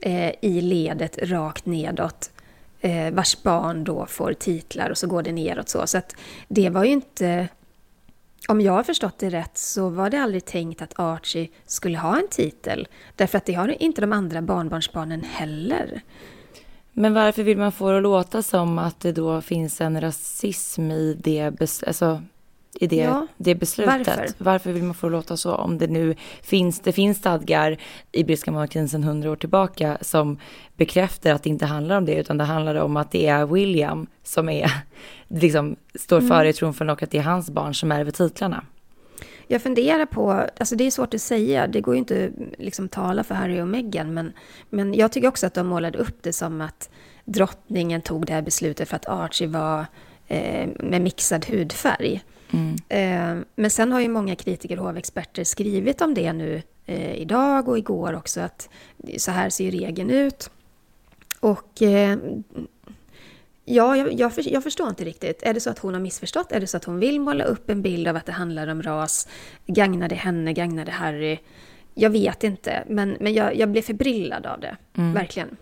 eh, 0.02 0.32
i 0.40 0.60
ledet 0.60 1.18
rakt 1.22 1.66
nedåt 1.66 2.30
eh, 2.80 3.10
vars 3.10 3.42
barn 3.42 3.84
då 3.84 4.06
får 4.06 4.32
titlar 4.32 4.90
och 4.90 4.98
så 4.98 5.06
går 5.06 5.22
det 5.22 5.32
neråt 5.32 5.68
så. 5.68 5.86
Så 5.86 5.98
att 5.98 6.16
det 6.48 6.70
var 6.70 6.84
ju 6.84 6.90
inte 6.90 7.48
om 8.48 8.60
jag 8.60 8.72
har 8.72 8.82
förstått 8.82 9.18
det 9.18 9.30
rätt 9.30 9.58
så 9.58 9.88
var 9.88 10.10
det 10.10 10.18
aldrig 10.22 10.44
tänkt 10.44 10.82
att 10.82 10.92
Archie 10.96 11.48
skulle 11.66 11.98
ha 11.98 12.18
en 12.18 12.28
titel. 12.30 12.88
Därför 13.16 13.38
att 13.38 13.44
det 13.44 13.54
har 13.54 13.82
inte 13.82 14.00
de 14.00 14.12
andra 14.12 14.42
barnbarnsbarnen 14.42 15.22
heller. 15.22 16.00
Men 16.92 17.14
varför 17.14 17.42
vill 17.42 17.58
man 17.58 17.72
få 17.72 17.90
det 17.90 17.96
att 17.96 18.02
låta 18.02 18.42
som 18.42 18.78
att 18.78 19.00
det 19.00 19.12
då 19.12 19.40
finns 19.40 19.80
en 19.80 20.00
rasism 20.00 20.90
i 20.90 21.16
det, 21.20 21.60
alltså, 21.86 22.22
i 22.74 22.86
det, 22.86 22.96
ja, 22.96 23.26
det 23.36 23.54
beslutet? 23.54 24.06
Varför? 24.06 24.28
varför 24.38 24.72
vill 24.72 24.82
man 24.82 24.94
få 24.94 25.06
att 25.06 25.12
låta 25.12 25.36
så? 25.36 25.54
Om 25.54 25.78
det 25.78 25.86
nu 25.86 26.14
finns, 26.42 26.80
det 26.80 26.92
finns 26.92 27.18
stadgar 27.18 27.76
i 28.12 28.24
brittiska 28.24 28.50
monarkin 28.50 28.88
sedan 28.88 29.04
hundra 29.04 29.30
år 29.30 29.36
tillbaka 29.36 29.98
som 30.00 30.38
bekräftar 30.76 31.30
att 31.30 31.42
det 31.42 31.50
inte 31.50 31.66
handlar 31.66 31.96
om 31.96 32.04
det, 32.04 32.14
utan 32.14 32.38
det 32.38 32.44
handlar 32.44 32.74
om 32.74 32.96
att 32.96 33.10
det 33.10 33.26
är 33.26 33.46
William 33.46 34.06
som 34.22 34.48
är, 34.48 34.70
liksom, 35.28 35.76
står 35.94 36.18
mm. 36.18 36.28
före 36.28 36.48
i 36.48 36.52
tronföljden 36.52 36.92
och 36.92 37.02
att 37.02 37.10
det 37.10 37.18
är 37.18 37.22
hans 37.22 37.50
barn 37.50 37.74
som 37.74 37.92
ärver 37.92 38.10
titlarna. 38.10 38.64
Jag 39.46 39.62
funderar 39.62 40.06
på, 40.06 40.32
alltså 40.32 40.76
det 40.76 40.84
är 40.84 40.90
svårt 40.90 41.14
att 41.14 41.20
säga, 41.20 41.66
det 41.66 41.80
går 41.80 41.94
ju 41.94 41.98
inte 41.98 42.30
liksom 42.58 42.88
tala 42.88 43.24
för 43.24 43.34
Harry 43.34 43.60
och 43.60 43.68
Meghan, 43.68 44.14
men, 44.14 44.32
men 44.68 44.94
jag 44.94 45.12
tycker 45.12 45.28
också 45.28 45.46
att 45.46 45.54
de 45.54 45.66
målade 45.66 45.98
upp 45.98 46.16
det 46.22 46.32
som 46.32 46.60
att 46.60 46.90
drottningen 47.24 48.02
tog 48.02 48.26
det 48.26 48.32
här 48.32 48.42
beslutet 48.42 48.88
för 48.88 48.96
att 48.96 49.08
Archie 49.08 49.48
var 49.48 49.86
eh, 50.26 50.68
med 50.78 51.00
mixad 51.02 51.46
hudfärg. 51.46 52.22
Mm. 52.52 52.76
Eh, 52.88 53.44
men 53.54 53.70
sen 53.70 53.92
har 53.92 54.00
ju 54.00 54.08
många 54.08 54.36
kritiker 54.36 54.78
och 54.78 54.86
hovexperter 54.86 55.44
skrivit 55.44 56.00
om 56.00 56.14
det 56.14 56.32
nu 56.32 56.62
eh, 56.86 57.14
idag 57.14 57.68
och 57.68 57.78
igår 57.78 58.14
också, 58.14 58.40
att 58.40 58.68
så 59.16 59.30
här 59.30 59.50
ser 59.50 59.64
ju 59.64 59.70
regeln 59.70 60.10
ut. 60.10 60.50
Och 61.40 61.82
eh, 61.82 62.18
Ja, 63.64 63.96
jag, 63.96 64.12
jag, 64.12 64.32
jag, 64.36 64.62
förstår 64.62 64.88
inte 64.88 65.04
riktigt. 65.04 65.42
Är 65.42 65.54
det 65.54 65.60
så 65.60 65.70
att 65.70 65.78
hon 65.78 65.94
har 65.94 66.00
missförstått? 66.00 66.52
Är 66.52 66.60
det 66.60 66.66
så 66.66 66.76
att 66.76 66.84
hon 66.84 67.00
vill 67.00 67.20
måla 67.20 67.44
upp 67.44 67.70
en 67.70 67.82
bild 67.82 68.08
av 68.08 68.16
att 68.16 68.26
det 68.26 68.32
handlar 68.32 68.68
om 68.68 68.82
ras? 68.82 69.28
Gagnade 69.66 70.14
henne? 70.14 70.52
Gagnade 70.52 70.90
Harry? 70.90 71.38
Jag 71.94 72.10
vet 72.10 72.44
inte, 72.44 72.84
men, 72.88 73.16
men 73.20 73.34
jag, 73.34 73.56
jag 73.56 73.68
blev 73.68 73.82
förbryllad 73.82 74.46
av 74.46 74.60
det. 74.60 74.76
Mm. 74.96 75.12
Verkligen. 75.12 75.56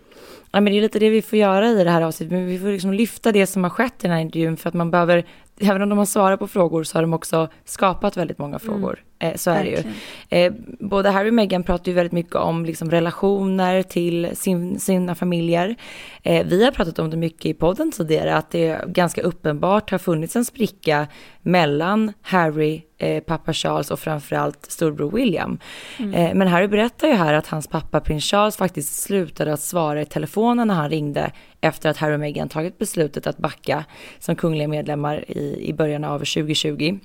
Ja, 0.51 0.61
men 0.61 0.73
det 0.73 0.79
är 0.79 0.81
lite 0.81 0.99
det 0.99 1.09
vi 1.09 1.21
får 1.21 1.39
göra 1.39 1.69
i 1.69 1.83
det 1.83 1.89
här 1.89 2.01
avsnittet. 2.01 2.31
Men 2.31 2.45
vi 2.45 2.59
får 2.59 2.67
liksom 2.67 2.93
lyfta 2.93 3.31
det 3.31 3.47
som 3.47 3.63
har 3.63 3.69
skett 3.69 3.93
i 3.93 4.01
den 4.01 4.11
här 4.11 4.21
intervjun 4.21 4.57
för 4.57 4.69
att 4.69 4.75
man 4.75 4.91
behöver 4.91 5.25
även 5.59 5.81
om 5.81 5.89
de 5.89 5.97
har 5.97 6.05
svarat 6.05 6.39
på 6.39 6.47
frågor 6.47 6.83
så 6.83 6.97
har 6.97 7.01
de 7.01 7.13
också 7.13 7.47
skapat 7.65 8.17
väldigt 8.17 8.37
många 8.37 8.55
mm. 8.55 8.59
frågor. 8.59 9.03
Eh, 9.19 9.35
så 9.35 9.51
är 9.51 9.55
Verkligen. 9.55 9.93
det 10.29 10.37
ju. 10.37 10.45
Eh, 10.45 10.53
både 10.79 11.09
Harry 11.09 11.29
och 11.29 11.33
Meghan 11.33 11.63
pratar 11.63 11.87
ju 11.87 11.93
väldigt 11.93 12.11
mycket 12.11 12.35
om 12.35 12.65
liksom, 12.65 12.91
relationer 12.91 13.83
till 13.83 14.29
sin, 14.33 14.79
sina 14.79 15.15
familjer. 15.15 15.75
Eh, 16.23 16.45
vi 16.45 16.63
har 16.65 16.71
pratat 16.71 16.99
om 16.99 17.09
det 17.09 17.17
mycket 17.17 17.45
i 17.45 17.53
podden 17.53 17.91
tidigare, 17.91 18.35
att 18.35 18.51
det 18.51 18.81
ganska 18.87 19.21
uppenbart 19.21 19.91
har 19.91 19.97
funnits 19.97 20.35
en 20.35 20.45
spricka 20.45 21.07
mellan 21.41 22.13
Harry, 22.21 22.81
pappa 23.25 23.53
Charles 23.53 23.91
och 23.91 23.99
framförallt 23.99 24.65
storbror 24.71 25.11
William. 25.11 25.59
Mm. 25.99 26.37
Men 26.37 26.47
Harry 26.47 26.67
berättar 26.67 27.07
ju 27.07 27.13
här 27.13 27.33
att 27.33 27.47
hans 27.47 27.67
pappa 27.67 27.99
prins 27.99 28.23
Charles 28.23 28.57
faktiskt 28.57 29.01
slutade 29.01 29.53
att 29.53 29.59
svara 29.59 30.01
i 30.01 30.05
telefonen 30.05 30.67
när 30.67 30.75
han 30.75 30.89
ringde 30.89 31.31
efter 31.61 31.89
att 31.89 31.97
Harry 31.97 32.15
och 32.15 32.19
Meghan 32.19 32.49
tagit 32.49 32.77
beslutet 32.77 33.27
att 33.27 33.37
backa 33.37 33.85
som 34.19 34.35
kungliga 34.35 34.67
medlemmar 34.67 35.25
i, 35.27 35.69
i 35.69 35.73
början 35.73 36.03
av 36.03 36.19
2020. 36.19 36.99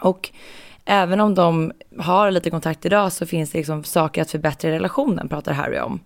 Och 0.00 0.30
även 0.90 1.20
om 1.20 1.34
de 1.34 1.72
har 1.98 2.30
lite 2.30 2.50
kontakt 2.50 2.86
idag 2.86 3.12
så 3.12 3.26
finns 3.26 3.50
det 3.50 3.58
liksom 3.58 3.84
saker 3.84 4.22
att 4.22 4.30
förbättra 4.30 4.70
i 4.70 4.72
relationen, 4.72 5.28
pratar 5.28 5.52
Harry 5.52 5.78
om. 5.78 6.00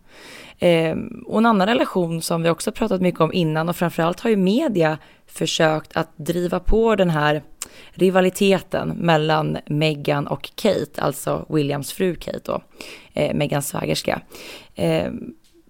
Eh, 0.59 0.97
och 1.27 1.38
en 1.38 1.47
annan 1.47 1.66
relation 1.66 2.23
som 2.23 2.42
vi 2.42 2.51
också 2.51 2.73
pratat 2.73 3.01
mycket 3.01 3.21
om 3.21 3.33
innan 3.33 3.68
och 3.68 3.77
framförallt 3.77 4.21
har 4.21 4.31
ju 4.31 4.37
media 4.37 4.99
försökt 5.27 5.97
att 5.97 6.09
driva 6.16 6.61
på 6.61 6.97
den 6.97 7.11
här 7.11 7.42
rivaliteten 7.90 8.88
mellan 8.88 9.59
Meghan 9.66 10.27
och 10.27 10.51
Kate, 10.55 11.03
alltså 11.03 11.47
Williams 11.49 11.92
fru 11.92 12.14
Kate 12.14 12.40
då, 12.45 12.62
eh, 13.12 13.35
Meghans 13.35 13.68
svägerska. 13.68 14.21
Eh, 14.75 15.12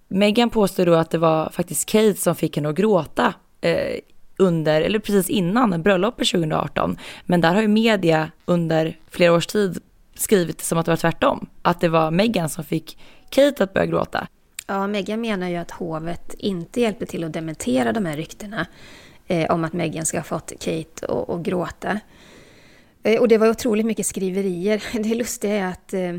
Meghan 0.07 0.49
påstår 0.49 0.85
då 0.85 0.93
att 0.93 1.11
det 1.11 1.17
var 1.17 1.49
faktiskt 1.49 1.89
Kate 1.89 2.15
som 2.15 2.35
fick 2.35 2.55
henne 2.55 2.69
att 2.69 2.75
gråta 2.75 3.33
eh, 3.61 3.99
under, 4.37 4.81
eller 4.81 4.99
precis 4.99 5.29
innan 5.29 5.81
bröllopet 5.81 6.27
2018. 6.27 6.97
Men 7.25 7.41
där 7.41 7.53
har 7.53 7.61
ju 7.61 7.67
media 7.67 8.31
under 8.45 8.97
flera 9.09 9.33
års 9.33 9.47
tid 9.47 9.77
skrivit 10.15 10.61
som 10.61 10.77
att 10.77 10.85
det 10.85 10.91
var 10.91 10.97
tvärtom. 10.97 11.49
Att 11.61 11.81
det 11.81 11.89
var 11.89 12.11
Meghan 12.11 12.49
som 12.49 12.63
fick 12.63 12.97
Kate 13.29 13.63
att 13.63 13.73
börja 13.73 13.85
gråta. 13.85 14.27
Ja, 14.67 14.87
Meghan 14.87 15.21
menar 15.21 15.49
ju 15.49 15.55
att 15.55 15.71
hovet 15.71 16.33
inte 16.33 16.81
hjälpte 16.81 17.05
till 17.05 17.23
att 17.23 17.33
dementera 17.33 17.91
de 17.91 18.05
här 18.05 18.17
ryktena 18.17 18.65
eh, 19.27 19.51
om 19.51 19.63
att 19.63 19.73
Meghan 19.73 20.05
ska 20.05 20.17
ha 20.17 20.23
fått 20.23 20.53
Kate 20.59 21.07
att 21.27 21.41
gråta. 21.41 21.99
Eh, 23.03 23.21
och 23.21 23.27
det 23.27 23.37
var 23.37 23.49
otroligt 23.49 23.85
mycket 23.85 24.05
skriverier. 24.05 24.83
Det 25.03 25.15
lustiga 25.15 25.53
är 25.55 25.67
att 25.67 25.93
eh, 25.93 26.13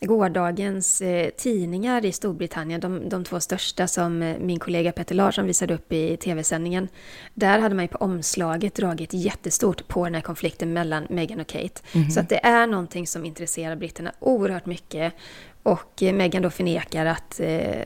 gårdagens 0.00 1.00
eh, 1.00 1.30
tidningar 1.30 2.04
i 2.04 2.12
Storbritannien, 2.12 2.80
de, 2.80 3.08
de 3.08 3.24
två 3.24 3.40
största 3.40 3.86
som 3.86 4.22
eh, 4.22 4.38
min 4.38 4.58
kollega 4.58 4.92
Petter 4.92 5.14
Larsson 5.14 5.46
visade 5.46 5.74
upp 5.74 5.92
i 5.92 6.16
tv-sändningen, 6.16 6.88
där 7.34 7.58
hade 7.58 7.74
man 7.74 7.84
ju 7.84 7.88
på 7.88 7.98
omslaget 7.98 8.74
dragit 8.74 9.12
jättestort 9.12 9.88
på 9.88 10.04
den 10.04 10.14
här 10.14 10.22
konflikten 10.22 10.72
mellan 10.72 11.06
Meghan 11.10 11.40
och 11.40 11.46
Kate. 11.46 11.82
Mm. 11.92 12.10
Så 12.10 12.20
att 12.20 12.28
det 12.28 12.46
är 12.46 12.66
någonting 12.66 13.06
som 13.06 13.24
intresserar 13.24 13.76
britterna 13.76 14.12
oerhört 14.18 14.66
mycket. 14.66 15.14
Och 15.62 16.02
eh, 16.02 16.12
Meghan 16.12 16.42
då 16.42 16.50
förnekar 16.50 17.06
att 17.06 17.40
eh, 17.40 17.84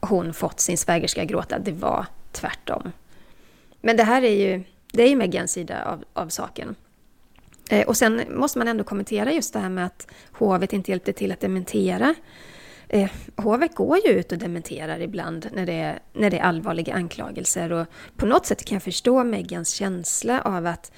hon 0.00 0.34
fått 0.34 0.60
sin 0.60 0.78
svägerska 0.78 1.24
gråta, 1.24 1.58
det 1.58 1.72
var 1.72 2.06
tvärtom. 2.32 2.92
Men 3.80 3.96
det 3.96 4.04
här 4.04 4.22
är 4.22 4.34
ju, 4.34 4.64
det 4.92 5.02
är 5.02 5.08
ju 5.08 5.16
Meghans 5.16 5.52
sida 5.52 5.84
av, 5.84 6.04
av 6.12 6.28
saken. 6.28 6.74
Eh, 7.68 7.86
och 7.86 7.96
sen 7.96 8.24
måste 8.30 8.58
man 8.58 8.68
ändå 8.68 8.84
kommentera 8.84 9.32
just 9.32 9.52
det 9.52 9.58
här 9.58 9.68
med 9.68 9.86
att 9.86 10.06
hovet 10.32 10.72
inte 10.72 10.90
hjälpte 10.90 11.12
till 11.12 11.32
att 11.32 11.40
dementera. 11.40 12.14
Eh, 12.88 13.10
hovet 13.36 13.74
går 13.74 13.98
ju 14.06 14.12
ut 14.12 14.32
och 14.32 14.38
dementerar 14.38 15.00
ibland 15.00 15.48
när 15.52 15.66
det, 15.66 15.72
är, 15.72 15.98
när 16.12 16.30
det 16.30 16.38
är 16.38 16.42
allvarliga 16.42 16.94
anklagelser 16.94 17.72
och 17.72 17.86
på 18.16 18.26
något 18.26 18.46
sätt 18.46 18.64
kan 18.64 18.74
jag 18.76 18.82
förstå 18.82 19.24
Megans 19.24 19.70
känsla 19.70 20.40
av 20.42 20.66
att 20.66 20.92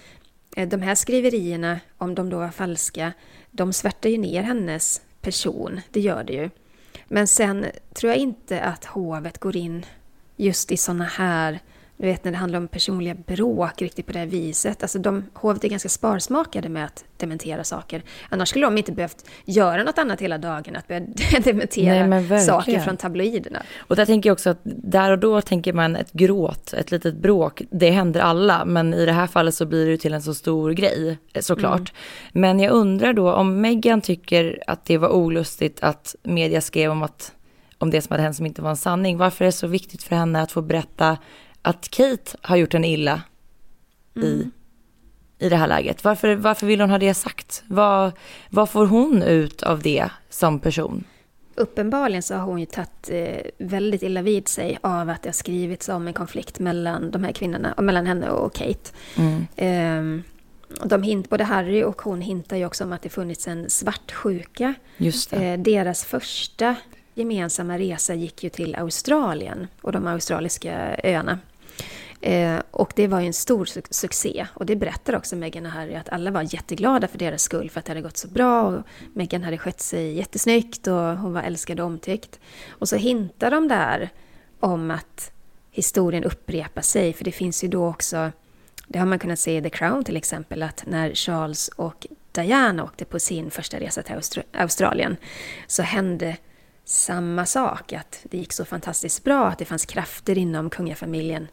eh, 0.57 0.69
de 0.69 0.83
här 0.83 0.95
skriverierna, 0.95 1.81
om 1.99 2.15
de 2.15 2.31
då 2.31 2.39
var 2.39 2.51
falska, 2.51 3.13
de 3.51 3.73
svärtar 3.73 4.11
ju 4.11 4.19
ner 4.19 4.43
hennes 4.43 5.03
person, 5.21 5.81
det 5.91 6.01
gör 6.01 6.25
det 6.25 6.33
ju. 6.33 6.51
Men 7.09 7.27
sen 7.27 7.67
tror 7.95 8.13
jag 8.13 8.19
inte 8.19 8.61
att 8.61 8.85
hovet 8.85 9.39
går 9.39 9.57
in 9.57 9.87
just 10.37 10.73
i 10.73 10.77
sådana 10.77 11.05
här 11.05 11.61
du 12.01 12.07
vet 12.07 12.25
när 12.25 12.33
det 12.33 12.39
handlar 12.39 12.59
om 12.59 12.69
personliga 12.69 13.15
bråk 13.15 13.83
riktigt 13.83 14.07
på 14.07 14.13
det 14.13 14.19
här 14.19 14.27
viset. 14.27 14.83
Alltså 14.83 14.99
de, 14.99 15.25
hovet 15.35 15.65
är 15.65 15.69
ganska 15.69 15.89
sparsmakade 15.89 16.69
med 16.69 16.85
att 16.85 17.05
dementera 17.17 17.65
saker. 17.65 18.03
Annars 18.29 18.49
skulle 18.49 18.67
de 18.67 18.79
inte 18.79 18.93
behövt 18.93 19.25
göra 19.45 19.83
något 19.83 19.99
annat 19.99 20.21
hela 20.21 20.39
dagen, 20.39 20.77
att 20.77 20.89
börja 20.89 21.01
dementera 21.45 22.07
Nej, 22.07 22.41
saker 22.41 22.81
från 22.81 22.97
tabloiderna. 22.97 23.63
Och 23.79 23.97
där 23.97 24.07
tänker 24.07 24.29
jag 24.29 24.35
också 24.35 24.51
att 24.51 24.61
där 24.65 25.11
och 25.11 25.19
då 25.19 25.41
tänker 25.41 25.73
man 25.73 25.97
ett 25.97 26.13
gråt, 26.13 26.73
ett 26.73 26.91
litet 26.91 27.15
bråk, 27.15 27.63
det 27.71 27.91
händer 27.91 28.21
alla, 28.21 28.65
men 28.65 28.95
i 28.95 29.07
det 29.07 29.13
här 29.13 29.27
fallet 29.27 29.55
så 29.55 29.67
blir 29.67 29.87
det 29.87 29.97
till 29.97 30.15
en 30.15 30.23
så 30.23 30.35
stor 30.35 30.71
grej, 30.71 31.19
eh, 31.33 31.41
såklart. 31.41 31.93
Mm. 31.93 31.93
Men 32.33 32.61
jag 32.61 32.73
undrar 32.73 33.13
då 33.13 33.33
om 33.33 33.61
Meghan 33.61 34.01
tycker 34.01 34.63
att 34.67 34.85
det 34.85 34.99
var 34.99 35.09
olustigt 35.09 35.81
att 35.83 36.15
media 36.23 36.61
skrev 36.61 36.91
om 36.91 37.03
att 37.03 37.33
om 37.79 37.91
det 37.91 38.03
som 38.03 38.13
hade 38.13 38.23
hänt 38.23 38.37
som 38.37 38.47
inte 38.47 38.63
var 38.63 38.71
en 38.71 38.77
sanning. 38.77 39.17
Varför 39.17 39.45
är 39.45 39.47
det 39.47 39.53
så 39.53 39.67
viktigt 39.67 40.03
för 40.03 40.17
henne 40.17 40.43
att 40.43 40.53
få 40.53 40.63
berätta 40.63 41.19
att 41.63 41.91
Kate 41.91 42.37
har 42.43 42.57
gjort 42.57 42.73
henne 42.73 42.89
illa 42.89 43.23
mm. 44.17 44.29
i, 44.29 44.51
i 45.47 45.49
det 45.49 45.57
här 45.57 45.69
läget. 45.69 46.05
Varför, 46.05 46.35
varför 46.35 46.67
vill 46.67 46.81
hon 46.81 46.91
ha 46.91 46.99
det 46.99 47.15
sagt? 47.15 47.63
Vad, 47.67 48.13
vad 48.51 48.71
får 48.71 48.87
hon 48.87 49.23
ut 49.23 49.63
av 49.63 49.83
det 49.83 50.09
som 50.31 50.61
person? 50.61 51.05
Uppenbarligen 51.55 52.23
så 52.23 52.35
har 52.35 52.45
hon 52.45 52.61
ju 52.61 52.67
tagit 52.67 53.11
eh, 53.11 53.51
väldigt 53.59 54.03
illa 54.03 54.23
vid 54.23 54.49
sig 54.49 54.79
av 54.81 55.11
att 55.11 55.23
det 55.23 55.29
har 55.29 55.35
skrivits 55.35 55.89
om 55.89 56.07
en 56.07 56.13
konflikt 56.13 56.59
mellan 56.59 57.11
de 57.11 57.25
här 57.25 57.33
kvinnorna, 57.33 57.73
och 57.73 57.85
mellan 57.85 58.07
henne 58.07 58.31
och 58.31 58.55
Kate. 58.55 58.91
Mm. 59.17 59.47
Eh, 59.57 60.25
de 60.85 61.03
hint, 61.03 61.31
både 61.31 61.45
Harry 61.45 61.83
och 61.83 62.03
hon 62.03 62.21
hintar 62.21 62.57
ju 62.57 62.67
också 62.67 62.85
om 62.85 62.93
att 62.93 63.03
det 63.03 63.09
funnits 63.09 63.49
en 63.49 63.71
svartsjuka. 63.71 64.75
Just 64.97 65.33
eh, 65.33 65.57
deras 65.57 66.05
första 66.05 66.77
gemensamma 67.15 67.79
resa 67.79 68.15
gick 68.15 68.45
ju 68.45 68.51
till 68.51 68.77
Australien 68.77 69.67
och 69.83 69.93
de 69.93 70.07
australiska 70.07 70.97
öarna. 71.05 71.39
Eh, 72.21 72.59
och 72.71 72.93
det 72.97 73.07
var 73.07 73.21
ju 73.21 73.27
en 73.27 73.33
stor 73.33 73.65
su 73.65 73.83
succé. 73.91 74.47
Och 74.55 74.67
det 74.67 74.77
berättar 74.77 75.17
också 75.17 75.37
Meghan 75.37 75.67
och 75.67 75.73
Harry 75.73 75.95
att 75.95 76.09
alla 76.09 76.31
var 76.31 76.55
jätteglada 76.55 77.09
för 77.09 77.19
deras 77.19 77.43
skull 77.43 77.71
för 77.71 77.81
att 77.81 77.87
det 77.87 77.91
hade 77.91 78.01
gått 78.01 78.17
så 78.17 78.29
bra. 78.29 78.63
Och 78.63 78.83
Meghan 79.15 79.43
hade 79.43 79.59
skött 79.59 79.81
sig 79.81 80.13
jättesnyggt 80.13 80.87
och 80.87 80.95
hon 80.95 81.33
var 81.33 81.43
älskad 81.43 81.81
och 81.81 81.87
omtyckt. 81.87 82.41
Och 82.69 82.89
så 82.89 82.97
hintar 82.97 83.51
de 83.51 83.69
där 83.69 84.11
om 84.61 84.91
att 84.91 85.33
historien 85.71 86.25
upprepar 86.25 86.83
sig. 86.83 87.13
För 87.13 87.25
det 87.25 87.33
finns 87.33 87.65
ju 87.65 87.69
då 87.69 87.87
också, 87.89 88.33
det 88.87 88.99
har 88.99 89.07
man 89.07 89.19
kunnat 89.19 89.39
se 89.39 89.57
i 89.57 89.63
The 89.63 89.71
Crown 89.71 90.05
till 90.05 90.17
exempel, 90.17 90.63
att 90.63 90.85
när 90.87 91.15
Charles 91.15 91.69
och 91.69 92.07
Diana 92.33 92.85
åkte 92.85 93.05
på 93.05 93.19
sin 93.19 93.51
första 93.51 93.81
resa 93.81 94.03
till 94.03 94.15
Austra 94.15 94.43
Australien 94.53 95.17
så 95.67 95.83
hände 95.83 96.37
samma 96.85 97.47
sak, 97.47 97.93
att 97.93 98.21
det 98.23 98.39
gick 98.39 98.53
så 98.53 98.65
fantastiskt 98.65 99.25
bra, 99.25 99.47
att 99.47 99.59
det 99.59 99.65
fanns 99.65 99.87
krafter 99.87 100.39
inom 100.39 100.71
kungafamiljen 100.71 101.49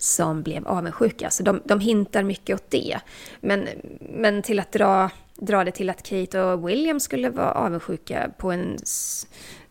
som 0.00 0.42
blev 0.42 0.68
avundsjuka. 0.68 1.30
Så 1.30 1.42
de, 1.42 1.60
de 1.64 1.80
hintar 1.80 2.22
mycket 2.22 2.54
åt 2.54 2.70
det. 2.70 2.98
Men, 3.40 3.68
men 4.00 4.42
till 4.42 4.60
att 4.60 4.72
dra, 4.72 5.10
dra 5.36 5.64
det 5.64 5.70
till 5.70 5.90
att 5.90 6.02
Kate 6.02 6.40
och 6.40 6.68
William 6.68 7.00
skulle 7.00 7.30
vara 7.30 7.52
avundsjuka 7.52 8.30
på 8.38 8.50
en 8.50 8.78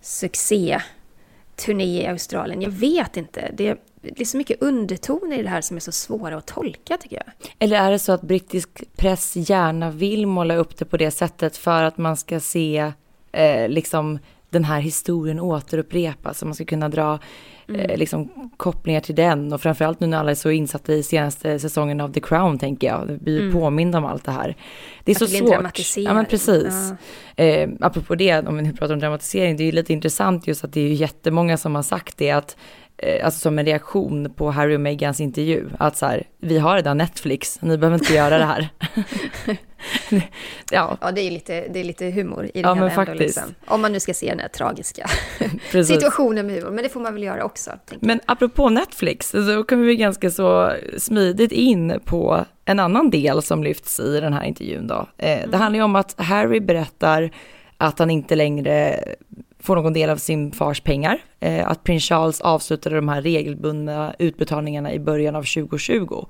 succé 0.01 0.81
turné 1.55 2.03
i 2.03 2.07
Australien. 2.07 2.61
Jag 2.61 2.71
vet 2.71 3.17
inte. 3.17 3.51
Det, 3.53 3.77
det 4.01 4.21
är 4.21 4.25
så 4.25 4.37
mycket 4.37 4.61
undertoner 4.61 5.39
i 5.39 5.43
det 5.43 5.49
här 5.49 5.61
som 5.61 5.75
är 5.75 5.81
så 5.81 5.91
svåra 5.91 6.37
att 6.37 6.47
tolka 6.47 6.97
tycker 6.97 7.15
jag. 7.15 7.51
Eller 7.59 7.77
är 7.77 7.91
det 7.91 7.99
så 7.99 8.11
att 8.11 8.21
brittisk 8.21 8.83
press 8.97 9.35
gärna 9.35 9.91
vill 9.91 10.27
måla 10.27 10.55
upp 10.55 10.77
det 10.77 10.85
på 10.85 10.97
det 10.97 11.11
sättet 11.11 11.57
för 11.57 11.83
att 11.83 11.97
man 11.97 12.17
ska 12.17 12.39
se 12.39 12.91
eh, 13.31 13.69
liksom 13.69 14.19
den 14.49 14.63
här 14.63 14.79
historien 14.79 15.39
återupprepas, 15.39 16.39
så 16.39 16.45
man 16.45 16.55
ska 16.55 16.65
kunna 16.65 16.89
dra 16.89 17.19
mm. 17.69 17.81
eh, 17.81 17.97
liksom, 17.97 18.49
kopplingar 18.57 18.99
till 18.99 19.15
den 19.15 19.53
och 19.53 19.61
framförallt 19.61 19.99
nu 19.99 20.07
när 20.07 20.17
alla 20.17 20.31
är 20.31 20.35
så 20.35 20.51
insatta 20.51 20.93
i 20.93 21.03
senaste 21.03 21.59
säsongen 21.59 22.01
av 22.01 22.13
The 22.13 22.19
Crown 22.19 22.59
tänker 22.59 22.87
jag, 22.87 23.05
vi 23.05 23.17
blir 23.17 23.41
mm. 23.41 23.53
påminda 23.53 23.97
om 23.97 24.05
allt 24.05 24.23
det 24.23 24.31
här. 24.31 24.55
Det 25.03 25.11
är 25.11 25.15
att 25.15 25.19
så 25.19 25.25
det 25.25 25.31
svårt. 25.31 25.97
Ja 25.97 26.13
men 26.13 26.25
precis. 26.25 26.93
Ja. 27.35 27.43
Eh, 27.43 27.69
apropå 27.79 28.15
det, 28.15 28.47
om 28.47 28.55
vi 28.55 28.61
nu 28.61 28.73
pratar 28.73 28.93
om 28.93 28.99
dramatisering, 28.99 29.57
det 29.57 29.63
är 29.63 29.65
ju 29.65 29.71
lite 29.71 29.93
intressant 29.93 30.47
just 30.47 30.63
att 30.63 30.73
det 30.73 30.81
är 30.81 30.87
ju 30.87 30.93
jättemånga 30.93 31.57
som 31.57 31.75
har 31.75 31.83
sagt 31.83 32.17
det 32.17 32.31
att 32.31 32.57
alltså 33.23 33.39
som 33.39 33.59
en 33.59 33.65
reaktion 33.65 34.33
på 34.35 34.51
Harry 34.51 34.75
och 34.75 34.81
Megans 34.81 35.19
intervju, 35.19 35.69
att 35.77 35.97
så 35.97 36.05
här, 36.05 36.23
vi 36.39 36.57
har 36.57 36.75
redan 36.75 36.97
Netflix, 36.97 37.61
ni 37.61 37.77
behöver 37.77 37.97
inte 37.97 38.13
göra 38.13 38.37
det 38.37 38.45
här. 38.45 38.69
ja. 40.71 40.97
ja, 41.01 41.11
det 41.11 41.21
är 41.21 41.31
lite, 41.31 41.67
det 41.67 41.79
är 41.79 41.83
lite 41.83 42.05
humor 42.05 42.45
i 42.45 42.51
det 42.53 42.59
ja, 42.59 42.73
hela 42.73 42.91
ändå, 42.91 43.13
liksom. 43.13 43.43
Om 43.65 43.81
man 43.81 43.91
nu 43.91 43.99
ska 43.99 44.13
se 44.13 44.29
den 44.29 44.39
här 44.39 44.47
tragiska 44.47 45.09
situationen 45.85 46.47
med 46.47 46.55
humor, 46.55 46.71
men 46.71 46.83
det 46.83 46.89
får 46.89 46.99
man 46.99 47.13
väl 47.13 47.23
göra 47.23 47.43
också. 47.43 47.71
Men 47.99 48.19
apropå 48.25 48.69
Netflix, 48.69 49.29
så 49.29 49.63
kommer 49.63 49.83
vi 49.83 49.95
ganska 49.95 50.31
så 50.31 50.73
smidigt 50.97 51.51
in 51.51 51.99
på 52.05 52.45
en 52.65 52.79
annan 52.79 53.09
del 53.09 53.41
som 53.41 53.63
lyfts 53.63 53.99
i 53.99 54.19
den 54.19 54.33
här 54.33 54.43
intervjun 54.43 54.87
då. 54.87 55.07
Eh, 55.17 55.37
mm. 55.37 55.51
Det 55.51 55.57
handlar 55.57 55.79
ju 55.79 55.83
om 55.83 55.95
att 55.95 56.15
Harry 56.19 56.59
berättar 56.59 57.31
att 57.77 57.99
han 57.99 58.09
inte 58.09 58.35
längre 58.35 59.03
får 59.59 59.75
någon 59.75 59.93
del 59.93 60.09
av 60.09 60.17
sin 60.17 60.51
fars 60.51 60.81
pengar. 60.81 61.21
Eh, 61.39 61.67
att 61.67 61.83
prins 61.83 62.03
Charles 62.03 62.41
avslutade 62.41 62.95
de 62.95 63.09
här 63.09 63.21
regelbundna 63.21 64.15
utbetalningarna 64.19 64.93
i 64.93 64.99
början 64.99 65.35
av 65.35 65.43
2020. 65.43 66.25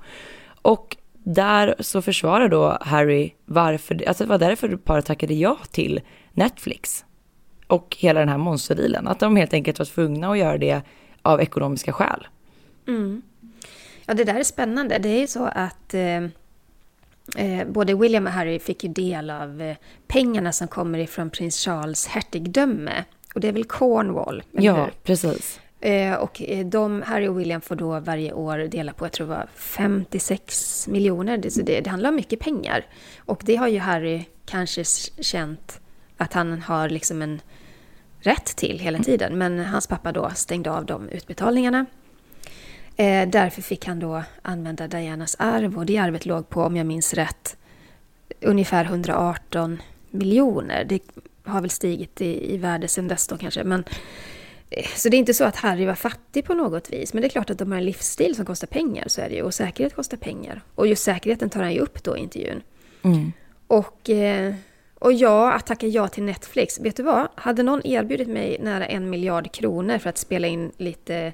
Och 0.62 0.96
där 1.24 1.74
så 1.80 2.02
försvarar 2.02 2.48
då 2.48 2.78
Harry 2.80 3.32
varför, 3.44 4.08
alltså 4.08 4.24
det 4.24 4.28
var 4.28 4.38
därför 4.38 4.76
paret 4.76 5.06
tackade 5.06 5.34
ja 5.34 5.58
till 5.70 6.00
Netflix. 6.32 7.04
Och 7.66 7.96
hela 7.98 8.20
den 8.20 8.28
här 8.28 8.38
monsterdealen, 8.38 9.08
att 9.08 9.20
de 9.20 9.36
helt 9.36 9.54
enkelt 9.54 9.78
var 9.78 9.86
tvungna 9.86 10.30
att 10.30 10.38
göra 10.38 10.58
det 10.58 10.82
av 11.22 11.40
ekonomiska 11.40 11.92
skäl. 11.92 12.26
Mm. 12.88 13.22
Ja, 14.06 14.14
det 14.14 14.24
där 14.24 14.34
är 14.34 14.44
spännande. 14.44 14.98
Det 14.98 15.08
är 15.08 15.20
ju 15.20 15.26
så 15.26 15.44
att 15.44 15.94
eh, 15.94 16.24
eh, 17.36 17.66
både 17.68 17.94
William 17.94 18.26
och 18.26 18.32
Harry 18.32 18.58
fick 18.58 18.84
ju 18.84 18.90
del 18.90 19.30
av 19.30 19.62
eh, 19.62 19.76
pengarna 20.06 20.52
som 20.52 20.68
kommer 20.68 20.98
ifrån 20.98 21.30
prins 21.30 21.64
Charles 21.64 22.06
hertigdöme 22.06 23.04
och 23.34 23.40
det 23.40 23.48
är 23.48 23.52
väl 23.52 23.64
Cornwall? 23.64 24.42
Ja, 24.52 24.84
hur? 24.84 24.92
precis. 25.02 25.60
Eh, 25.80 26.14
och 26.14 26.42
eh, 26.42 26.66
de, 26.66 27.02
Harry 27.02 27.28
och 27.28 27.40
William 27.40 27.60
får 27.60 27.76
då 27.76 28.00
varje 28.00 28.32
år 28.32 28.58
dela 28.58 28.92
på, 28.92 29.04
jag 29.04 29.12
tror 29.12 29.26
det 29.26 29.34
var 29.34 29.46
56 29.54 30.88
miljoner. 30.88 31.38
Det, 31.38 31.50
så 31.50 31.62
det, 31.62 31.80
det 31.80 31.90
handlar 31.90 32.08
om 32.10 32.16
mycket 32.16 32.40
pengar. 32.40 32.86
Och 33.18 33.42
det 33.44 33.56
har 33.56 33.68
ju 33.68 33.78
Harry 33.78 34.24
kanske 34.44 34.84
känt 35.20 35.80
att 36.16 36.32
han 36.32 36.62
har 36.62 36.88
liksom 36.88 37.22
en 37.22 37.40
rätt 38.20 38.44
till 38.44 38.78
hela 38.78 38.98
tiden. 38.98 39.38
Men 39.38 39.58
hans 39.58 39.86
pappa 39.86 40.12
då 40.12 40.30
stängde 40.34 40.70
av 40.70 40.86
de 40.86 41.08
utbetalningarna. 41.08 41.86
Eh, 42.96 43.28
därför 43.28 43.62
fick 43.62 43.86
han 43.86 44.00
då 44.00 44.22
använda 44.42 44.88
Dianas 44.88 45.36
arv 45.38 45.78
och 45.78 45.86
det 45.86 45.98
arvet 45.98 46.26
låg 46.26 46.48
på, 46.48 46.62
om 46.62 46.76
jag 46.76 46.86
minns 46.86 47.14
rätt, 47.14 47.56
ungefär 48.40 48.84
118 48.84 49.78
miljoner. 50.10 50.84
Det 50.84 51.00
har 51.44 51.60
väl 51.60 51.70
stigit 51.70 52.20
i, 52.20 52.54
i 52.54 52.56
värde 52.56 52.88
sedan 52.88 53.08
dess 53.08 53.26
då 53.26 53.36
kanske. 53.36 53.64
Men, 53.64 53.84
eh, 54.70 54.86
så 54.96 55.08
det 55.08 55.16
är 55.16 55.18
inte 55.18 55.34
så 55.34 55.44
att 55.44 55.56
Harry 55.56 55.86
var 55.86 55.94
fattig 55.94 56.44
på 56.44 56.54
något 56.54 56.90
vis. 56.90 57.12
Men 57.12 57.20
det 57.20 57.26
är 57.26 57.30
klart 57.30 57.50
att 57.50 57.58
de 57.58 57.72
har 57.72 57.78
en 57.78 57.84
livsstil 57.84 58.36
som 58.36 58.44
kostar 58.44 58.66
pengar, 58.66 59.04
så 59.06 59.20
är 59.20 59.28
det 59.28 59.34
ju. 59.34 59.42
Och 59.42 59.54
säkerhet 59.54 59.94
kostar 59.94 60.16
pengar. 60.16 60.62
Och 60.74 60.86
just 60.86 61.04
säkerheten 61.04 61.50
tar 61.50 61.62
han 61.62 61.72
ju 61.72 61.80
upp 61.80 62.04
då 62.04 62.16
i 62.16 62.20
intervjun. 62.20 62.62
Mm. 63.02 63.32
Och, 63.66 64.10
eh, 64.10 64.54
och 64.98 65.12
ja, 65.12 65.52
att 65.52 65.66
tacka 65.66 65.86
ja 65.86 66.08
till 66.08 66.22
Netflix. 66.22 66.80
Vet 66.80 66.96
du 66.96 67.02
vad? 67.02 67.28
Hade 67.34 67.62
någon 67.62 67.86
erbjudit 67.86 68.28
mig 68.28 68.56
nära 68.60 68.86
en 68.86 69.10
miljard 69.10 69.52
kronor 69.52 69.98
för 69.98 70.10
att 70.10 70.18
spela 70.18 70.46
in 70.46 70.72
lite 70.76 71.32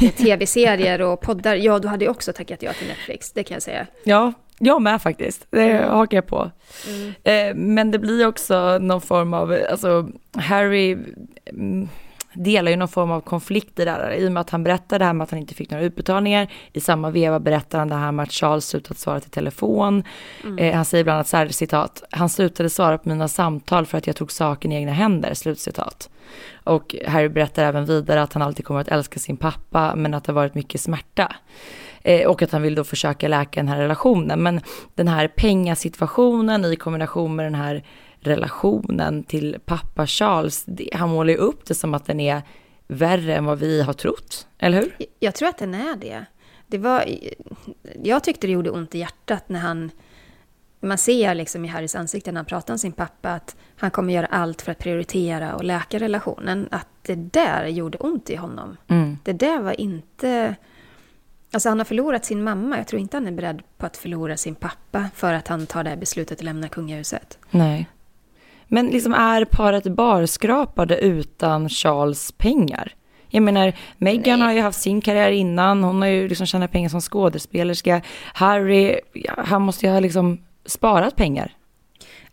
tv-serier 0.16 1.02
och 1.02 1.20
poddar, 1.20 1.56
ja 1.56 1.78
då 1.78 1.88
hade 1.88 2.04
jag 2.04 2.10
också 2.10 2.32
tackat 2.32 2.62
ja 2.62 2.72
till 2.72 2.88
Netflix. 2.88 3.32
Det 3.32 3.44
kan 3.44 3.54
jag 3.54 3.62
säga. 3.62 3.86
Ja, 4.04 4.32
jag 4.58 4.82
med 4.82 5.02
faktiskt, 5.02 5.46
det 5.50 5.70
mm. 5.70 5.90
hakar 5.90 6.16
jag 6.16 6.26
på. 6.26 6.50
Mm. 6.88 7.14
Eh, 7.24 7.54
men 7.54 7.90
det 7.90 7.98
blir 7.98 8.26
också 8.26 8.78
någon 8.78 9.00
form 9.00 9.34
av, 9.34 9.58
alltså 9.70 10.08
Harry 10.34 10.98
mm, 11.46 11.88
delar 12.32 12.70
ju 12.70 12.76
någon 12.76 12.88
form 12.88 13.10
av 13.10 13.20
konflikt 13.20 13.78
i 13.78 13.84
det 13.84 13.90
där, 13.90 14.12
i 14.12 14.28
och 14.28 14.32
med 14.32 14.40
att 14.40 14.50
han 14.50 14.64
berättar 14.64 14.98
det 14.98 15.04
här 15.04 15.12
med 15.12 15.24
att 15.24 15.30
han 15.30 15.40
inte 15.40 15.54
fick 15.54 15.70
några 15.70 15.84
utbetalningar. 15.84 16.52
I 16.72 16.80
samma 16.80 17.10
veva 17.10 17.40
berättar 17.40 17.78
han 17.78 17.88
det 17.88 17.94
här 17.94 18.12
med 18.12 18.22
att 18.22 18.32
Charles 18.32 18.68
slutat 18.68 18.98
svara 18.98 19.20
till 19.20 19.30
telefon. 19.30 20.04
Mm. 20.44 20.58
Eh, 20.58 20.74
han 20.74 20.84
säger 20.84 21.04
bland 21.04 21.14
annat 21.14 21.28
så 21.28 21.36
här, 21.36 21.48
citat, 21.48 22.02
han 22.10 22.28
slutade 22.28 22.70
svara 22.70 22.98
på 22.98 23.08
mina 23.08 23.28
samtal 23.28 23.86
för 23.86 23.98
att 23.98 24.06
jag 24.06 24.16
tog 24.16 24.32
saken 24.32 24.72
i 24.72 24.74
egna 24.74 24.92
händer, 24.92 25.34
slutcitat. 25.34 26.10
Och 26.64 26.96
Harry 27.06 27.28
berättar 27.28 27.64
även 27.64 27.84
vidare 27.84 28.22
att 28.22 28.32
han 28.32 28.42
alltid 28.42 28.64
kommer 28.64 28.80
att 28.80 28.88
älska 28.88 29.20
sin 29.20 29.36
pappa, 29.36 29.94
men 29.96 30.14
att 30.14 30.24
det 30.24 30.32
har 30.32 30.34
varit 30.34 30.54
mycket 30.54 30.80
smärta. 30.80 31.36
Eh, 32.06 32.28
och 32.28 32.42
att 32.42 32.52
han 32.52 32.62
vill 32.62 32.74
då 32.74 32.84
försöka 32.84 33.28
läka 33.28 33.60
den 33.60 33.68
här 33.68 33.78
relationen. 33.78 34.42
Men 34.42 34.60
den 34.94 35.08
här 35.08 35.28
pengasituationen 35.28 36.64
i 36.64 36.76
kombination 36.76 37.36
med 37.36 37.46
den 37.46 37.54
här 37.54 37.84
relationen 38.20 39.24
till 39.24 39.56
pappa 39.64 40.06
Charles, 40.06 40.64
det, 40.64 40.88
han 40.94 41.08
målar 41.08 41.30
ju 41.30 41.36
upp 41.36 41.66
det 41.66 41.74
som 41.74 41.94
att 41.94 42.06
den 42.06 42.20
är 42.20 42.42
värre 42.86 43.36
än 43.36 43.44
vad 43.44 43.58
vi 43.58 43.82
har 43.82 43.92
trott, 43.92 44.46
eller 44.58 44.78
hur? 44.78 44.96
Jag 45.18 45.34
tror 45.34 45.48
att 45.48 45.58
den 45.58 45.74
är 45.74 45.96
det. 45.96 46.24
det 46.66 46.78
var, 46.78 47.04
jag 48.02 48.24
tyckte 48.24 48.46
det 48.46 48.52
gjorde 48.52 48.70
ont 48.70 48.94
i 48.94 48.98
hjärtat 48.98 49.48
när 49.48 49.60
han... 49.60 49.90
Man 50.80 50.98
ser 50.98 51.34
liksom 51.34 51.64
i 51.64 51.68
Harrys 51.68 51.94
ansikte 51.94 52.32
när 52.32 52.38
han 52.38 52.46
pratar 52.46 52.74
om 52.74 52.78
sin 52.78 52.92
pappa 52.92 53.30
att 53.30 53.56
han 53.76 53.90
kommer 53.90 54.14
göra 54.14 54.26
allt 54.26 54.62
för 54.62 54.72
att 54.72 54.78
prioritera 54.78 55.54
och 55.54 55.64
läka 55.64 55.98
relationen. 55.98 56.68
Att 56.70 56.88
det 57.02 57.14
där 57.14 57.66
gjorde 57.66 57.98
ont 57.98 58.30
i 58.30 58.36
honom. 58.36 58.76
Mm. 58.88 59.18
Det 59.24 59.32
där 59.32 59.60
var 59.60 59.80
inte 59.80 60.56
Alltså 61.56 61.68
han 61.68 61.78
har 61.78 61.84
förlorat 61.84 62.24
sin 62.24 62.44
mamma. 62.44 62.76
Jag 62.76 62.86
tror 62.86 63.00
inte 63.00 63.16
han 63.16 63.26
är 63.26 63.32
beredd 63.32 63.62
på 63.78 63.86
att 63.86 63.96
förlora 63.96 64.36
sin 64.36 64.54
pappa 64.54 65.04
för 65.14 65.32
att 65.32 65.48
han 65.48 65.66
tar 65.66 65.84
det 65.84 65.90
här 65.90 65.96
beslutet 65.96 66.38
att 66.38 66.44
lämna 66.44 66.68
kungahuset. 66.68 67.38
Nej. 67.50 67.88
Men 68.68 68.86
liksom 68.86 69.14
är 69.14 69.44
paret 69.44 69.84
barskrapade 69.84 70.98
utan 70.98 71.68
Charles 71.68 72.32
pengar? 72.32 72.94
Jag 73.28 73.42
menar, 73.42 73.72
Meghan 73.98 74.40
har 74.40 74.52
ju 74.52 74.60
haft 74.60 74.80
sin 74.80 75.00
karriär 75.00 75.30
innan, 75.30 75.84
hon 75.84 76.02
har 76.02 76.08
ju 76.08 76.28
liksom 76.28 76.46
tjänat 76.46 76.72
pengar 76.72 76.88
som 76.88 77.00
skådespelerska. 77.00 78.02
Harry, 78.34 79.00
han 79.38 79.62
måste 79.62 79.86
ju 79.86 79.92
ha 79.92 80.00
liksom 80.00 80.38
sparat 80.66 81.16
pengar. 81.16 81.55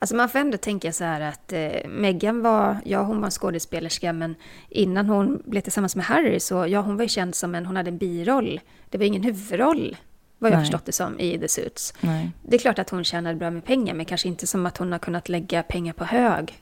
Alltså 0.04 0.16
man 0.16 0.30
får 0.30 0.40
ändå 0.40 0.58
tänka 0.58 0.92
så 0.92 1.04
här 1.04 1.22
att 1.22 1.54
eh, 1.54 1.90
Meghan 1.90 2.42
var, 2.42 2.78
ja 2.86 3.04
hon 3.04 3.18
var 3.20 3.26
en 3.26 3.32
skådespelerska 3.32 4.14
men 4.14 4.36
innan 4.70 5.06
hon 5.06 5.42
blev 5.46 5.62
tillsammans 5.62 5.96
med 5.96 6.06
Harry 6.06 6.40
så, 6.40 6.68
ja 6.68 6.82
hon 6.82 6.98
var 6.98 7.04
ju 7.04 7.10
känd 7.10 7.36
som 7.36 7.56
en, 7.56 7.66
hon 7.66 7.76
hade 7.76 7.90
en 7.90 7.98
biroll. 7.98 8.60
Det 8.90 8.98
var 8.98 9.06
ingen 9.06 9.24
huvudroll 9.24 9.98
vad 10.38 10.52
jag 10.52 10.56
Nej. 10.56 10.66
förstått 10.66 10.86
det 10.86 10.92
som 10.92 11.20
i 11.20 11.40
The 11.40 11.48
Suits. 11.48 11.94
Nej. 12.02 12.32
Det 12.42 12.56
är 12.56 12.60
klart 12.60 12.80
att 12.80 12.90
hon 12.90 13.04
tjänade 13.04 13.36
bra 13.36 13.50
med 13.50 13.66
pengar 13.66 13.94
men 13.94 14.06
kanske 14.06 14.28
inte 14.28 14.48
som 14.48 14.66
att 14.66 14.78
hon 14.78 14.92
har 14.92 15.00
kunnat 15.00 15.30
lägga 15.30 15.64
pengar 15.64 15.94
på 15.94 16.06
hög. 16.06 16.60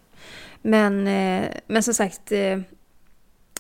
Men, 0.62 1.08
eh, 1.08 1.50
men 1.68 1.84
som 1.84 1.94
sagt, 1.94 2.32
eh, 2.32 2.60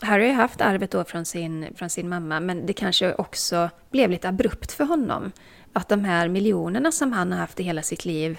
Harry 0.01 0.27
har 0.27 0.33
haft 0.33 0.61
arvet 0.61 0.91
då 0.91 1.03
från 1.03 1.25
sin, 1.25 1.67
från 1.75 1.89
sin 1.89 2.09
mamma 2.09 2.39
men 2.39 2.65
det 2.65 2.73
kanske 2.73 3.13
också 3.13 3.69
blev 3.91 4.09
lite 4.09 4.29
abrupt 4.29 4.71
för 4.71 4.83
honom. 4.83 5.31
Att 5.73 5.89
de 5.89 6.05
här 6.05 6.27
miljonerna 6.27 6.91
som 6.91 7.11
han 7.11 7.31
har 7.31 7.39
haft 7.39 7.59
i 7.59 7.63
hela 7.63 7.81
sitt 7.81 8.05
liv 8.05 8.37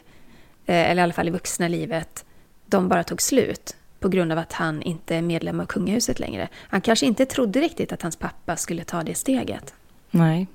Eh, 0.67 0.91
eller 0.91 1.03
i 1.03 1.05
alla 1.05 1.13
fall 1.13 1.29
i 1.29 1.31
vuxna 1.31 1.69
livet, 1.69 2.25
de 2.67 2.89
bara 2.89 3.05
tog 3.05 3.23
slut 3.23 3.77
på 4.01 4.09
grund 4.09 4.33
av 4.33 4.39
att 4.39 4.53
han 4.53 4.83
inte 4.83 5.17
är 5.17 5.23
medlem 5.23 5.61
av 5.61 5.67
kungahuset 5.67 6.21
längre. 6.21 6.49
Han 6.57 6.81
kanske 6.81 7.07
inte 7.07 7.27
trodde 7.27 7.61
riktigt 7.61 7.93
att 7.93 8.03
hans 8.03 8.17
pappa 8.17 8.57
skulle 8.57 8.85
ta 8.85 9.03
det 9.03 9.15
steget. 9.15 9.75
Nej. 10.11 10.47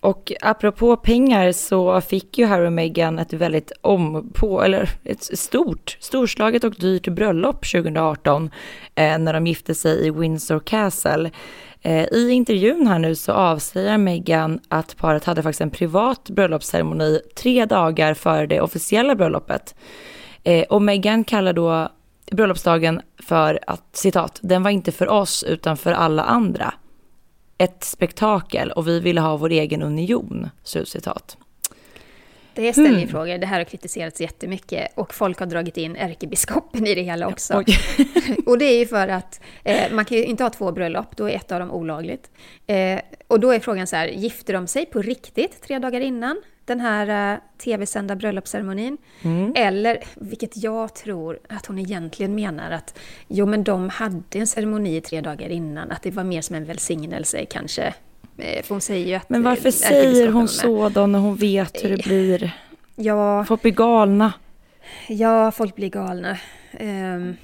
Och 0.00 0.32
apropå 0.40 0.96
pengar 0.96 1.52
så 1.52 2.00
fick 2.00 2.38
ju 2.38 2.46
Harry 2.46 2.66
och 2.66 2.72
Meghan 2.72 3.18
ett 3.18 3.32
väldigt 3.32 3.72
om 3.80 4.30
på, 4.34 4.62
eller 4.62 4.90
ett 5.04 5.38
stort, 5.38 5.96
storslaget 6.00 6.64
och 6.64 6.74
dyrt 6.74 7.08
bröllop 7.08 7.66
2018 7.72 8.50
eh, 8.94 9.18
när 9.18 9.32
de 9.32 9.46
gifte 9.46 9.74
sig 9.74 10.06
i 10.06 10.10
Windsor 10.10 10.60
Castle. 10.60 11.30
Eh, 11.86 12.04
I 12.12 12.30
intervjun 12.30 12.86
här 12.86 12.98
nu 12.98 13.14
så 13.14 13.32
avslöjar 13.32 13.98
Meghan 13.98 14.60
att 14.68 14.96
paret 14.96 15.24
hade 15.24 15.42
faktiskt 15.42 15.60
en 15.60 15.70
privat 15.70 16.30
bröllopsceremoni 16.30 17.20
tre 17.36 17.64
dagar 17.64 18.14
före 18.14 18.46
det 18.46 18.60
officiella 18.60 19.14
bröllopet. 19.14 19.74
Eh, 20.42 20.62
och 20.62 20.82
Meghan 20.82 21.24
kallar 21.24 21.52
då 21.52 21.88
bröllopsdagen 22.32 23.00
för 23.18 23.58
att, 23.66 23.84
citat, 23.92 24.38
den 24.42 24.62
var 24.62 24.70
inte 24.70 24.92
för 24.92 25.08
oss 25.08 25.42
utan 25.42 25.76
för 25.76 25.92
alla 25.92 26.22
andra. 26.22 26.74
ett 27.58 27.84
spektakel 27.84 28.70
och 28.70 28.88
vi 28.88 29.00
ville 29.00 29.20
ha 29.20 29.36
vår 29.36 29.50
egen 29.50 29.82
union. 29.82 30.50
Slutcitat. 30.62 31.36
Det 32.54 32.72
ställer 32.72 32.88
ju 32.88 32.96
mm. 32.96 33.08
frågor. 33.08 33.38
Det 33.38 33.46
här 33.46 33.58
har 33.58 33.64
kritiserats 33.64 34.20
jättemycket 34.20 34.92
och 34.94 35.14
folk 35.14 35.38
har 35.38 35.46
dragit 35.46 35.76
in 35.76 35.96
ärkebiskopen 35.96 36.86
i 36.86 36.94
det 36.94 37.02
hela 37.02 37.28
också. 37.28 37.54
och 38.46 38.58
det 38.58 38.64
är 38.64 38.78
ju 38.78 38.86
för 38.86 39.08
att 39.08 39.40
eh, 39.64 39.92
man 39.92 40.04
kan 40.04 40.18
ju 40.18 40.24
inte 40.24 40.42
ha 40.42 40.50
två 40.50 40.72
bröllop, 40.72 41.16
då 41.16 41.30
är 41.30 41.36
ett 41.36 41.52
av 41.52 41.60
dem 41.60 41.70
olagligt. 41.70 42.30
Eh, 42.66 43.00
och 43.28 43.40
då 43.40 43.50
är 43.50 43.60
frågan 43.60 43.86
så 43.86 43.96
här, 43.96 44.08
gifter 44.08 44.52
de 44.52 44.66
sig 44.66 44.86
på 44.86 45.02
riktigt 45.02 45.62
tre 45.62 45.78
dagar 45.78 46.00
innan 46.00 46.42
den 46.64 46.80
här 46.80 47.32
uh, 47.34 47.40
tv-sända 47.58 48.16
bröllopsceremonin? 48.16 48.98
Mm. 49.22 49.52
Eller, 49.56 49.98
vilket 50.14 50.56
jag 50.56 50.94
tror 50.94 51.38
att 51.48 51.66
hon 51.66 51.78
egentligen 51.78 52.34
menar 52.34 52.70
att 52.70 52.98
jo 53.28 53.46
men 53.46 53.64
de 53.64 53.88
hade 53.88 54.38
en 54.38 54.46
ceremoni 54.46 55.00
tre 55.00 55.20
dagar 55.20 55.48
innan, 55.48 55.90
att 55.90 56.02
det 56.02 56.10
var 56.10 56.24
mer 56.24 56.40
som 56.40 56.56
en 56.56 56.64
välsignelse 56.64 57.44
kanske 57.44 57.82
Eh, 57.82 58.13
för 58.36 58.68
hon 58.68 58.80
säger 58.80 59.06
ju 59.06 59.14
att... 59.14 59.28
Men 59.28 59.42
varför 59.42 59.70
säger 59.70 60.28
hon 60.28 60.48
så 60.48 60.88
då 60.88 61.06
när 61.06 61.18
hon 61.18 61.36
vet 61.36 61.84
hur 61.84 61.96
det 61.96 62.04
blir? 62.04 62.50
Ja... 62.96 63.44
Folk 63.44 63.62
blir 63.62 63.72
galna. 63.72 64.32
Ja, 65.08 65.50
folk 65.50 65.76
blir 65.76 65.90
galna. 65.90 66.36
Um, 66.80 67.36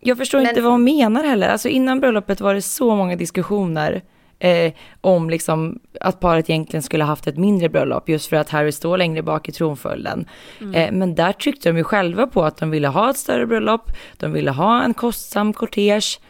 jag 0.00 0.18
förstår 0.18 0.38
men... 0.38 0.48
inte 0.48 0.60
vad 0.60 0.72
hon 0.72 0.84
menar 0.84 1.24
heller. 1.24 1.48
Alltså 1.48 1.68
innan 1.68 2.00
bröllopet 2.00 2.40
var 2.40 2.54
det 2.54 2.62
så 2.62 2.96
många 2.96 3.16
diskussioner 3.16 4.02
eh, 4.40 4.72
om 5.00 5.30
liksom 5.30 5.80
att 6.00 6.20
paret 6.20 6.50
egentligen 6.50 6.82
skulle 6.82 7.04
haft 7.04 7.26
ett 7.26 7.36
mindre 7.36 7.68
bröllop 7.68 8.08
just 8.08 8.28
för 8.28 8.36
att 8.36 8.50
Harry 8.50 8.72
står 8.72 8.98
längre 8.98 9.22
bak 9.22 9.48
i 9.48 9.52
tronföljden. 9.52 10.28
Mm. 10.60 10.74
Eh, 10.74 10.92
men 10.92 11.14
där 11.14 11.32
tryckte 11.32 11.68
de 11.68 11.76
ju 11.76 11.84
själva 11.84 12.26
på 12.26 12.44
att 12.44 12.56
de 12.56 12.70
ville 12.70 12.88
ha 12.88 13.10
ett 13.10 13.16
större 13.16 13.46
bröllop, 13.46 13.90
de 14.16 14.32
ville 14.32 14.50
ha 14.50 14.82
en 14.82 14.94
kostsam 14.94 15.52
kortege 15.52 16.20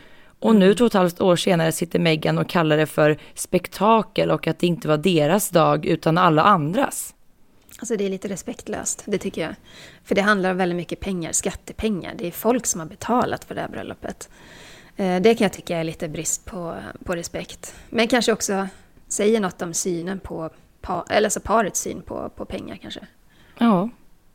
och 0.41 0.57
nu 0.57 0.75
två 0.75 0.85
och 0.85 0.91
ett 0.91 0.95
halvt 0.95 1.21
år 1.21 1.37
senare 1.37 1.73
sitter 1.73 1.99
Meghan 1.99 2.39
och 2.39 2.49
kallar 2.49 2.77
det 2.77 2.87
för 2.87 3.19
spektakel 3.35 4.31
och 4.31 4.47
att 4.47 4.59
det 4.59 4.67
inte 4.67 4.89
var 4.89 4.97
deras 4.97 5.51
dag 5.51 5.87
utan 5.87 6.19
alla 6.19 6.43
andras. 6.43 7.15
Alltså 7.79 7.97
det 7.97 8.05
är 8.05 8.09
lite 8.09 8.29
respektlöst, 8.29 9.03
det 9.07 9.19
tycker 9.19 9.43
jag. 9.43 9.55
För 10.05 10.15
det 10.15 10.23
handlar 10.23 10.51
om 10.51 10.57
väldigt 10.57 10.77
mycket 10.77 11.01
pengar, 11.01 11.33
skattepengar. 11.33 12.15
Det 12.19 12.27
är 12.27 12.31
folk 12.31 12.67
som 12.67 12.81
har 12.81 12.87
betalat 12.87 13.45
för 13.45 13.55
det 13.55 13.61
här 13.61 13.69
bröllopet. 13.69 14.29
Eh, 14.97 15.21
det 15.21 15.35
kan 15.35 15.45
jag 15.45 15.53
tycka 15.53 15.79
är 15.79 15.85
lite 15.85 16.09
brist 16.09 16.45
på, 16.45 16.77
på 17.05 17.15
respekt. 17.15 17.75
Men 17.91 18.09
kanske 18.09 18.33
också 18.33 18.69
säger 19.09 19.41
något 19.41 19.63
om 19.63 19.75
synen 19.75 20.21
på, 20.21 20.51
eller 21.11 21.27
alltså 21.27 21.41
parets 21.41 21.81
syn 21.81 22.03
på, 22.03 22.29
på 22.37 22.45
pengar 22.45 22.77
kanske. 22.83 23.01
Ja. 23.59 23.89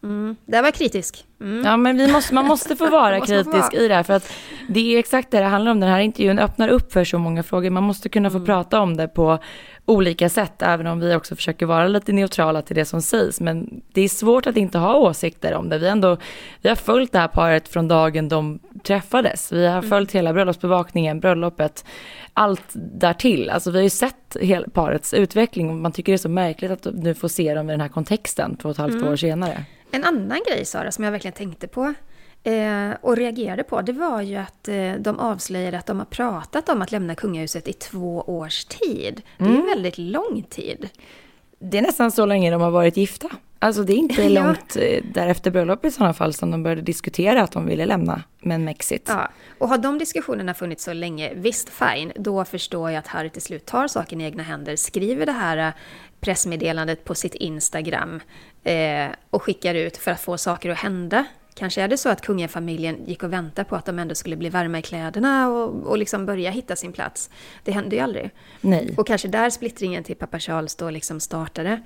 Mm. 0.04 0.36
Det 0.46 0.62
var 0.62 0.72
kritisk. 0.72 1.26
Mm. 1.42 1.66
Ja, 1.66 1.78
men 1.78 1.98
vi 1.98 2.12
måste, 2.12 2.34
man 2.34 2.46
måste 2.46 2.76
få 2.76 2.90
vara 2.90 3.18
måste 3.18 3.34
kritisk 3.36 3.74
vara. 3.74 3.84
i 3.84 3.88
det 3.88 3.96
här, 3.96 4.04
för 4.04 4.14
att 4.14 4.34
det 4.70 4.96
är 4.96 5.00
exakt 5.00 5.32
det 5.32 5.40
det 5.40 5.46
handlar 5.46 5.72
om. 5.72 5.80
Den 5.80 5.90
här 5.90 6.00
intervjun 6.00 6.40
öppnar 6.40 6.70
upp 6.70 6.94
för 6.94 7.04
så 7.04 7.18
många 7.18 7.44
frågor. 7.44 7.70
Man 7.70 7.84
måste 7.84 8.10
kunna 8.10 8.30
få 8.30 8.38
mm. 8.38 8.46
prata 8.46 8.80
om 8.80 8.98
det 8.98 9.08
på 9.08 9.40
olika 9.86 10.30
sätt, 10.30 10.62
även 10.62 10.88
om 10.88 11.00
vi 11.00 11.16
också 11.16 11.36
försöker 11.36 11.66
vara 11.66 11.88
lite 11.88 12.12
neutrala 12.14 12.62
till 12.62 12.76
det 12.76 12.86
som 12.86 13.02
sägs. 13.02 13.40
Men 13.40 13.82
det 13.94 14.02
är 14.02 14.10
svårt 14.10 14.48
att 14.48 14.58
inte 14.58 14.78
ha 14.78 14.96
åsikter 14.96 15.54
om 15.54 15.70
det. 15.70 15.78
Vi, 15.78 15.88
ändå, 15.88 16.18
vi 16.62 16.70
har 16.70 16.76
följt 16.76 17.12
det 17.12 17.20
här 17.20 17.28
paret 17.28 17.68
från 17.68 17.88
dagen 17.88 18.30
de 18.30 18.60
träffades. 18.84 19.52
Vi 19.52 19.66
har 19.66 19.78
mm. 19.78 19.90
följt 19.90 20.12
hela 20.12 20.34
bröllopsbevakningen, 20.34 21.20
bröllopet, 21.20 21.86
allt 22.34 22.74
därtill. 22.76 23.50
Alltså 23.50 23.72
vi 23.72 23.78
har 23.78 23.84
ju 23.84 23.90
sett 23.90 24.38
hela 24.42 24.68
parets 24.70 25.14
utveckling 25.14 25.70
och 25.70 25.76
man 25.76 25.92
tycker 25.92 26.12
det 26.12 26.16
är 26.16 26.18
så 26.18 26.30
märkligt 26.30 26.72
att 26.72 26.88
nu 26.94 27.14
få 27.14 27.30
se 27.30 27.54
dem 27.54 27.70
i 27.70 27.74
den 27.74 27.82
här 27.82 27.90
kontexten 27.90 28.58
två 28.58 28.70
och 28.70 28.76
ett 28.76 28.78
halvt 28.78 28.96
mm. 28.96 29.08
år 29.08 29.16
senare. 29.16 29.66
En 29.92 30.04
annan 30.04 30.40
grej 30.48 30.66
Sara, 30.66 30.92
som 30.92 31.04
jag 31.04 31.12
verkligen 31.12 31.25
tänkte 31.34 31.68
på 31.68 31.94
eh, 32.44 32.92
och 33.02 33.18
reagerade 33.18 33.64
på, 33.64 33.82
det 33.82 33.94
var 33.94 34.22
ju 34.22 34.36
att 34.36 34.68
eh, 34.68 34.94
de 34.94 35.20
avslöjade 35.20 35.78
att 35.78 35.86
de 35.86 36.00
har 36.00 36.06
pratat 36.06 36.70
om 36.70 36.82
att 36.82 36.92
lämna 36.92 37.16
kungahuset 37.16 37.68
i 37.68 37.74
två 37.74 38.22
års 38.22 38.66
tid. 38.66 39.22
Det 39.38 39.44
är 39.44 39.50
mm. 39.50 39.62
en 39.62 39.66
väldigt 39.66 39.98
lång 39.98 40.44
tid. 40.50 40.90
Det 41.60 41.78
är 41.78 41.82
nästan 41.82 42.12
så 42.12 42.26
länge 42.26 42.52
de 42.52 42.62
har 42.62 42.72
varit 42.72 42.98
gifta. 42.98 43.30
Alltså 43.60 43.84
det 43.84 43.94
är 43.94 43.98
inte 43.98 44.30
långt 44.42 44.76
eh, 44.76 45.04
därefter 45.14 45.52
bröllop 45.52 45.86
i 45.86 45.92
sådana 45.92 46.14
fall 46.14 46.34
som 46.34 46.52
de 46.52 46.64
började 46.64 46.82
diskutera 46.82 47.44
att 47.44 47.52
de 47.52 47.66
ville 47.66 47.86
lämna 47.86 48.24
men 48.40 48.64
Mexit. 48.64 49.06
Ja, 49.08 49.30
och 49.58 49.70
har 49.70 49.78
de 49.78 49.98
diskussionerna 49.98 50.54
funnits 50.54 50.84
så 50.84 50.94
länge, 50.94 51.34
visst 51.34 51.70
fine, 51.70 52.12
då 52.16 52.46
förstår 52.46 52.92
jag 52.92 53.00
att 53.00 53.08
Harry 53.08 53.30
till 53.30 53.42
slut 53.42 53.66
tar 53.66 53.88
saken 53.88 54.22
i 54.22 54.24
egna 54.24 54.44
händer, 54.44 54.76
skriver 54.76 55.26
det 55.26 55.32
här 55.32 55.58
eh, 55.58 55.74
pressmeddelandet 56.26 57.04
på 57.04 57.16
sitt 57.16 57.36
Instagram 57.36 58.22
eh, 58.64 59.08
och 59.30 59.44
skickar 59.44 59.76
ut 59.76 59.98
för 59.98 60.12
att 60.12 60.22
få 60.22 60.38
saker 60.38 60.70
att 60.70 60.78
hända. 60.78 61.26
Kanske 61.54 61.82
är 61.82 61.88
det 61.88 61.98
så 61.98 62.10
att 62.10 62.22
kungafamiljen 62.22 63.06
gick 63.06 63.24
och 63.24 63.34
väntade 63.34 63.70
på 63.70 63.76
att 63.76 63.86
de 63.86 64.00
ändå 64.00 64.16
skulle 64.16 64.36
bli 64.36 64.50
varma 64.50 64.80
i 64.80 64.82
kläderna 64.82 65.50
och, 65.50 65.88
och 65.88 65.98
liksom 65.98 66.26
börja 66.26 66.52
hitta 66.52 66.76
sin 66.76 66.94
plats. 66.94 67.30
Det 67.64 67.72
hände 67.72 67.96
ju 67.96 68.02
aldrig. 68.02 68.30
Nej. 68.62 68.94
Och 68.98 69.08
kanske 69.08 69.28
där 69.28 69.50
splittringen 69.50 70.04
till 70.04 70.16
pappa 70.16 70.40
Charles 70.40 70.76
då 70.76 70.90
liksom 70.90 71.20
startade. 71.20 71.82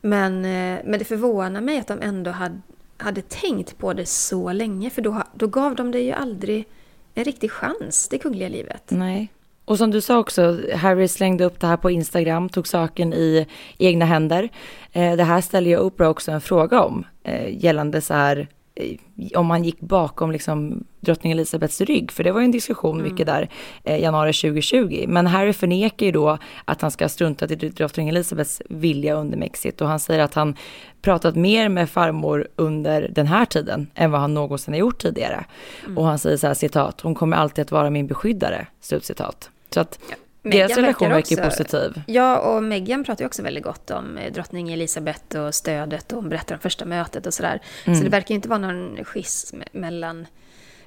Men, 0.00 0.44
eh, 0.44 0.80
men 0.84 0.98
det 0.98 1.04
förvånar 1.04 1.60
mig 1.60 1.78
att 1.78 1.88
de 1.88 2.00
ändå 2.02 2.30
hade, 2.30 2.60
hade 2.96 3.22
tänkt 3.22 3.78
på 3.78 3.92
det 3.92 4.06
så 4.06 4.52
länge, 4.52 4.90
för 4.90 5.02
då, 5.02 5.22
då 5.34 5.46
gav 5.46 5.74
de 5.74 5.90
det 5.90 6.00
ju 6.00 6.12
aldrig 6.12 6.68
en 7.14 7.24
riktig 7.24 7.50
chans, 7.50 8.08
det 8.08 8.18
kungliga 8.18 8.48
livet. 8.48 8.90
Nej. 8.90 9.32
Och 9.72 9.78
som 9.78 9.90
du 9.90 10.00
sa 10.00 10.18
också, 10.18 10.60
Harry 10.74 11.08
slängde 11.08 11.44
upp 11.44 11.60
det 11.60 11.66
här 11.66 11.76
på 11.76 11.90
Instagram, 11.90 12.48
tog 12.48 12.68
saken 12.68 13.12
i 13.12 13.46
egna 13.78 14.04
händer. 14.04 14.48
Eh, 14.92 15.16
det 15.16 15.24
här 15.24 15.40
ställer 15.40 15.70
ju 15.70 15.78
Oprah 15.78 16.10
också 16.10 16.30
en 16.30 16.40
fråga 16.40 16.82
om, 16.82 17.04
eh, 17.24 17.64
gällande 17.64 18.00
så 18.00 18.14
här, 18.14 18.48
eh, 18.74 18.96
om 19.38 19.46
man 19.46 19.64
gick 19.64 19.80
bakom 19.80 20.32
liksom 20.32 20.84
drottning 21.00 21.32
Elisabeths 21.32 21.80
rygg, 21.80 22.12
för 22.12 22.24
det 22.24 22.32
var 22.32 22.40
ju 22.40 22.44
en 22.44 22.50
diskussion 22.50 23.00
mm. 23.00 23.12
mycket 23.12 23.26
där 23.26 23.48
eh, 23.84 24.00
januari 24.00 24.32
2020. 24.32 25.04
Men 25.08 25.26
Harry 25.26 25.52
förnekar 25.52 26.06
ju 26.06 26.12
då 26.12 26.38
att 26.64 26.82
han 26.82 26.90
ska 26.90 27.08
strunta 27.08 27.46
i 27.46 27.54
drottning 27.54 28.08
Elisabeths 28.08 28.62
vilja 28.68 29.14
under 29.14 29.38
Mexit 29.38 29.80
och 29.80 29.88
han 29.88 30.00
säger 30.00 30.20
att 30.20 30.34
han 30.34 30.56
pratat 31.02 31.36
mer 31.36 31.68
med 31.68 31.90
farmor 31.90 32.48
under 32.56 33.08
den 33.08 33.26
här 33.26 33.44
tiden 33.44 33.86
än 33.94 34.10
vad 34.10 34.20
han 34.20 34.34
någonsin 34.34 34.74
har 34.74 34.78
gjort 34.78 35.02
tidigare. 35.02 35.44
Mm. 35.84 35.98
Och 35.98 36.04
han 36.04 36.18
säger 36.18 36.36
så 36.36 36.46
här 36.46 36.54
citat, 36.54 37.00
hon 37.00 37.14
kommer 37.14 37.36
alltid 37.36 37.62
att 37.62 37.72
vara 37.72 37.90
min 37.90 38.06
beskyddare, 38.06 38.66
slutcitat. 38.80 39.50
Så 39.74 39.80
att 39.80 39.98
ja. 40.10 40.16
Deras 40.42 40.76
relation 40.76 41.08
verkar 41.10 41.44
positiv. 41.44 42.02
Ja, 42.06 42.38
och 42.38 42.62
Meghan 42.62 43.04
pratar 43.04 43.22
ju 43.22 43.26
också 43.26 43.42
väldigt 43.42 43.64
gott 43.64 43.90
om 43.90 44.18
eh, 44.18 44.32
drottning 44.32 44.72
Elisabeth 44.72 45.38
och 45.38 45.54
stödet 45.54 46.12
och 46.12 46.16
hon 46.20 46.28
berättar 46.28 46.54
om 46.54 46.60
första 46.60 46.84
mötet 46.84 47.26
och 47.26 47.34
sådär. 47.34 47.62
Mm. 47.84 47.98
Så 47.98 48.04
det 48.04 48.10
verkar 48.10 48.28
ju 48.28 48.34
inte 48.34 48.48
vara 48.48 48.58
någon 48.58 49.04
schism 49.04 49.60
mellan 49.72 50.26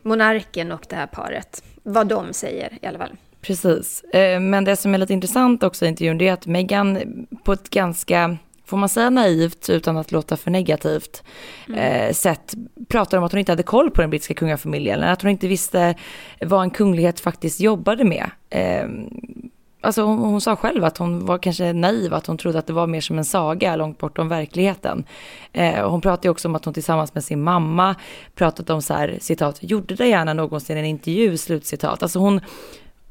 monarken 0.02 0.72
och 0.72 0.86
det 0.90 0.96
här 0.96 1.08
paret. 1.08 1.64
Vad 1.84 2.08
de 2.08 2.34
säger 2.34 2.78
i 2.82 2.88
alla 2.88 2.98
fall. 2.98 3.12
Precis. 3.42 4.04
Eh, 4.04 4.40
men 4.40 4.64
det 4.64 4.76
som 4.76 4.94
är 4.94 4.98
lite 4.98 5.14
intressant 5.14 5.64
också 5.64 5.86
i 5.86 5.88
intervjun 5.88 6.18
det 6.18 6.28
är 6.28 6.34
att 6.34 6.46
Meghan 6.46 7.00
på 7.44 7.54
ett 7.54 7.70
ganska 7.70 8.38
får 8.66 8.78
man 8.78 8.90
säga 8.90 9.10
naivt 9.10 9.70
utan 9.70 9.98
att 9.98 10.12
låta 10.12 10.38
för 10.38 10.52
negativt, 10.52 11.24
mm. 11.68 11.80
eh, 11.80 12.14
sätt 12.14 12.54
pratar 12.88 13.18
om 13.18 13.24
att 13.24 13.32
hon 13.32 13.40
inte 13.40 13.52
hade 13.52 13.64
koll 13.64 13.92
på 13.92 14.02
den 14.02 14.10
brittiska 14.10 14.34
kungafamiljen, 14.34 15.00
eller 15.00 15.12
att 15.12 15.22
hon 15.22 15.32
inte 15.32 15.48
visste 15.48 15.96
vad 16.42 16.62
en 16.62 16.70
kunglighet 16.70 17.20
faktiskt 17.20 17.60
jobbade 17.60 18.04
med. 18.04 18.30
Eh, 18.50 18.88
alltså 19.82 20.02
hon, 20.02 20.20
hon, 20.20 20.42
sa 20.42 20.56
själv 20.56 20.84
att 20.84 20.98
hon 20.98 21.26
var 21.26 21.38
kanske 21.38 21.74
naiv, 21.74 22.14
att 22.14 22.28
hon 22.28 22.38
trodde 22.38 22.60
att 22.60 22.68
det 22.68 22.74
var 22.74 22.88
mer 22.88 23.02
som 23.02 23.18
en 23.18 23.26
saga 23.26 23.76
långt 23.76 23.98
bortom 23.98 24.30
verkligheten. 24.30 25.04
Eh, 25.54 25.90
hon 25.90 26.02
pratade 26.02 26.30
också 26.30 26.48
om 26.48 26.56
att 26.56 26.66
hon 26.66 26.74
tillsammans 26.74 27.14
med 27.14 27.24
sin 27.24 27.42
mamma 27.42 27.96
pratat 28.36 28.70
om 28.70 28.82
så 28.82 28.94
här, 28.94 29.18
citat, 29.22 29.58
gjorde 29.62 29.96
det 29.96 30.08
gärna 30.08 30.34
någonsin 30.34 30.78
en 30.78 30.86
intervju, 30.86 31.38
slutcitat. 31.38 32.04
Alltså 32.04 32.20
hon, 32.20 32.42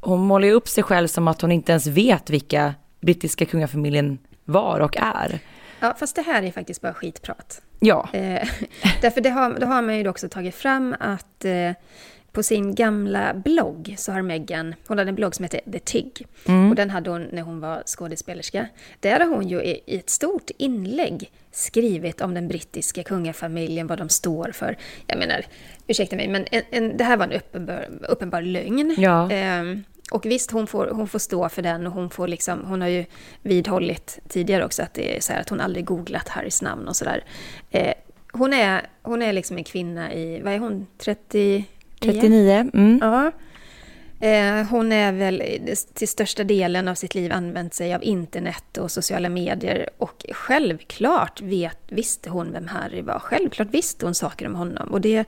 hon 0.01 0.21
målar 0.21 0.47
ju 0.47 0.53
upp 0.53 0.69
sig 0.69 0.85
själv 0.85 1.07
som 1.07 1.29
att 1.29 1.41
hon 1.41 1.53
inte 1.53 1.73
ens 1.73 1.87
vet 1.87 2.31
vilka 2.31 2.75
brittiska 3.01 3.45
kungafamiljen 3.45 4.19
var 4.45 4.81
och 4.81 4.97
är. 4.97 5.39
Ja, 5.81 5.95
fast 5.99 6.17
det 6.17 6.23
här 6.23 6.43
är 6.43 6.51
faktiskt 6.51 6.81
bara 6.81 6.95
skitprat. 6.95 7.63
Ja. 7.81 8.09
Eh, 8.13 8.49
därför 9.01 9.21
det 9.21 9.31
har, 9.31 9.59
då 9.59 9.67
har 9.67 9.83
man 9.83 9.99
ju 9.99 10.09
också 10.09 10.29
tagit 10.29 10.55
fram 10.55 10.97
att 11.01 11.45
eh, 11.45 11.73
på 12.35 12.43
sin 12.43 12.75
gamla 12.75 13.35
blogg 13.35 13.95
så 13.99 14.13
har 14.13 14.23
Meghan, 14.23 14.75
hon 14.87 14.99
hade 14.99 15.09
en 15.09 15.15
blogg 15.15 15.35
som 15.35 15.43
heter 15.43 15.61
The 15.73 15.79
Tig. 15.79 16.27
Mm. 16.49 16.71
Och 16.71 16.77
den 16.77 16.91
hade 16.91 17.11
hon 17.11 17.23
när 17.33 17.43
hon 17.43 17.61
var 17.61 17.83
skådespelerska. 17.87 18.67
Där 19.01 19.21
har 19.21 19.27
hon 19.27 19.49
ju 19.49 19.63
i 19.63 19.83
ett 19.87 20.11
stort 20.11 20.51
inlägg 20.59 21.31
skrivit 21.51 22.21
om 22.21 22.35
den 22.35 22.49
brittiska 22.49 23.03
kungafamiljen, 23.03 23.87
vad 23.87 23.99
de 23.99 24.09
står 24.09 24.53
för. 24.53 24.77
Jag 25.07 25.19
menar, 25.19 25.45
ursäkta 25.87 26.17
mig, 26.17 26.29
men 26.29 26.47
en, 26.51 26.63
en, 26.71 26.97
det 26.97 27.05
här 27.05 27.17
var 27.17 27.25
en 27.25 27.33
uppenbar, 27.33 27.89
uppenbar 28.09 28.43
lögn. 28.43 28.95
Ja. 28.99 29.33
Eh, 29.33 29.63
och 30.11 30.27
visst, 30.27 30.51
hon 30.51 30.67
får, 30.67 30.87
hon 30.87 31.09
får 31.09 31.19
stå 31.19 31.49
för 31.49 31.63
den 31.63 31.87
och 31.87 31.93
hon, 31.93 32.11
får 32.11 32.29
liksom, 32.29 32.65
hon 32.65 32.81
har 32.81 32.89
ju 32.89 33.05
vidhållit 33.43 34.19
tidigare 34.29 34.65
också 34.65 34.83
att 34.83 34.95
det 34.95 35.17
är 35.17 35.21
så 35.21 35.33
här 35.33 35.41
att 35.41 35.49
hon 35.49 35.61
aldrig 35.61 35.85
googlat 35.85 36.29
Harrys 36.29 36.63
namn 36.63 36.89
och 36.89 36.97
sådär. 36.97 37.25
Eh, 37.71 37.95
hon, 38.33 38.53
är, 38.53 38.87
hon 39.03 39.23
är 39.23 39.33
liksom 39.33 39.57
en 39.57 39.65
kvinna 39.65 40.15
i, 40.15 40.41
vad 40.41 40.53
är 40.53 40.59
hon, 40.59 40.87
39? 40.99 41.65
39, 42.01 42.71
mm. 42.75 42.99
Ja. 43.03 43.33
Eh, 44.21 44.67
hon 44.67 44.93
är 44.93 45.13
väl 45.13 45.43
till 45.95 46.09
största 46.09 46.45
delen 46.45 46.89
av 46.89 46.95
sitt 46.95 47.15
liv 47.15 47.33
använt 47.33 47.75
sig 47.75 47.95
av 47.95 48.03
internet 48.03 48.79
och 48.79 48.91
sociala 48.91 49.29
medier 49.29 49.91
och 49.99 50.27
självklart 50.33 51.41
vet, 51.41 51.79
visste 51.89 52.31
hon 52.31 52.53
vem 52.53 52.69
Harry 52.69 53.03
var. 53.03 53.19
Självklart 53.19 53.69
visste 53.71 54.07
hon 54.07 54.15
saker 54.15 54.47
om 54.47 54.55
honom 54.55 54.89
och 54.89 55.01
det 55.01 55.25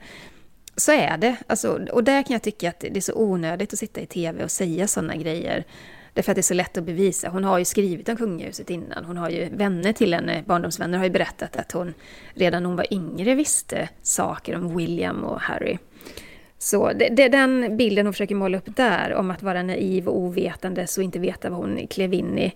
så 0.77 0.91
är 0.91 1.17
det. 1.17 1.35
Alltså, 1.47 1.85
och 1.91 2.03
där 2.03 2.23
kan 2.23 2.33
jag 2.33 2.41
tycka 2.41 2.69
att 2.69 2.79
det 2.79 2.97
är 2.97 3.01
så 3.01 3.13
onödigt 3.15 3.73
att 3.73 3.79
sitta 3.79 4.01
i 4.01 4.05
tv 4.05 4.43
och 4.43 4.51
säga 4.51 4.87
sådana 4.87 5.15
grejer. 5.15 5.65
Därför 6.13 6.31
att 6.31 6.35
det 6.35 6.39
är 6.39 6.43
så 6.43 6.53
lätt 6.53 6.77
att 6.77 6.83
bevisa. 6.83 7.29
Hon 7.29 7.43
har 7.43 7.57
ju 7.59 7.65
skrivit 7.65 8.09
om 8.09 8.17
kungahuset 8.17 8.69
innan. 8.69 9.05
Hon 9.05 9.17
har 9.17 9.29
ju 9.29 9.49
vänner 9.49 9.93
till 9.93 10.13
henne, 10.13 10.43
barndomsvänner 10.45 10.97
har 10.97 11.05
ju 11.05 11.11
berättat 11.11 11.55
att 11.55 11.71
hon 11.71 11.93
redan 12.33 12.63
när 12.63 12.67
hon 12.67 12.77
var 12.77 12.93
yngre 12.93 13.35
visste 13.35 13.89
saker 14.01 14.55
om 14.55 14.77
William 14.77 15.23
och 15.23 15.41
Harry. 15.41 15.77
Så 16.57 16.93
det, 16.93 17.09
det, 17.09 17.27
den 17.27 17.77
bilden 17.77 18.05
hon 18.05 18.13
försöker 18.13 18.35
måla 18.35 18.57
upp 18.57 18.75
där, 18.75 19.13
om 19.13 19.31
att 19.31 19.43
vara 19.43 19.63
naiv 19.63 20.07
och 20.07 20.17
ovetande 20.17 20.87
och 20.97 21.03
inte 21.03 21.19
veta 21.19 21.49
vad 21.49 21.59
hon 21.59 21.87
klev 21.87 22.13
in 22.13 22.37
i. 22.37 22.53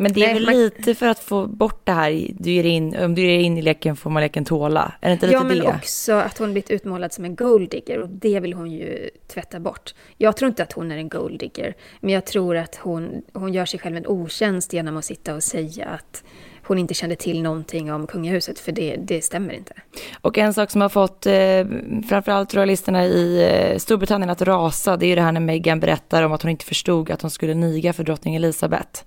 Men 0.00 0.12
det 0.12 0.24
är 0.24 0.34
väl 0.34 0.46
lite 0.46 0.94
för 0.94 1.06
att 1.06 1.18
få 1.18 1.46
bort 1.46 1.80
det 1.84 1.92
här, 1.92 2.26
du 2.38 2.50
ger 2.50 2.64
in, 2.64 2.96
om 2.96 3.14
du 3.14 3.22
ger 3.22 3.38
in 3.38 3.58
i 3.58 3.62
leken 3.62 3.96
får 3.96 4.10
man 4.10 4.22
leken 4.22 4.44
tåla. 4.44 4.92
Är 5.00 5.08
det 5.08 5.12
inte 5.12 5.26
lite 5.26 5.38
ja, 5.38 5.44
men 5.44 5.58
det? 5.58 5.66
också 5.66 6.12
att 6.12 6.38
hon 6.38 6.52
blivit 6.52 6.70
utmålad 6.70 7.12
som 7.12 7.24
en 7.24 7.36
golddigger 7.36 7.98
och 7.98 8.08
det 8.08 8.40
vill 8.40 8.52
hon 8.52 8.70
ju 8.70 9.10
tvätta 9.26 9.60
bort. 9.60 9.94
Jag 10.16 10.36
tror 10.36 10.48
inte 10.48 10.62
att 10.62 10.72
hon 10.72 10.92
är 10.92 10.96
en 10.96 11.08
golddigger, 11.08 11.74
men 12.00 12.14
jag 12.14 12.26
tror 12.26 12.56
att 12.56 12.74
hon, 12.74 13.22
hon 13.32 13.52
gör 13.52 13.64
sig 13.64 13.80
själv 13.80 13.96
en 13.96 14.06
otjänst 14.06 14.72
genom 14.72 14.96
att 14.96 15.04
sitta 15.04 15.34
och 15.34 15.42
säga 15.42 15.86
att 15.86 16.24
hon 16.68 16.78
inte 16.78 16.94
kände 16.94 17.16
till 17.16 17.42
någonting 17.42 17.92
om 17.92 18.06
kungahuset, 18.06 18.58
för 18.58 18.72
det, 18.72 18.96
det 18.96 19.22
stämmer 19.22 19.54
inte. 19.54 19.72
Och 20.20 20.38
en 20.38 20.54
sak 20.54 20.70
som 20.70 20.80
har 20.80 20.88
fått 20.88 21.26
eh, 21.26 21.64
framförallt 22.08 22.54
royalisterna 22.54 23.04
i 23.04 23.50
eh, 23.50 23.78
Storbritannien 23.78 24.30
att 24.30 24.42
rasa, 24.42 24.96
det 24.96 25.06
är 25.06 25.08
ju 25.08 25.14
det 25.14 25.22
här 25.22 25.32
när 25.32 25.40
Meghan 25.40 25.80
berättar 25.80 26.22
om 26.22 26.32
att 26.32 26.42
hon 26.42 26.50
inte 26.50 26.64
förstod 26.64 27.10
att 27.10 27.22
hon 27.22 27.30
skulle 27.30 27.54
niga 27.54 27.92
för 27.92 28.04
drottning 28.04 28.34
Elizabeth. 28.34 29.04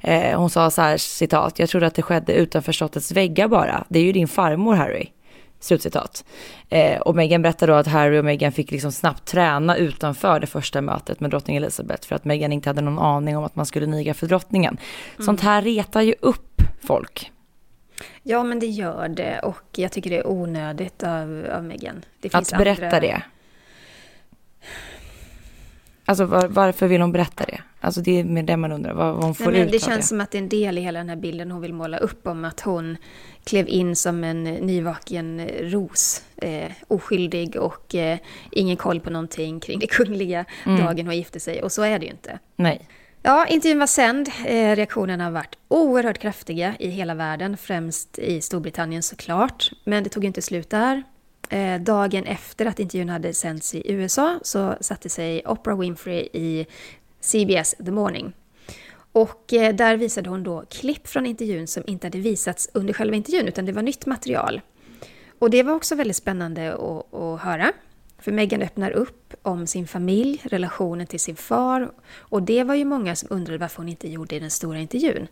Eh, 0.00 0.38
hon 0.38 0.50
sa 0.50 0.70
så 0.70 0.82
här, 0.82 0.96
citat, 0.96 1.58
jag 1.58 1.68
trodde 1.68 1.86
att 1.86 1.94
det 1.94 2.02
skedde 2.02 2.32
utanför 2.32 2.72
slottets 2.72 3.12
väggar 3.12 3.48
bara. 3.48 3.84
Det 3.88 3.98
är 3.98 4.02
ju 4.02 4.12
din 4.12 4.28
farmor 4.28 4.74
Harry. 4.74 5.06
Slutcitat. 5.60 6.24
Eh, 6.68 7.00
och 7.00 7.16
Meghan 7.16 7.42
berättar 7.42 7.66
då 7.66 7.74
att 7.74 7.86
Harry 7.86 8.18
och 8.18 8.24
Meghan 8.24 8.52
fick 8.52 8.70
liksom 8.70 8.92
snabbt 8.92 9.24
träna 9.24 9.76
utanför 9.76 10.40
det 10.40 10.46
första 10.46 10.80
mötet 10.80 11.20
med 11.20 11.30
drottning 11.30 11.56
Elizabeth 11.56 12.08
för 12.08 12.16
att 12.16 12.24
Meghan 12.24 12.52
inte 12.52 12.68
hade 12.68 12.80
någon 12.80 12.98
aning 12.98 13.36
om 13.36 13.44
att 13.44 13.56
man 13.56 13.66
skulle 13.66 13.86
niga 13.86 14.14
för 14.14 14.26
drottningen. 14.26 14.78
Mm. 15.14 15.26
Sånt 15.26 15.40
här 15.40 15.62
retar 15.62 16.02
ju 16.02 16.14
upp 16.20 16.62
folk. 16.82 17.32
Ja, 18.22 18.44
men 18.44 18.58
det 18.58 18.66
gör 18.66 19.08
det 19.08 19.38
och 19.38 19.64
jag 19.76 19.92
tycker 19.92 20.10
det 20.10 20.18
är 20.18 20.26
onödigt 20.26 21.02
av, 21.02 21.46
av 21.52 21.64
Meghan. 21.64 22.04
att 22.32 22.58
berätta 22.58 22.84
andra... 22.84 23.00
det? 23.00 23.22
Alltså 26.08 26.24
var, 26.24 26.48
varför 26.48 26.86
vill 26.86 27.00
hon 27.00 27.12
berätta 27.12 27.44
det? 27.44 27.60
Alltså 27.80 28.00
det 28.00 28.20
är 28.20 28.24
med 28.24 28.44
det 28.44 28.56
man 28.56 28.72
undrar, 28.72 28.94
vad, 28.94 29.14
vad 29.14 29.24
hon 29.24 29.34
får 29.34 29.52
Nej, 29.52 29.60
ut 29.60 29.72
Det 29.72 29.78
känns 29.78 29.96
det. 29.96 30.02
som 30.02 30.20
att 30.20 30.30
det 30.30 30.38
är 30.38 30.42
en 30.42 30.48
del 30.48 30.78
i 30.78 30.80
hela 30.80 30.98
den 30.98 31.08
här 31.08 31.16
bilden 31.16 31.50
hon 31.50 31.60
vill 31.60 31.74
måla 31.74 31.98
upp 31.98 32.26
om 32.26 32.44
att 32.44 32.60
hon 32.60 32.96
klev 33.44 33.68
in 33.68 33.96
som 33.96 34.24
en 34.24 34.44
nyvaken 34.44 35.48
ros. 35.60 36.22
Eh, 36.36 36.70
oskyldig 36.88 37.56
och 37.56 37.94
eh, 37.94 38.18
ingen 38.50 38.76
koll 38.76 39.00
på 39.00 39.10
någonting 39.10 39.60
kring 39.60 39.78
det 39.78 39.86
kungliga 39.86 40.44
mm. 40.66 40.84
dagen 40.84 41.06
hon 41.06 41.16
gifte 41.16 41.40
sig. 41.40 41.62
Och 41.62 41.72
så 41.72 41.82
är 41.82 41.98
det 41.98 42.04
ju 42.04 42.10
inte. 42.10 42.38
Nej. 42.56 42.88
Ja, 43.22 43.46
intervjun 43.46 43.78
var 43.78 43.86
sänd. 43.86 44.28
Eh, 44.46 44.76
reaktionerna 44.76 45.24
har 45.24 45.30
varit 45.30 45.58
oerhört 45.68 46.18
kraftiga 46.18 46.74
i 46.78 46.88
hela 46.88 47.14
världen, 47.14 47.56
främst 47.56 48.18
i 48.18 48.40
Storbritannien 48.40 49.02
såklart. 49.02 49.70
Men 49.84 50.04
det 50.04 50.10
tog 50.10 50.24
inte 50.24 50.42
slut 50.42 50.70
där. 50.70 51.02
Eh, 51.48 51.80
dagen 51.80 52.24
efter 52.24 52.66
att 52.66 52.80
intervjun 52.80 53.08
hade 53.08 53.34
sänts 53.34 53.74
i 53.74 53.92
USA 53.92 54.40
så 54.42 54.74
satte 54.80 55.08
sig 55.08 55.42
Oprah 55.46 55.78
Winfrey 55.78 56.28
i 56.32 56.66
CBS 57.20 57.74
The 57.84 57.90
Morning. 57.90 58.32
Och 59.12 59.52
eh, 59.52 59.74
där 59.74 59.96
visade 59.96 60.30
hon 60.30 60.42
då 60.42 60.64
klipp 60.70 61.08
från 61.08 61.26
intervjun 61.26 61.66
som 61.66 61.82
inte 61.86 62.06
hade 62.06 62.18
visats 62.18 62.70
under 62.74 62.92
själva 62.94 63.16
intervjun, 63.16 63.48
utan 63.48 63.66
det 63.66 63.72
var 63.72 63.82
nytt 63.82 64.06
material. 64.06 64.60
Och 65.38 65.50
det 65.50 65.62
var 65.62 65.72
också 65.74 65.94
väldigt 65.94 66.16
spännande 66.16 66.74
att, 66.74 67.14
att 67.14 67.40
höra. 67.40 67.72
För 68.18 68.32
Meghan 68.32 68.62
öppnar 68.62 68.90
upp 68.90 69.34
om 69.42 69.66
sin 69.66 69.86
familj, 69.86 70.40
relationen 70.44 71.06
till 71.06 71.20
sin 71.20 71.36
far. 71.36 71.90
Och 72.18 72.42
det 72.42 72.64
var 72.64 72.74
ju 72.74 72.84
många 72.84 73.16
som 73.16 73.28
undrade 73.30 73.58
varför 73.58 73.76
hon 73.76 73.88
inte 73.88 74.08
gjorde 74.08 74.36
i 74.36 74.40
den 74.40 74.50
stora 74.50 74.78
intervjun. 74.78 75.26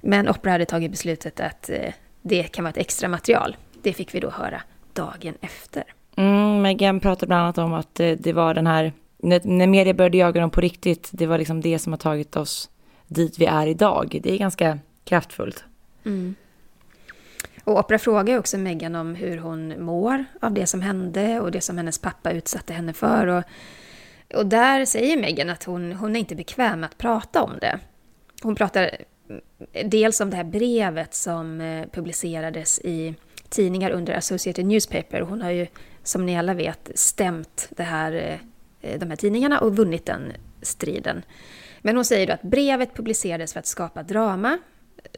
Men 0.00 0.28
Oprah 0.28 0.52
hade 0.52 0.66
tagit 0.66 0.90
beslutet 0.90 1.40
att 1.40 1.70
eh, 1.70 1.92
det 2.22 2.42
kan 2.42 2.64
vara 2.64 2.70
ett 2.70 2.76
extra 2.76 3.08
material. 3.08 3.56
Det 3.82 3.92
fick 3.92 4.14
vi 4.14 4.20
då 4.20 4.30
höra 4.30 4.62
dagen 4.94 5.34
efter. 5.40 5.84
Mm, 6.16 6.62
Meghan 6.62 7.00
pratade 7.00 7.26
bland 7.26 7.42
annat 7.42 7.58
om 7.58 7.72
att 7.72 7.94
det, 7.94 8.14
det 8.14 8.32
var 8.32 8.54
den 8.54 8.66
här, 8.66 8.92
när, 9.18 9.40
när 9.44 9.66
media 9.66 9.94
började 9.94 10.18
jaga 10.18 10.40
dem 10.40 10.50
på 10.50 10.60
riktigt, 10.60 11.08
det 11.12 11.26
var 11.26 11.38
liksom 11.38 11.60
det 11.60 11.78
som 11.78 11.92
har 11.92 11.98
tagit 11.98 12.36
oss 12.36 12.70
dit 13.06 13.38
vi 13.38 13.44
är 13.46 13.66
idag. 13.66 14.20
Det 14.22 14.34
är 14.34 14.38
ganska 14.38 14.78
kraftfullt. 15.04 15.64
Mm. 16.04 16.34
Och 17.64 17.78
Oprah 17.78 17.98
frågar 17.98 18.38
också 18.38 18.58
Meghan 18.58 18.94
om 18.94 19.14
hur 19.14 19.38
hon 19.38 19.84
mår 19.84 20.24
av 20.40 20.52
det 20.52 20.66
som 20.66 20.82
hände 20.82 21.40
och 21.40 21.50
det 21.50 21.60
som 21.60 21.76
hennes 21.76 21.98
pappa 21.98 22.30
utsatte 22.30 22.72
henne 22.72 22.92
för. 22.92 23.26
Och, 23.26 23.42
och 24.34 24.46
där 24.46 24.84
säger 24.84 25.16
Meghan 25.16 25.50
att 25.50 25.64
hon, 25.64 25.92
hon 25.92 26.16
är 26.16 26.20
inte 26.20 26.34
bekväm 26.34 26.80
med 26.80 26.86
att 26.86 26.98
prata 26.98 27.42
om 27.42 27.58
det. 27.60 27.78
Hon 28.42 28.54
pratar 28.54 28.90
dels 29.84 30.20
om 30.20 30.30
det 30.30 30.36
här 30.36 30.44
brevet 30.44 31.14
som 31.14 31.60
eh, 31.60 31.86
publicerades 31.92 32.78
i 32.78 33.14
tidningar 33.50 33.90
under 33.90 34.14
Associated 34.14 34.66
Newspaper. 34.66 35.20
Hon 35.20 35.42
har 35.42 35.50
ju, 35.50 35.66
som 36.02 36.26
ni 36.26 36.38
alla 36.38 36.54
vet, 36.54 36.90
stämt 36.94 37.68
det 37.70 37.82
här, 37.82 38.40
eh, 38.80 38.98
de 38.98 39.10
här 39.10 39.16
tidningarna 39.16 39.60
och 39.60 39.76
vunnit 39.76 40.06
den 40.06 40.32
striden. 40.62 41.22
Men 41.82 41.96
hon 41.96 42.04
säger 42.04 42.26
då 42.26 42.32
att 42.32 42.42
brevet 42.42 42.94
publicerades 42.94 43.52
för 43.52 43.60
att 43.60 43.66
skapa 43.66 44.02
drama. 44.02 44.58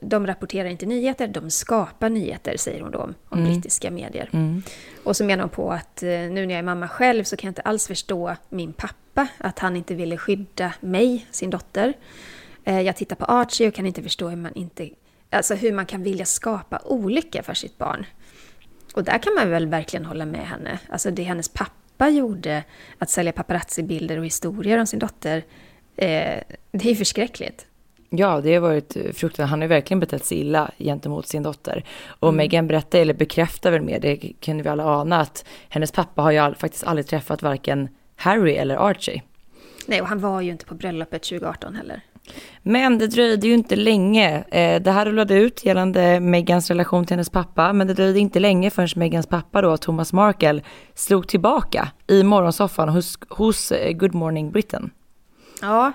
De 0.01 0.27
rapporterar 0.27 0.69
inte 0.69 0.87
nyheter, 0.87 1.29
de 1.29 1.51
skapar 1.51 2.09
nyheter, 2.11 2.57
säger 2.57 2.81
hon 2.81 2.91
då 2.91 2.99
om, 2.99 3.15
mm. 3.33 3.45
brittiska 3.45 3.91
medier. 3.91 4.29
Mm. 4.33 4.63
Och 5.05 5.17
så 5.17 5.25
menar 5.25 5.43
hon 5.43 5.51
på 5.51 5.73
att 5.73 6.03
eh, 6.03 6.09
nu 6.09 6.47
när 6.47 6.51
jag 6.51 6.59
är 6.59 6.63
mamma 6.63 6.89
själv 6.89 7.25
så 7.25 7.37
kan 7.37 7.49
jag 7.49 7.51
inte 7.51 7.63
alls 7.63 7.87
förstå 7.87 8.37
min 8.49 8.73
pappa, 8.73 9.29
att 9.39 9.59
han 9.59 9.77
inte 9.77 9.95
ville 9.95 10.17
skydda 10.17 10.75
mig, 10.81 11.27
sin 11.31 11.51
dotter. 11.51 11.95
Eh, 12.65 12.81
jag 12.81 12.97
tittar 12.97 13.17
på 13.17 13.25
Archie 13.25 13.69
och 13.69 13.75
kan 13.75 13.87
inte 13.87 14.03
förstå 14.03 14.29
hur 14.29 14.37
man, 14.37 14.55
inte, 14.55 14.91
alltså 15.31 15.55
hur 15.55 15.73
man 15.73 15.87
kan 15.87 16.03
vilja 16.03 16.25
skapa 16.25 16.81
olycka 16.85 17.43
för 17.43 17.55
sitt 17.55 17.79
barn. 17.79 18.07
Och 18.95 19.05
där 19.05 19.19
kan 19.19 19.35
man 19.35 19.51
väl 19.51 19.67
verkligen 19.67 20.05
hålla 20.05 20.27
med 20.27 20.47
henne. 20.47 20.79
Alltså 20.89 21.11
det 21.11 21.23
hennes 21.23 21.49
pappa 21.49 22.09
gjorde, 22.09 22.65
att 22.99 23.11
sälja 23.11 23.33
paparazzi-bilder 23.33 24.19
och 24.19 24.25
historier 24.25 24.79
om 24.79 24.87
sin 24.87 24.99
dotter, 24.99 25.37
eh, 25.97 26.39
det 26.73 26.91
är 26.91 26.95
förskräckligt. 26.95 27.67
Ja, 28.11 28.41
det 28.41 28.55
har 28.55 28.61
varit 28.61 28.93
fruktansvärt. 28.93 29.49
Han 29.49 29.61
har 29.61 29.69
verkligen 29.69 30.01
betett 30.01 30.25
sig 30.25 30.39
illa 30.39 30.71
gentemot 30.79 31.27
sin 31.27 31.43
dotter. 31.43 31.85
Och 32.07 32.29
mm. 32.29 32.37
Meghan 32.37 32.67
berättar, 32.67 32.99
eller 32.99 33.15
bekräftar 33.15 33.71
väl 33.71 33.83
med, 33.83 34.03
det 34.03 34.17
kunde 34.17 34.63
vi 34.63 34.69
alla 34.69 34.85
ana, 34.85 35.21
att 35.21 35.45
hennes 35.69 35.93
pappa 35.93 36.23
har 36.23 36.31
ju 36.31 36.39
all, 36.39 36.55
faktiskt 36.55 36.85
aldrig 36.85 37.07
träffat 37.07 37.43
varken 37.43 37.89
Harry 38.17 38.55
eller 38.55 38.77
Archie. 38.77 39.23
Nej, 39.87 40.01
och 40.01 40.07
han 40.07 40.21
var 40.21 40.41
ju 40.41 40.51
inte 40.51 40.65
på 40.65 40.75
bröllopet 40.75 41.23
2018 41.23 41.75
heller. 41.75 42.03
Men 42.63 42.99
det 42.99 43.07
dröjde 43.07 43.47
ju 43.47 43.55
inte 43.55 43.77
länge. 43.77 44.45
Eh, 44.51 44.83
det 44.83 44.91
här 44.91 45.07
rullade 45.07 45.35
ut 45.35 45.65
gällande 45.65 46.21
Megans 46.21 46.69
relation 46.69 47.07
till 47.07 47.15
hennes 47.15 47.31
pappa, 47.31 47.73
men 47.73 47.87
det 47.87 47.95
dröjde 47.95 48.19
inte 48.19 48.41
länge 48.41 48.71
förrän 48.71 48.89
Megans 48.97 49.27
pappa 49.27 49.63
då, 49.63 49.77
Thomas 49.77 50.13
Markle, 50.13 50.63
slog 50.95 51.29
tillbaka 51.29 51.89
i 52.07 52.23
morgonsoffan 52.23 52.89
hos, 52.89 53.19
hos 53.29 53.73
eh, 53.73 53.93
Good 53.93 54.15
Morning 54.15 54.51
Britain. 54.51 54.91
Ja, 55.61 55.93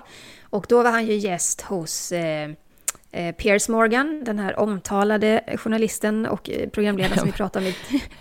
och 0.50 0.66
då 0.68 0.82
var 0.82 0.90
han 0.90 1.06
ju 1.06 1.14
gäst 1.14 1.60
hos 1.60 2.12
Eh, 2.12 2.50
Piers 3.36 3.68
Morgan, 3.68 4.24
den 4.24 4.38
här 4.38 4.58
omtalade 4.58 5.56
journalisten 5.56 6.26
och 6.26 6.50
eh, 6.50 6.68
programledaren 6.68 7.18
som 7.18 7.26
vi 7.26 7.32
pratade 7.32 7.66
om 7.66 7.72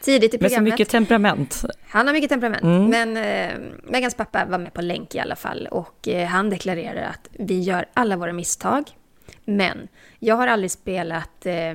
tidigt 0.01 0.33
i 0.33 0.37
programmet. 0.37 0.63
Med 0.63 0.71
så 0.71 0.73
mycket 0.73 0.89
temperament. 0.89 1.65
Han 1.87 2.07
har 2.07 2.13
mycket 2.13 2.29
temperament. 2.29 2.63
Mm. 2.63 2.89
Men 2.89 3.17
eh, 3.17 3.59
Megans 3.83 4.15
pappa 4.15 4.45
var 4.45 4.57
med 4.57 4.73
på 4.73 4.81
länk 4.81 5.15
i 5.15 5.19
alla 5.19 5.35
fall. 5.35 5.67
Och 5.71 6.07
eh, 6.07 6.27
han 6.27 6.49
deklarerar 6.49 7.09
att 7.09 7.29
vi 7.31 7.59
gör 7.59 7.85
alla 7.93 8.17
våra 8.17 8.33
misstag. 8.33 8.83
Men 9.45 9.87
jag 10.19 10.35
har 10.35 10.47
aldrig 10.47 10.71
spelat, 10.71 11.45
eh, 11.45 11.73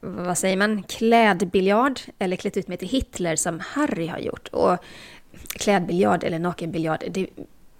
vad 0.00 0.38
säger 0.38 0.56
man, 0.56 0.82
klädbiljard 0.82 2.00
eller 2.18 2.36
klätt 2.36 2.56
ut 2.56 2.68
mig 2.68 2.76
till 2.76 2.88
Hitler 2.88 3.36
som 3.36 3.60
Harry 3.60 4.06
har 4.06 4.18
gjort. 4.18 4.48
Och 4.48 4.78
klädbiljard 5.48 6.24
eller 6.24 6.38
nakenbiljard, 6.38 7.04
det 7.10 7.26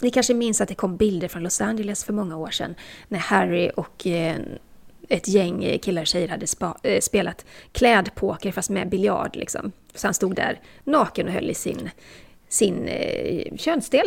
ni 0.01 0.11
kanske 0.11 0.35
minns 0.35 0.61
att 0.61 0.69
det 0.69 0.75
kom 0.75 0.97
bilder 0.97 1.29
från 1.29 1.43
Los 1.43 1.61
Angeles 1.61 2.05
för 2.05 2.13
många 2.13 2.37
år 2.37 2.51
sedan 2.51 2.75
när 3.09 3.19
Harry 3.19 3.71
och 3.77 4.07
eh, 4.07 4.37
ett 5.09 5.29
gäng 5.29 5.79
killar 5.79 6.03
och 6.03 6.07
tjejer 6.07 6.29
hade 6.29 6.47
spa, 6.47 6.79
äh, 6.83 7.01
spelat 7.01 7.45
klädpoker 7.73 8.53
fast 8.53 8.71
med 8.71 8.89
biljard. 8.89 9.37
Liksom. 9.37 9.73
Så 9.95 10.07
han 10.07 10.15
stod 10.15 10.35
där 10.35 10.61
naken 10.85 11.27
och 11.27 11.33
höll 11.33 11.51
i 11.51 11.55
sin, 11.55 11.91
sin 12.49 12.89
eh, 12.89 13.57
könsdel. 13.57 14.07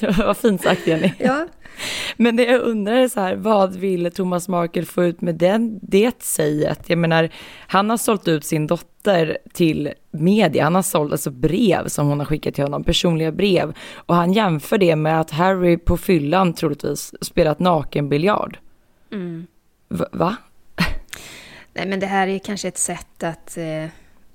Vad 0.18 0.36
fint 0.36 0.62
sagt 0.62 0.86
Jenny. 0.86 1.12
Ja. 1.18 1.46
Men 2.16 2.36
det 2.36 2.44
jag 2.44 2.60
undrar 2.60 2.94
är 2.94 3.08
så 3.08 3.20
här, 3.20 3.36
vad 3.36 3.76
vill 3.76 4.10
Thomas 4.10 4.48
Markle 4.48 4.84
få 4.84 5.04
ut 5.04 5.20
med 5.20 5.34
den, 5.34 5.78
det 5.82 6.22
säget? 6.22 6.90
Jag 6.90 6.98
menar, 6.98 7.30
han 7.66 7.90
har 7.90 7.96
sålt 7.96 8.28
ut 8.28 8.44
sin 8.44 8.66
dotter 8.66 9.38
till 9.52 9.92
media, 10.10 10.64
han 10.64 10.74
har 10.74 10.82
sålt 10.82 11.12
alltså 11.12 11.30
brev 11.30 11.88
som 11.88 12.06
hon 12.06 12.18
har 12.18 12.26
skickat 12.26 12.54
till 12.54 12.64
honom, 12.64 12.84
personliga 12.84 13.32
brev. 13.32 13.74
Och 13.94 14.14
han 14.14 14.32
jämför 14.32 14.78
det 14.78 14.96
med 14.96 15.20
att 15.20 15.30
Harry 15.30 15.78
på 15.78 15.96
fyllan 15.96 16.52
troligtvis 16.52 17.14
spelat 17.20 17.58
nakenbiljard. 17.58 18.58
Mm. 19.12 19.46
Va? 19.88 20.36
Nej 21.74 21.86
men 21.86 22.00
det 22.00 22.06
här 22.06 22.28
är 22.28 22.38
kanske 22.38 22.68
ett 22.68 22.78
sätt 22.78 23.22
att, 23.22 23.56
eh, 23.56 23.86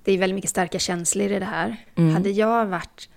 det 0.03 0.11
är 0.11 0.17
väldigt 0.17 0.35
mycket 0.35 0.49
starka 0.49 0.79
känslor 0.79 1.31
i 1.31 1.39
det 1.39 1.45
här. 1.45 1.77
Mm. 1.95 2.13
Hade 2.13 2.29
jag 2.29 2.65
varit 2.65 3.09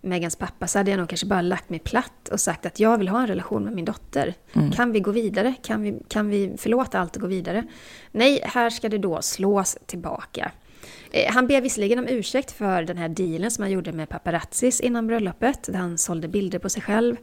Megans 0.00 0.36
pappa 0.36 0.66
så 0.66 0.78
hade 0.78 0.90
jag 0.90 0.98
nog 0.98 1.08
kanske 1.08 1.26
bara 1.26 1.40
lagt 1.40 1.70
mig 1.70 1.78
platt 1.78 2.28
och 2.32 2.40
sagt 2.40 2.66
att 2.66 2.80
jag 2.80 2.98
vill 2.98 3.08
ha 3.08 3.20
en 3.20 3.26
relation 3.26 3.64
med 3.64 3.72
min 3.72 3.84
dotter. 3.84 4.34
Mm. 4.52 4.70
Kan 4.70 4.92
vi 4.92 5.00
gå 5.00 5.10
vidare? 5.10 5.54
Kan 5.62 5.82
vi, 5.82 5.98
kan 6.08 6.28
vi 6.28 6.54
förlåta 6.58 6.98
allt 6.98 7.16
och 7.16 7.22
gå 7.22 7.28
vidare? 7.28 7.66
Nej, 8.12 8.40
här 8.44 8.70
ska 8.70 8.88
det 8.88 8.98
då 8.98 9.22
slås 9.22 9.78
tillbaka. 9.86 10.52
Eh, 11.10 11.32
han 11.32 11.46
ber 11.46 11.60
visserligen 11.60 11.98
om 11.98 12.06
ursäkt 12.08 12.50
för 12.50 12.82
den 12.82 12.96
här 12.96 13.08
dealen 13.08 13.50
som 13.50 13.62
han 13.62 13.70
gjorde 13.70 13.92
med 13.92 14.08
paparazzis 14.08 14.80
innan 14.80 15.06
bröllopet, 15.06 15.62
där 15.62 15.78
han 15.78 15.98
sålde 15.98 16.28
bilder 16.28 16.58
på 16.58 16.68
sig 16.68 16.82
själv. 16.82 17.16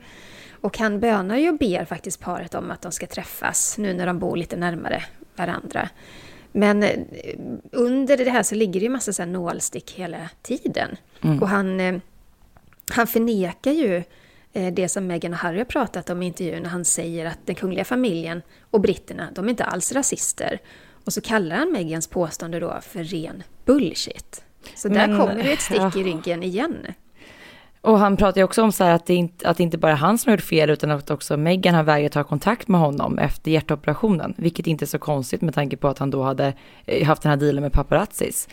Och 0.62 0.78
han 0.78 1.00
bönar 1.00 1.38
ju 1.38 1.50
och 1.50 1.58
ber 1.58 1.86
faktiskt 1.86 2.20
paret 2.20 2.56
om 2.56 2.72
att 2.72 2.82
de 2.82 2.92
ska 2.92 3.08
träffas 3.08 3.78
nu 3.78 3.94
när 3.94 4.06
de 4.06 4.20
bor 4.20 4.38
lite 4.38 4.56
närmare 4.56 5.04
varandra. 5.36 5.90
Men 6.52 6.84
eh, 6.84 7.00
under 7.72 8.18
det 8.18 8.30
här 8.30 8.44
så 8.44 8.56
ligger 8.56 8.80
det 8.80 8.84
ju 8.84 8.90
massa 8.90 9.14
så 9.14 9.26
nålstick 9.26 9.92
hela 9.92 10.30
tiden. 10.42 10.98
Mm. 11.22 11.42
Och 11.42 11.50
han, 11.50 11.80
eh, 11.80 11.96
han 12.90 13.08
förnekar 13.08 13.72
ju 13.72 14.04
det 14.74 14.90
som 14.90 15.08
Meghan 15.08 15.34
och 15.34 15.40
Harry 15.40 15.58
har 15.58 15.66
pratat 15.66 16.10
om 16.10 16.24
i 16.24 16.26
intervjun 16.26 16.64
när 16.64 16.70
han 16.70 16.86
säger 16.86 17.26
att 17.26 17.40
den 17.46 17.56
kungliga 17.56 17.86
familjen 17.86 18.42
och 18.62 18.82
britterna, 18.82 19.28
de 19.36 19.46
är 19.46 19.50
inte 19.50 19.66
alls 19.66 19.92
rasister. 19.92 20.60
Och 21.06 21.14
så 21.14 21.22
kallar 21.22 21.56
han 21.56 21.72
Megans 21.72 22.08
påstående 22.08 22.60
då 22.60 22.80
för 22.82 23.04
ren 23.04 23.44
bullshit. 23.66 24.44
Så 24.76 24.88
där 24.88 25.08
Men, 25.08 25.20
kommer 25.20 25.44
det 25.44 25.54
ett 25.54 25.62
stick 25.62 25.78
ja. 25.80 25.92
i 25.96 26.04
ryggen 26.04 26.44
igen. 26.44 26.88
Och 27.86 28.00
han 28.00 28.18
pratar 28.18 28.42
ju 28.42 28.46
också 28.46 28.64
om 28.64 28.72
så 28.72 28.84
att 28.84 29.06
det, 29.06 29.16
inte, 29.16 29.50
att 29.50 29.58
det 29.58 29.64
inte 29.64 29.78
bara 29.78 29.92
är 29.92 29.96
han 29.96 30.18
som 30.18 30.30
har 30.30 30.38
gjort 30.38 30.46
fel 30.46 30.70
utan 30.70 30.92
att 30.92 31.12
också 31.12 31.38
Meghan 31.38 31.76
har 31.76 31.84
vägrat 31.84 32.12
ta 32.12 32.24
kontakt 32.24 32.68
med 32.68 32.82
honom 32.82 33.20
efter 33.20 33.52
hjärtoperationen. 33.52 34.34
Vilket 34.38 34.68
inte 34.68 34.86
är 34.86 34.88
så 34.88 35.00
konstigt 35.00 35.42
med 35.42 35.54
tanke 35.54 35.78
på 35.78 35.88
att 35.88 36.00
han 36.00 36.12
då 36.12 36.24
hade 36.24 36.54
eh, 36.86 37.08
haft 37.08 37.22
den 37.22 37.30
här 37.30 37.38
dealen 37.38 37.64
med 37.64 37.74
paparazzis. 37.74 38.48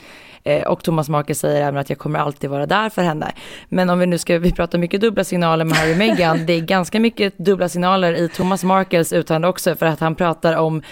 Eh, 0.45 0.63
och 0.63 0.85
Thomas 0.85 1.09
Marker 1.09 1.35
säger 1.35 1.67
även 1.67 1.81
att 1.81 1.91
jag 1.91 1.99
kommer 1.99 2.19
alltid 2.19 2.51
vara 2.51 2.67
där 2.67 2.91
för 2.91 3.03
henne. 3.03 3.33
Men 3.69 3.91
om 3.91 3.99
vi 3.99 4.07
nu 4.07 4.19
ska, 4.19 4.39
vi 4.39 4.53
pratar 4.53 4.79
mycket 4.79 5.01
dubbla 5.01 5.25
signaler 5.25 5.65
med 5.65 5.77
Harry 5.77 5.93
och 5.93 5.99
Meghan. 5.99 6.47
Det 6.47 6.53
är 6.53 6.61
ganska 6.61 7.01
mycket 7.01 7.39
dubbla 7.39 7.69
signaler 7.69 8.13
i 8.13 8.29
Thomas 8.29 8.65
Markels 8.65 9.13
uttalande 9.13 9.49
också 9.49 9.75
för 9.75 9.87
att 9.87 10.01
han 10.01 10.15
pratar 10.15 10.57
om 10.57 10.83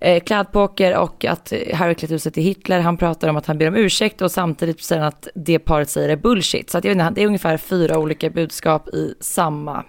eh, 0.00 0.20
klädpoker 0.20 0.96
och 0.96 1.24
att 1.24 1.52
Harry 1.74 1.94
klätt 1.94 2.12
ut 2.12 2.22
sig 2.22 2.32
till 2.32 2.42
Hitler. 2.42 2.80
Han 2.80 2.96
pratar 2.96 3.28
om 3.28 3.36
att 3.36 3.46
han 3.46 3.58
ber 3.58 3.68
om 3.68 3.76
ursäkt 3.76 4.22
och 4.22 4.30
samtidigt 4.30 4.82
säger 4.82 5.02
han 5.02 5.08
att 5.08 5.28
det 5.34 5.58
paret 5.58 5.90
säger 5.90 6.08
är 6.08 6.16
bullshit. 6.16 6.70
Så 6.70 6.78
att 6.78 6.84
jag 6.84 6.94
vet 6.94 7.02
inte, 7.02 7.14
det 7.14 7.22
är 7.22 7.26
ungefär 7.26 7.56
fyra 7.56 7.98
olika 7.98 8.30
budskap 8.30 8.88
i 8.88 9.14
samma 9.20 9.84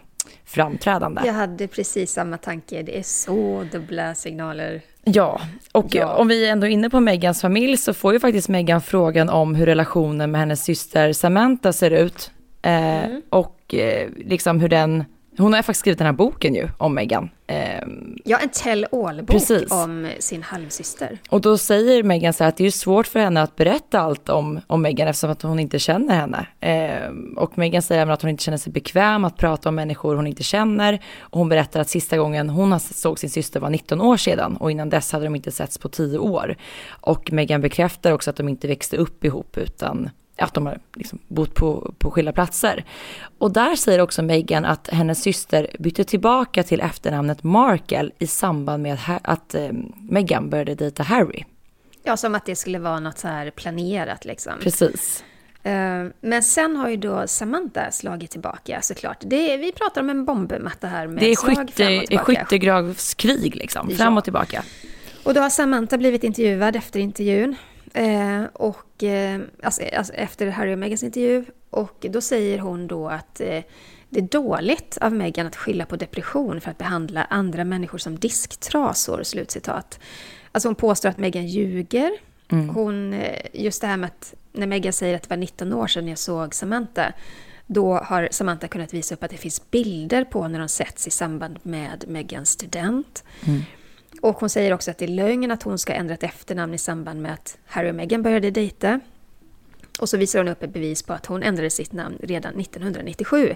framträdande. 0.46 1.22
Jag 1.26 1.34
hade 1.34 1.68
precis 1.68 2.12
samma 2.12 2.38
tanke. 2.38 2.82
Det 2.82 2.98
är 2.98 3.04
så 3.04 3.66
dubbla 3.72 4.16
signaler. 4.16 4.82
Ja, 5.04 5.42
och 5.72 5.96
ja. 5.96 6.16
om 6.16 6.28
vi 6.28 6.48
är 6.48 6.52
ändå 6.52 6.68
är 6.68 6.72
inne 6.72 6.90
på 6.90 7.00
Megans 7.00 7.42
familj 7.42 7.78
så 7.78 7.94
får 7.94 8.14
ju 8.14 8.20
faktiskt 8.20 8.50
Megan 8.50 8.82
frågan 8.82 9.30
om 9.30 9.56
hur 9.56 9.66
relationen 9.66 10.32
med 10.32 10.40
hennes 10.40 10.64
syster 10.64 11.14
Samantha 11.14 11.74
ser 11.74 11.92
ut. 11.92 12.32
Eh, 12.62 13.06
mm. 13.06 13.22
Och 13.30 13.74
eh, 13.74 14.10
liksom 14.18 14.60
hur 14.60 14.70
den 14.70 15.04
hon 15.38 15.54
har 15.54 15.62
faktiskt 15.62 15.80
skrivit 15.80 15.98
den 15.98 16.06
här 16.06 16.14
boken 16.14 16.56
ju 16.56 16.70
om 16.78 16.96
Meghan. 16.96 17.30
Eh, 17.48 17.82
ja, 18.24 18.38
en 18.38 18.50
tell 18.50 18.86
all-bok 18.92 19.42
om 19.70 20.12
sin 20.20 20.44
halvsyster. 20.44 21.18
Och 21.30 21.42
då 21.42 21.58
säger 21.58 22.04
Meghan 22.04 22.34
så 22.34 22.44
här 22.44 22.50
att 22.50 22.58
det 22.58 22.66
är 22.66 22.72
svårt 22.72 23.08
för 23.08 23.20
henne 23.20 23.42
att 23.42 23.56
berätta 23.56 24.00
allt 24.00 24.30
om, 24.30 24.60
om 24.68 24.82
Meghan 24.82 25.08
eftersom 25.08 25.30
att 25.30 25.42
hon 25.42 25.60
inte 25.60 25.80
känner 25.80 26.16
henne. 26.16 26.48
Eh, 26.60 27.12
och 27.36 27.58
Meghan 27.58 27.82
säger 27.82 28.02
även 28.02 28.14
att 28.14 28.22
hon 28.22 28.32
inte 28.32 28.44
känner 28.44 28.58
sig 28.58 28.74
bekväm 28.74 29.26
att 29.26 29.38
prata 29.38 29.70
om 29.70 29.76
människor 29.76 30.16
hon 30.16 30.28
inte 30.28 30.44
känner. 30.44 31.00
Och 31.20 31.40
hon 31.40 31.50
berättar 31.50 31.80
att 31.80 31.90
sista 31.90 32.18
gången 32.18 32.50
hon 32.50 32.80
såg 32.80 33.20
sin 33.20 33.30
syster 33.30 33.60
var 33.60 33.70
19 33.70 34.02
år 34.02 34.18
sedan 34.18 34.58
och 34.58 34.72
innan 34.72 34.90
dess 34.90 35.12
hade 35.12 35.26
de 35.26 35.36
inte 35.36 35.52
setts 35.52 35.78
på 35.78 35.90
10 35.90 36.18
år. 36.18 36.56
Och 36.90 37.32
Meghan 37.32 37.62
bekräftar 37.62 38.12
också 38.12 38.30
att 38.30 38.36
de 38.36 38.50
inte 38.50 38.68
växte 38.68 38.98
upp 38.98 39.26
ihop 39.26 39.58
utan 39.58 40.10
att 40.38 40.54
de 40.54 40.66
har 40.66 40.80
liksom 40.94 41.20
bott 41.28 41.54
på, 41.54 41.94
på 41.98 42.12
skilda 42.12 42.32
platser. 42.32 42.86
Och 43.38 43.52
där 43.52 43.76
säger 43.76 44.02
också 44.02 44.22
Meghan 44.22 44.66
att 44.66 44.88
hennes 44.88 45.22
syster 45.22 45.68
bytte 45.80 46.04
tillbaka 46.04 46.64
till 46.64 46.82
efternamnet 46.82 47.44
Markle 47.44 48.12
i 48.20 48.28
samband 48.28 48.84
med 48.84 48.94
att, 48.94 49.20
att 49.24 49.56
eh, 49.56 49.70
Meghan 50.10 50.50
började 50.50 50.76
dejta 50.76 51.04
Harry. 51.04 51.44
Ja, 52.04 52.18
som 52.18 52.36
att 52.36 52.46
det 52.46 52.56
skulle 52.56 52.80
vara 52.80 53.00
något 53.00 53.18
så 53.18 53.28
här 53.28 53.52
planerat 53.52 54.26
liksom. 54.26 54.54
Precis. 54.62 55.24
Uh, 55.66 56.12
men 56.22 56.44
sen 56.44 56.76
har 56.76 56.90
ju 56.90 56.98
då 56.98 57.28
Samantha 57.28 57.92
slagit 57.92 58.32
tillbaka 58.32 58.82
såklart. 58.82 59.18
Det 59.22 59.54
är, 59.54 59.58
vi 59.58 59.72
pratar 59.72 60.02
om 60.02 60.10
en 60.10 60.26
bombmatta 60.26 60.88
här 60.88 61.08
med 61.08 61.24
Det 61.24 61.32
är 61.32 61.36
skytte, 61.36 62.18
skyttegravskrig 62.18 63.56
liksom, 63.56 63.90
fram 63.90 64.18
och 64.18 64.24
tillbaka. 64.24 64.64
Och 65.24 65.34
då 65.34 65.42
har 65.42 65.50
Samantha 65.50 65.98
blivit 65.98 66.24
intervjuad 66.24 66.76
efter 66.76 67.00
intervjun. 67.00 67.56
Eh, 67.94 68.44
och, 68.54 68.78
eh, 69.04 69.40
alltså, 69.64 69.82
alltså, 69.98 70.14
efter 70.14 70.48
Harry 70.48 70.74
och 70.74 70.80
Megans 70.80 71.04
intervju. 71.04 71.46
Och 71.70 72.06
då 72.10 72.22
säger 72.22 72.60
hon 72.60 72.88
då 72.88 73.10
att 73.10 73.42
eh, 73.42 73.64
det 74.10 74.20
är 74.20 74.28
dåligt 74.32 74.98
av 75.02 75.14
Meghan 75.14 75.48
att 75.48 75.56
skylla 75.56 75.86
på 75.86 75.96
depression 75.96 76.62
för 76.62 76.72
att 76.72 76.78
behandla 76.78 77.24
andra 77.24 77.64
människor 77.64 77.98
som 77.98 78.20
disktrasor. 78.20 79.24
Slutcitat. 79.24 80.00
Alltså 80.52 80.68
hon 80.68 80.76
påstår 80.76 81.10
att 81.10 81.18
Meghan 81.18 81.48
ljuger. 81.48 82.12
Mm. 82.52 82.70
Hon, 82.70 83.14
eh, 83.14 83.46
just 83.54 83.82
det 83.82 83.88
här 83.88 83.98
med 83.98 84.08
att 84.08 84.34
när 84.52 84.68
Meghan 84.68 84.94
säger 84.94 85.16
att 85.16 85.24
det 85.24 85.30
var 85.30 85.38
19 85.38 85.74
år 85.74 85.88
sedan 85.88 86.08
jag 86.08 86.18
såg 86.18 86.56
Samantha. 86.56 87.14
Då 87.68 87.94
har 87.94 88.28
Samantha 88.32 88.68
kunnat 88.68 88.94
visa 88.94 89.16
upp 89.16 89.24
att 89.24 89.32
det 89.32 89.38
finns 89.38 89.72
bilder 89.72 90.24
på 90.24 90.48
när 90.48 90.60
de 90.60 90.68
sätts 90.68 91.08
i 91.08 91.12
samband 91.12 91.60
med 91.64 92.06
Megans 92.08 92.50
student. 92.50 93.24
Mm. 93.46 93.62
Och 94.22 94.40
hon 94.40 94.50
säger 94.50 94.74
också 94.74 94.92
att 94.92 94.98
det 94.98 95.06
är 95.06 95.10
lögn 95.10 95.52
att 95.52 95.64
hon 95.64 95.80
ska 95.80 95.94
ändra 95.94 96.14
ett 96.14 96.24
efternamn 96.24 96.74
i 96.74 96.78
samband 96.78 97.22
med 97.22 97.34
att 97.34 97.58
Harry 97.66 97.92
och 97.92 97.96
Meghan 97.96 98.24
började 98.24 98.52
dejta. 98.52 99.00
Och 100.00 100.10
så 100.10 100.18
visar 100.18 100.40
hon 100.40 100.48
upp 100.48 100.64
ett 100.64 100.74
bevis 100.74 101.04
på 101.04 101.14
att 101.14 101.26
hon 101.26 101.44
ändrade 101.44 101.70
sitt 101.70 101.94
namn 101.94 102.18
redan 102.24 102.60
1997. 102.60 103.56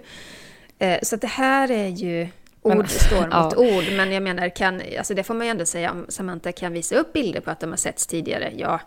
Eh, 0.79 0.99
så 1.03 1.15
det 1.15 1.27
här 1.27 1.71
är 1.71 1.87
ju 1.87 2.27
ord 2.61 2.77
men, 2.77 2.87
står 2.87 3.21
mot 3.21 3.29
ja. 3.31 3.51
ord, 3.57 3.83
men 3.97 4.11
jag 4.11 4.23
menar, 4.23 4.49
kan, 4.49 4.81
alltså 4.97 5.13
det 5.13 5.23
får 5.23 5.33
man 5.33 5.47
ju 5.47 5.51
ändå 5.51 5.65
säga, 5.65 5.91
om 5.91 6.05
Samantha 6.09 6.51
kan 6.51 6.73
visa 6.73 6.95
upp 6.95 7.13
bilder 7.13 7.41
på 7.41 7.51
att 7.51 7.59
de 7.59 7.69
har 7.69 7.77
setts 7.77 8.07
tidigare, 8.07 8.53
ja, 8.57 8.79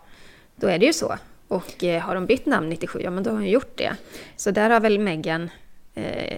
då 0.55 0.67
är 0.67 0.79
det 0.79 0.85
ju 0.85 0.93
så. 0.93 1.17
Och 1.47 1.83
eh, 1.83 2.01
har 2.01 2.15
de 2.15 2.25
bytt 2.25 2.45
namn 2.45 2.69
97, 2.69 3.01
ja 3.01 3.09
men 3.09 3.23
då 3.23 3.29
har 3.29 3.37
hon 3.37 3.49
gjort 3.49 3.77
det. 3.77 3.95
Så 4.35 4.51
där 4.51 4.69
har 4.69 4.79
väl 4.79 4.99
Meghan 4.99 5.49
eh, 5.95 6.37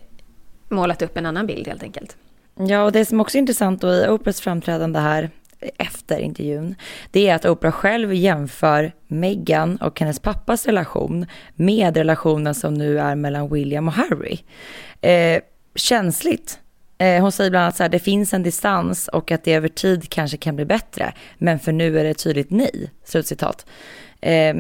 målat 0.70 1.02
upp 1.02 1.18
en 1.18 1.26
annan 1.26 1.48
bild 1.48 1.68
helt 1.68 1.84
enkelt. 1.84 2.18
Ja, 2.60 2.84
och 2.84 2.92
det 2.92 3.06
som 3.06 3.20
också 3.20 3.38
är 3.38 3.40
intressant 3.40 3.82
då 3.82 3.94
i 3.94 4.08
Oprahs 4.08 4.42
framträdande 4.42 5.00
här 5.00 5.30
efter 5.78 6.20
intervjun, 6.20 6.76
det 7.12 7.30
är 7.30 7.36
att 7.36 7.46
Oprah 7.46 7.72
själv 7.72 8.14
jämför 8.14 8.92
Meghan 9.08 9.78
och 9.78 10.00
hennes 10.00 10.20
pappas 10.20 10.66
relation 10.66 11.26
med 11.56 11.98
relationen 11.98 12.56
som 12.56 12.74
nu 12.74 13.00
är 13.00 13.16
mellan 13.16 13.54
William 13.54 13.88
och 13.88 13.94
Harry. 13.94 14.40
Eh, 15.02 15.42
känsligt. 15.76 16.60
Eh, 16.98 17.22
hon 17.22 17.32
säger 17.32 17.50
bland 17.50 17.64
annat 17.64 17.76
så 17.76 17.84
här, 17.84 17.90
det 17.90 18.00
finns 18.00 18.34
en 18.34 18.44
distans 18.44 19.08
och 19.08 19.32
att 19.32 19.44
det 19.44 19.54
över 19.54 19.68
tid 19.68 20.10
kanske 20.10 20.38
kan 20.38 20.56
bli 20.56 20.66
bättre, 20.66 21.14
men 21.38 21.60
för 21.60 21.72
nu 21.72 22.00
är 22.00 22.04
det 22.04 22.14
tydligt 22.14 22.52
nej. 22.52 22.92
Slutcitat. 23.04 23.66
Eh, 24.22 24.56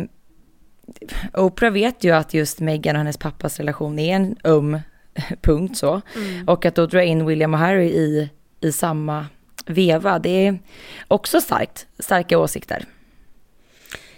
Oprah 1.34 1.72
vet 1.72 2.04
ju 2.04 2.12
att 2.12 2.34
just 2.34 2.60
Meghan 2.60 2.96
och 2.96 3.00
hennes 3.00 3.18
pappas 3.18 3.58
relation 3.60 4.00
är 4.00 4.16
en 4.16 4.36
um 4.44 4.80
punkt 5.42 5.78
så. 5.78 6.02
Mm. 6.16 6.48
Och 6.48 6.66
att 6.66 6.76
då 6.76 6.86
dra 6.86 7.04
in 7.04 7.26
William 7.26 7.54
och 7.54 7.60
Harry 7.60 7.88
i, 7.88 8.30
i 8.62 8.72
samma 8.72 9.26
veva, 9.66 10.20
det 10.20 10.48
är 10.48 10.60
också 11.08 11.42
starkt, 11.42 11.88
starka 12.00 12.38
åsikter. 12.38 12.86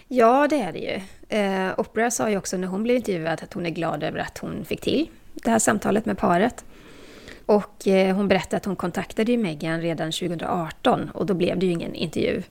Ja, 0.07 0.47
det 0.49 0.61
är 0.61 0.73
det 0.73 0.79
ju. 0.79 1.01
Eh, 1.37 1.79
Oprah 1.79 2.09
sa 2.09 2.29
ju 2.29 2.37
också 2.37 2.57
när 2.57 2.67
hon 2.67 2.83
blev 2.83 2.95
intervjuad 2.95 3.43
att 3.43 3.53
hon 3.53 3.65
är 3.65 3.69
glad 3.69 4.03
över 4.03 4.19
att 4.19 4.37
hon 4.37 4.65
fick 4.65 4.81
till 4.81 5.09
det 5.33 5.51
här 5.51 5.59
samtalet 5.59 6.05
med 6.05 6.17
paret. 6.17 6.65
Och 7.45 7.87
eh, 7.87 8.15
hon 8.15 8.27
berättade 8.27 8.57
att 8.57 8.65
hon 8.65 8.75
kontaktade 8.75 9.31
ju 9.31 9.37
Meghan 9.37 9.81
redan 9.81 10.11
2018 10.11 11.09
och 11.09 11.25
då 11.25 11.33
blev 11.33 11.59
det 11.59 11.65
ju 11.65 11.71
ingen 11.71 11.95
intervju. 11.95 12.43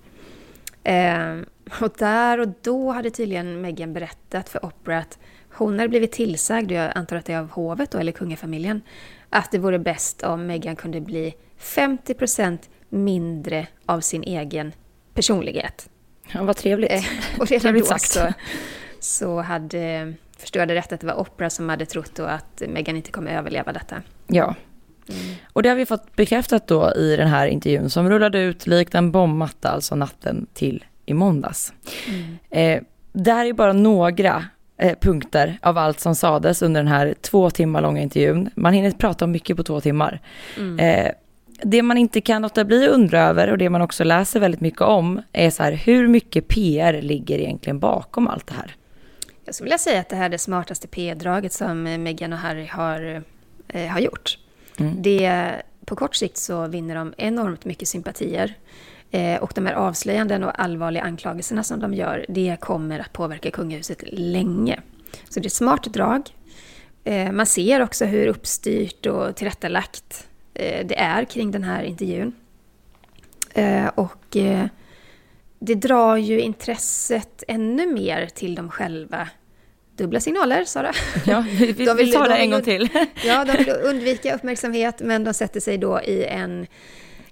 Eh, 0.84 1.36
och 1.80 1.92
där 1.98 2.40
och 2.40 2.48
då 2.62 2.90
hade 2.90 3.10
tydligen 3.10 3.60
Meghan 3.60 3.92
berättat 3.92 4.48
för 4.48 4.64
Oprah 4.64 4.98
att 4.98 5.18
hon 5.58 5.78
hade 5.78 5.88
blivit 5.88 6.12
tillsagd, 6.12 6.70
och 6.70 6.76
jag 6.76 6.92
antar 6.94 7.16
att 7.16 7.24
det 7.24 7.32
är 7.32 7.38
av 7.38 7.50
hovet 7.50 7.90
då, 7.90 7.98
eller 7.98 8.12
kungafamiljen, 8.12 8.82
att 9.30 9.50
det 9.50 9.58
vore 9.58 9.78
bäst 9.78 10.22
om 10.22 10.46
Meghan 10.46 10.76
kunde 10.76 11.00
bli 11.00 11.34
50% 11.60 12.58
mindre 12.88 13.66
av 13.86 14.00
sin 14.00 14.22
egen 14.22 14.72
personlighet. 15.14 15.88
Ja, 16.32 16.42
vad 16.42 16.56
trevligt. 16.56 16.90
Eh, 16.90 17.04
och 17.38 17.46
redan 17.50 17.74
då 17.74 17.84
så, 17.98 18.32
så 19.00 19.40
hade, 19.40 20.14
förstod 20.38 20.60
jag 20.60 20.68
det 20.68 20.74
rätt, 20.74 20.92
att 20.92 21.00
det 21.00 21.06
var 21.06 21.20
Oprah 21.20 21.48
som 21.48 21.68
hade 21.68 21.86
trott 21.86 22.14
då 22.14 22.24
att 22.24 22.62
Meghan 22.68 22.96
inte 22.96 23.10
kommer 23.10 23.38
överleva 23.38 23.72
detta. 23.72 24.02
Ja. 24.26 24.54
Mm. 25.08 25.34
Och 25.52 25.62
det 25.62 25.68
har 25.68 25.76
vi 25.76 25.86
fått 25.86 26.16
bekräftat 26.16 26.66
då 26.66 26.92
i 26.96 27.16
den 27.16 27.28
här 27.28 27.46
intervjun 27.46 27.90
som 27.90 28.10
rullade 28.10 28.38
ut 28.38 28.66
likt 28.66 28.94
en 28.94 29.12
bombmatta, 29.12 29.68
alltså 29.68 29.94
natten 29.94 30.46
till 30.54 30.84
i 31.06 31.14
måndags. 31.14 31.72
Mm. 32.08 32.38
Eh, 32.50 32.82
det 33.12 33.32
här 33.32 33.46
är 33.46 33.52
bara 33.52 33.72
några 33.72 34.44
punkter 35.00 35.58
av 35.62 35.78
allt 35.78 36.00
som 36.00 36.14
sades 36.14 36.62
under 36.62 36.80
den 36.82 36.92
här 36.92 37.14
två 37.20 37.50
timmar 37.50 37.82
långa 37.82 38.00
intervjun. 38.00 38.50
Man 38.54 38.72
hinner 38.72 38.90
prata 38.90 39.24
om 39.24 39.30
mycket 39.30 39.56
på 39.56 39.62
två 39.62 39.80
timmar. 39.80 40.20
Mm. 40.56 40.78
Eh, 40.78 41.12
det 41.62 41.82
man 41.82 41.98
inte 41.98 42.20
kan 42.20 42.42
låta 42.42 42.64
bli 42.64 42.84
att 42.84 42.90
undra 42.90 43.20
över 43.20 43.50
och 43.50 43.58
det 43.58 43.70
man 43.70 43.82
också 43.82 44.04
läser 44.04 44.40
väldigt 44.40 44.60
mycket 44.60 44.80
om 44.80 45.22
är 45.32 45.50
så 45.50 45.62
här, 45.62 45.72
hur 45.72 46.08
mycket 46.08 46.48
PR 46.48 47.02
ligger 47.02 47.38
egentligen 47.38 47.78
bakom 47.78 48.28
allt 48.28 48.46
det 48.46 48.54
här? 48.54 48.74
Jag 49.44 49.54
skulle 49.54 49.64
vilja 49.64 49.78
säga 49.78 50.00
att 50.00 50.08
det 50.08 50.16
här 50.16 50.24
är 50.24 50.28
det 50.28 50.38
smartaste 50.38 50.88
P-draget 50.88 51.52
som 51.52 51.82
Meghan 51.82 52.32
och 52.32 52.38
Harry 52.38 52.66
har, 52.66 53.22
eh, 53.68 53.86
har 53.86 54.00
gjort. 54.00 54.38
Mm. 54.78 55.02
Det, 55.02 55.52
på 55.84 55.96
kort 55.96 56.16
sikt 56.16 56.36
så 56.36 56.66
vinner 56.66 56.94
de 56.94 57.14
enormt 57.16 57.64
mycket 57.64 57.88
sympatier. 57.88 58.54
Eh, 59.10 59.42
och 59.42 59.52
de 59.54 59.66
här 59.66 59.74
avslöjanden 59.74 60.44
och 60.44 60.60
allvarliga 60.60 61.02
anklagelserna 61.02 61.62
som 61.62 61.80
de 61.80 61.94
gör, 61.94 62.26
det 62.28 62.56
kommer 62.60 62.98
att 62.98 63.12
påverka 63.12 63.50
kungahuset 63.50 64.04
länge. 64.12 64.80
Så 65.28 65.40
det 65.40 65.46
är 65.46 65.46
ett 65.46 65.52
smart 65.52 65.84
drag. 65.84 66.30
Eh, 67.04 67.32
man 67.32 67.46
ser 67.46 67.82
också 67.82 68.04
hur 68.04 68.26
uppstyrt 68.26 69.06
och 69.06 69.36
tillrättalagt 69.36 70.28
eh, 70.54 70.86
det 70.86 70.98
är 70.98 71.24
kring 71.24 71.50
den 71.50 71.62
här 71.62 71.82
intervjun. 71.82 72.32
Eh, 73.54 73.86
och 73.86 74.36
eh, 74.36 74.66
det 75.58 75.74
drar 75.74 76.16
ju 76.16 76.40
intresset 76.40 77.44
ännu 77.48 77.86
mer 77.86 78.26
till 78.26 78.54
dem 78.54 78.70
själva. 78.70 79.28
Dubbla 79.96 80.20
signaler, 80.20 80.64
Sara. 80.64 80.92
Ja, 81.26 81.44
vi, 81.50 81.72
de 81.72 81.96
vill, 81.96 82.06
vi 82.06 82.12
tar 82.12 82.28
det 82.28 82.36
en 82.36 82.50
gång 82.50 82.62
till. 82.62 82.88
ja, 83.24 83.44
de 83.44 83.52
vill 83.52 83.70
undvika 83.84 84.34
uppmärksamhet, 84.34 85.00
men 85.00 85.24
de 85.24 85.34
sätter 85.34 85.60
sig 85.60 85.78
då 85.78 86.00
i 86.00 86.24
en 86.24 86.66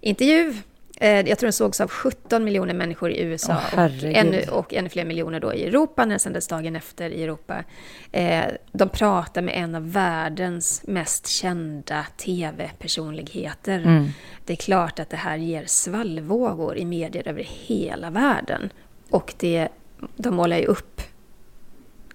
intervju 0.00 0.54
jag 1.00 1.38
tror 1.38 1.46
den 1.46 1.52
sågs 1.52 1.80
av 1.80 1.88
17 1.90 2.44
miljoner 2.44 2.74
människor 2.74 3.10
i 3.10 3.20
USA 3.20 3.52
oh, 3.52 3.84
och, 3.84 3.90
ännu, 4.04 4.44
och 4.50 4.74
ännu 4.74 4.88
fler 4.88 5.04
miljoner 5.04 5.40
då 5.40 5.54
i 5.54 5.64
Europa, 5.64 6.04
när 6.04 6.10
den 6.10 6.20
sändes 6.20 6.48
dagen 6.48 6.76
efter 6.76 7.10
i 7.10 7.22
Europa. 7.22 7.64
Eh, 8.12 8.44
de 8.72 8.88
pratar 8.88 9.42
med 9.42 9.54
en 9.56 9.74
av 9.74 9.92
världens 9.92 10.82
mest 10.86 11.26
kända 11.26 12.06
tv-personligheter. 12.16 13.78
Mm. 13.78 14.08
Det 14.44 14.52
är 14.52 14.56
klart 14.56 14.98
att 14.98 15.10
det 15.10 15.16
här 15.16 15.36
ger 15.36 15.64
svallvågor 15.66 16.76
i 16.76 16.84
medier 16.84 17.28
över 17.28 17.46
hela 17.48 18.10
världen. 18.10 18.70
Och 19.10 19.34
det, 19.38 19.68
de 20.16 20.34
målar 20.34 20.58
ju 20.58 20.64
upp 20.64 21.00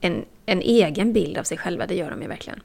en, 0.02 0.26
en 0.46 0.62
egen 0.62 1.14
bild 1.14 1.38
av 1.38 1.44
sig 1.44 1.58
själva, 1.58 1.86
det 1.88 1.96
gör 1.96 2.12
de 2.12 2.22
ju 2.22 2.28
verkligen. 2.28 2.60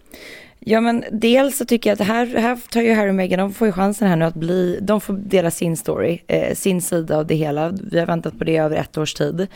Ja 0.68 0.80
men 0.80 1.04
dels 1.12 1.58
så 1.58 1.64
tycker 1.64 1.90
jag 1.90 2.00
att 2.00 2.06
här, 2.06 2.26
här 2.26 2.58
tar 2.70 2.80
ju 2.82 2.94
Harry 2.94 3.10
och 3.10 3.14
Meghan, 3.14 3.38
de 3.38 3.52
får 3.52 3.66
ju 3.66 3.72
chansen 3.72 4.08
här 4.08 4.16
nu 4.16 4.24
att 4.24 4.34
bli, 4.34 4.78
de 4.82 5.00
får 5.00 5.14
dela 5.14 5.50
sin 5.50 5.76
story, 5.76 6.22
eh, 6.26 6.54
sin 6.54 6.82
sida 6.82 7.16
av 7.18 7.26
det 7.26 7.34
hela. 7.34 7.72
Vi 7.90 7.98
har 7.98 8.06
väntat 8.06 8.38
på 8.38 8.44
det 8.44 8.56
över 8.56 8.76
ett 8.76 8.98
års 8.98 9.14
tid. 9.14 9.46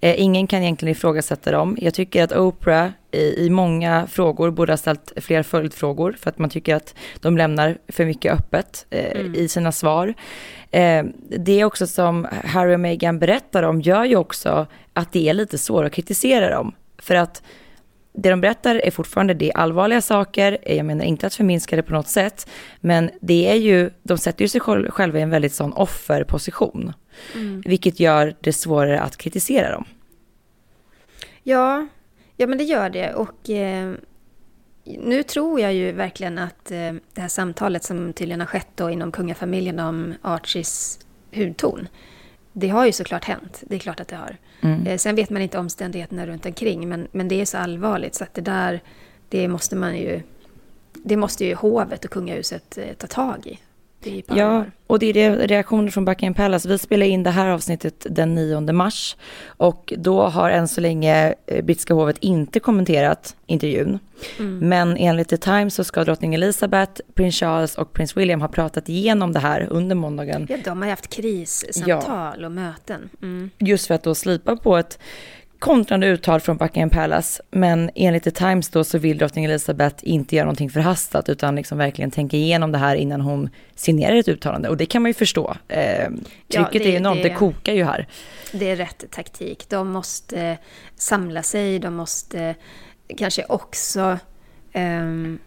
Eh, 0.00 0.20
ingen 0.20 0.46
kan 0.46 0.62
egentligen 0.62 0.92
ifrågasätta 0.92 1.50
dem. 1.50 1.76
Jag 1.80 1.94
tycker 1.94 2.24
att 2.24 2.32
Oprah 2.32 2.88
i, 3.10 3.46
i 3.46 3.50
många 3.50 4.06
frågor 4.06 4.50
borde 4.50 4.72
ha 4.72 4.76
ställt 4.76 5.12
fler 5.16 5.42
följdfrågor 5.42 6.16
för 6.20 6.30
att 6.30 6.38
man 6.38 6.50
tycker 6.50 6.74
att 6.74 6.94
de 7.20 7.36
lämnar 7.36 7.78
för 7.88 8.04
mycket 8.04 8.32
öppet 8.32 8.86
eh, 8.90 9.20
mm. 9.20 9.34
i 9.34 9.48
sina 9.48 9.72
svar. 9.72 10.14
Eh, 10.70 11.04
det 11.38 11.64
också 11.64 11.86
som 11.86 12.26
Harry 12.44 12.74
och 12.74 12.80
Meghan 12.80 13.18
berättar 13.18 13.62
om 13.62 13.80
gör 13.80 14.04
ju 14.04 14.16
också 14.16 14.66
att 14.92 15.12
det 15.12 15.28
är 15.28 15.34
lite 15.34 15.58
svårt 15.58 15.84
att 15.84 15.92
kritisera 15.92 16.50
dem. 16.50 16.72
För 16.98 17.14
att 17.14 17.42
det 18.12 18.30
de 18.30 18.40
berättar 18.40 18.74
är 18.76 18.90
fortfarande 18.90 19.34
det 19.34 19.52
allvarliga 19.52 20.00
saker, 20.00 20.58
jag 20.66 20.86
menar 20.86 21.04
inte 21.04 21.26
att 21.26 21.34
förminska 21.34 21.76
det 21.76 21.82
på 21.82 21.92
något 21.92 22.08
sätt, 22.08 22.50
men 22.80 23.10
det 23.20 23.50
är 23.50 23.54
ju, 23.54 23.90
de 24.02 24.18
sätter 24.18 24.42
ju 24.44 24.48
sig 24.48 24.60
själva 24.90 25.18
i 25.18 25.22
en 25.22 25.30
väldigt 25.30 25.54
sån 25.54 25.72
offerposition, 25.72 26.92
mm. 27.34 27.60
vilket 27.60 28.00
gör 28.00 28.36
det 28.40 28.52
svårare 28.52 29.00
att 29.00 29.16
kritisera 29.16 29.70
dem. 29.70 29.84
Ja, 31.42 31.86
ja 32.36 32.46
men 32.46 32.58
det 32.58 32.64
gör 32.64 32.90
det 32.90 33.14
och 33.14 33.50
eh, 33.50 33.94
nu 34.84 35.22
tror 35.22 35.60
jag 35.60 35.74
ju 35.74 35.92
verkligen 35.92 36.38
att 36.38 36.70
eh, 36.70 36.92
det 37.12 37.20
här 37.20 37.28
samtalet 37.28 37.84
som 37.84 38.12
tydligen 38.12 38.40
har 38.40 38.46
skett 38.46 38.68
då 38.74 38.90
inom 38.90 39.12
kungafamiljen 39.12 39.78
om 39.78 40.14
Archies 40.22 40.98
hudton, 41.34 41.88
det 42.52 42.68
har 42.68 42.86
ju 42.86 42.92
såklart 42.92 43.24
hänt, 43.24 43.62
det 43.66 43.74
är 43.74 43.78
klart 43.78 44.00
att 44.00 44.08
det 44.08 44.16
har. 44.16 44.36
Mm. 44.60 44.86
Eh, 44.86 44.96
sen 44.96 45.14
vet 45.14 45.30
man 45.30 45.42
inte 45.42 45.58
omständigheterna 45.58 46.26
runt 46.26 46.46
omkring, 46.46 46.88
men, 46.88 47.08
men 47.12 47.28
det 47.28 47.40
är 47.40 47.44
så 47.44 47.58
allvarligt 47.58 48.14
så 48.14 48.24
att 48.24 48.34
det 48.34 48.40
där, 48.40 48.80
det 49.28 49.48
måste 49.48 49.76
man 49.76 49.96
ju, 49.96 50.22
det 50.92 51.16
måste 51.16 51.44
ju 51.44 51.54
hovet 51.54 52.04
och 52.04 52.10
kungahuset 52.10 52.78
eh, 52.78 52.92
ta 52.98 53.06
tag 53.06 53.46
i. 53.46 53.58
Ja, 54.26 54.64
och 54.86 54.98
det 54.98 55.22
är 55.22 55.36
reaktioner 55.36 55.90
från 55.90 56.04
Buckingham 56.04 56.34
Palace. 56.34 56.68
Vi 56.68 56.78
spelar 56.78 57.06
in 57.06 57.22
det 57.22 57.30
här 57.30 57.48
avsnittet 57.48 58.06
den 58.10 58.34
9 58.34 58.60
mars 58.60 59.16
och 59.46 59.92
då 59.98 60.22
har 60.22 60.50
än 60.50 60.68
så 60.68 60.80
länge 60.80 61.34
eh, 61.46 61.64
brittiska 61.64 61.94
hovet 61.94 62.16
inte 62.20 62.60
kommenterat 62.60 63.36
intervjun. 63.46 63.98
Mm. 64.38 64.68
Men 64.68 64.96
enligt 64.96 65.28
The 65.28 65.36
Times 65.36 65.74
så 65.74 65.84
ska 65.84 66.04
drottning 66.04 66.34
Elizabeth, 66.34 67.02
prins 67.14 67.34
Charles 67.34 67.74
och 67.74 67.92
prins 67.92 68.16
William 68.16 68.40
ha 68.40 68.48
pratat 68.48 68.88
igenom 68.88 69.32
det 69.32 69.40
här 69.40 69.66
under 69.70 69.96
måndagen. 69.96 70.46
Ja, 70.50 70.56
de 70.64 70.82
har 70.82 70.88
haft 70.88 71.08
krissamtal 71.08 72.36
ja. 72.40 72.46
och 72.46 72.52
möten. 72.52 73.10
Mm. 73.22 73.50
Just 73.58 73.86
för 73.86 73.94
att 73.94 74.02
då 74.02 74.14
slipa 74.14 74.56
på 74.56 74.76
ett 74.76 74.98
kontrande 75.60 76.06
uttal 76.06 76.40
från 76.40 76.56
Buckingham 76.56 76.90
Palace, 76.90 77.42
men 77.50 77.90
enligt 77.94 78.22
The 78.22 78.30
Times 78.30 78.68
då 78.68 78.84
så 78.84 78.98
vill 78.98 79.18
drottning 79.18 79.44
Elizabeth 79.44 79.96
inte 80.02 80.36
göra 80.36 80.44
någonting 80.44 80.70
förhastat, 80.70 81.28
utan 81.28 81.56
liksom 81.56 81.78
verkligen 81.78 82.10
tänka 82.10 82.36
igenom 82.36 82.72
det 82.72 82.78
här 82.78 82.96
innan 82.96 83.20
hon 83.20 83.50
signerar 83.74 84.16
ett 84.16 84.28
uttalande. 84.28 84.68
Och 84.68 84.76
det 84.76 84.86
kan 84.86 85.02
man 85.02 85.08
ju 85.08 85.14
förstå. 85.14 85.56
Eh, 85.68 86.08
trycket 86.08 86.18
ja, 86.48 86.68
det, 86.72 86.92
är 86.92 86.96
enormt, 86.96 87.22
det, 87.22 87.28
det 87.28 87.34
kokar 87.34 87.72
ju 87.72 87.84
här. 87.84 88.08
Det 88.52 88.70
är 88.70 88.76
rätt 88.76 89.04
taktik. 89.10 89.68
De 89.68 89.88
måste 89.88 90.58
samla 90.96 91.42
sig, 91.42 91.78
de 91.78 91.94
måste 91.94 92.54
kanske 93.16 93.44
också 93.48 94.18
um, 94.74 95.38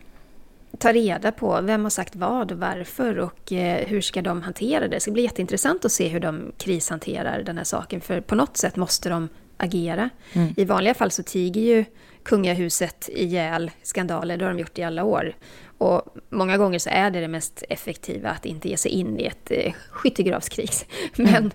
ta 0.77 0.93
reda 0.93 1.31
på 1.31 1.61
vem 1.61 1.83
har 1.83 1.89
sagt 1.89 2.15
vad 2.15 2.51
och 2.51 2.59
varför 2.59 3.19
och 3.19 3.51
eh, 3.51 3.87
hur 3.87 4.01
ska 4.01 4.21
de 4.21 4.41
hantera 4.41 4.79
det. 4.79 4.87
Det 4.87 4.99
ska 4.99 5.11
bli 5.11 5.23
jätteintressant 5.23 5.85
att 5.85 5.91
se 5.91 6.07
hur 6.07 6.19
de 6.19 6.51
krishanterar 6.57 7.43
den 7.43 7.57
här 7.57 7.63
saken, 7.63 8.01
för 8.01 8.21
på 8.21 8.35
något 8.35 8.57
sätt 8.57 8.75
måste 8.75 9.09
de 9.09 9.29
agera. 9.57 10.09
Mm. 10.33 10.53
I 10.57 10.65
vanliga 10.65 10.93
fall 10.93 11.11
så 11.11 11.23
tiger 11.23 11.61
ju 11.61 11.85
kungahuset 12.23 13.09
ihjäl 13.13 13.71
skandaler, 13.83 14.37
det 14.37 14.45
har 14.45 14.51
de 14.51 14.59
gjort 14.59 14.79
i 14.79 14.83
alla 14.83 15.03
år. 15.03 15.35
Och 15.77 16.15
många 16.29 16.57
gånger 16.57 16.79
så 16.79 16.89
är 16.89 17.11
det 17.11 17.21
det 17.21 17.27
mest 17.27 17.63
effektiva 17.69 18.29
att 18.29 18.45
inte 18.45 18.69
ge 18.69 18.77
sig 18.77 18.91
in 18.91 19.19
i 19.19 19.25
ett 19.25 19.51
eh, 19.51 19.73
skyttegravskrig. 19.89 20.69
Men, 21.15 21.35
mm. 21.35 21.51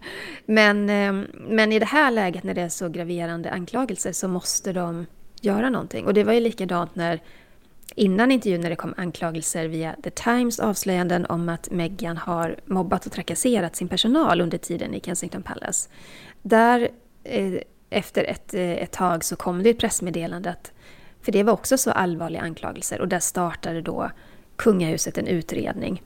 men, 0.46 0.90
eh, 0.90 1.28
men 1.34 1.72
i 1.72 1.78
det 1.78 1.86
här 1.86 2.10
läget 2.10 2.44
när 2.44 2.54
det 2.54 2.62
är 2.62 2.68
så 2.68 2.88
graverande 2.88 3.50
anklagelser 3.50 4.12
så 4.12 4.28
måste 4.28 4.72
de 4.72 5.06
göra 5.40 5.70
någonting. 5.70 6.06
Och 6.06 6.14
det 6.14 6.24
var 6.24 6.32
ju 6.32 6.40
likadant 6.40 6.94
när 6.94 7.20
innan 7.94 8.30
intervjun 8.30 8.60
när 8.60 8.70
det 8.70 8.76
kom 8.76 8.94
anklagelser 8.96 9.68
via 9.68 9.96
The 10.02 10.10
Times 10.10 10.60
avslöjanden 10.60 11.26
om 11.26 11.48
att 11.48 11.70
Meghan 11.70 12.16
har 12.16 12.60
mobbat 12.64 13.06
och 13.06 13.12
trakasserat 13.12 13.76
sin 13.76 13.88
personal 13.88 14.40
under 14.40 14.58
tiden 14.58 14.94
i 14.94 15.00
Kensington 15.00 15.42
Palace. 15.42 15.88
Där 16.42 16.88
eh, 17.24 17.52
efter 17.90 18.24
ett, 18.24 18.54
eh, 18.54 18.70
ett 18.72 18.92
tag 18.92 19.24
så 19.24 19.36
kom 19.36 19.62
det 19.62 19.70
ett 19.70 19.78
pressmeddelande 19.78 20.50
att, 20.50 20.72
för 21.22 21.32
det 21.32 21.42
var 21.42 21.52
också 21.52 21.78
så 21.78 21.90
allvarliga 21.90 22.42
anklagelser 22.42 23.00
och 23.00 23.08
där 23.08 23.20
startade 23.20 23.82
då 23.82 24.10
kungahuset 24.56 25.18
en 25.18 25.26
utredning. 25.26 26.02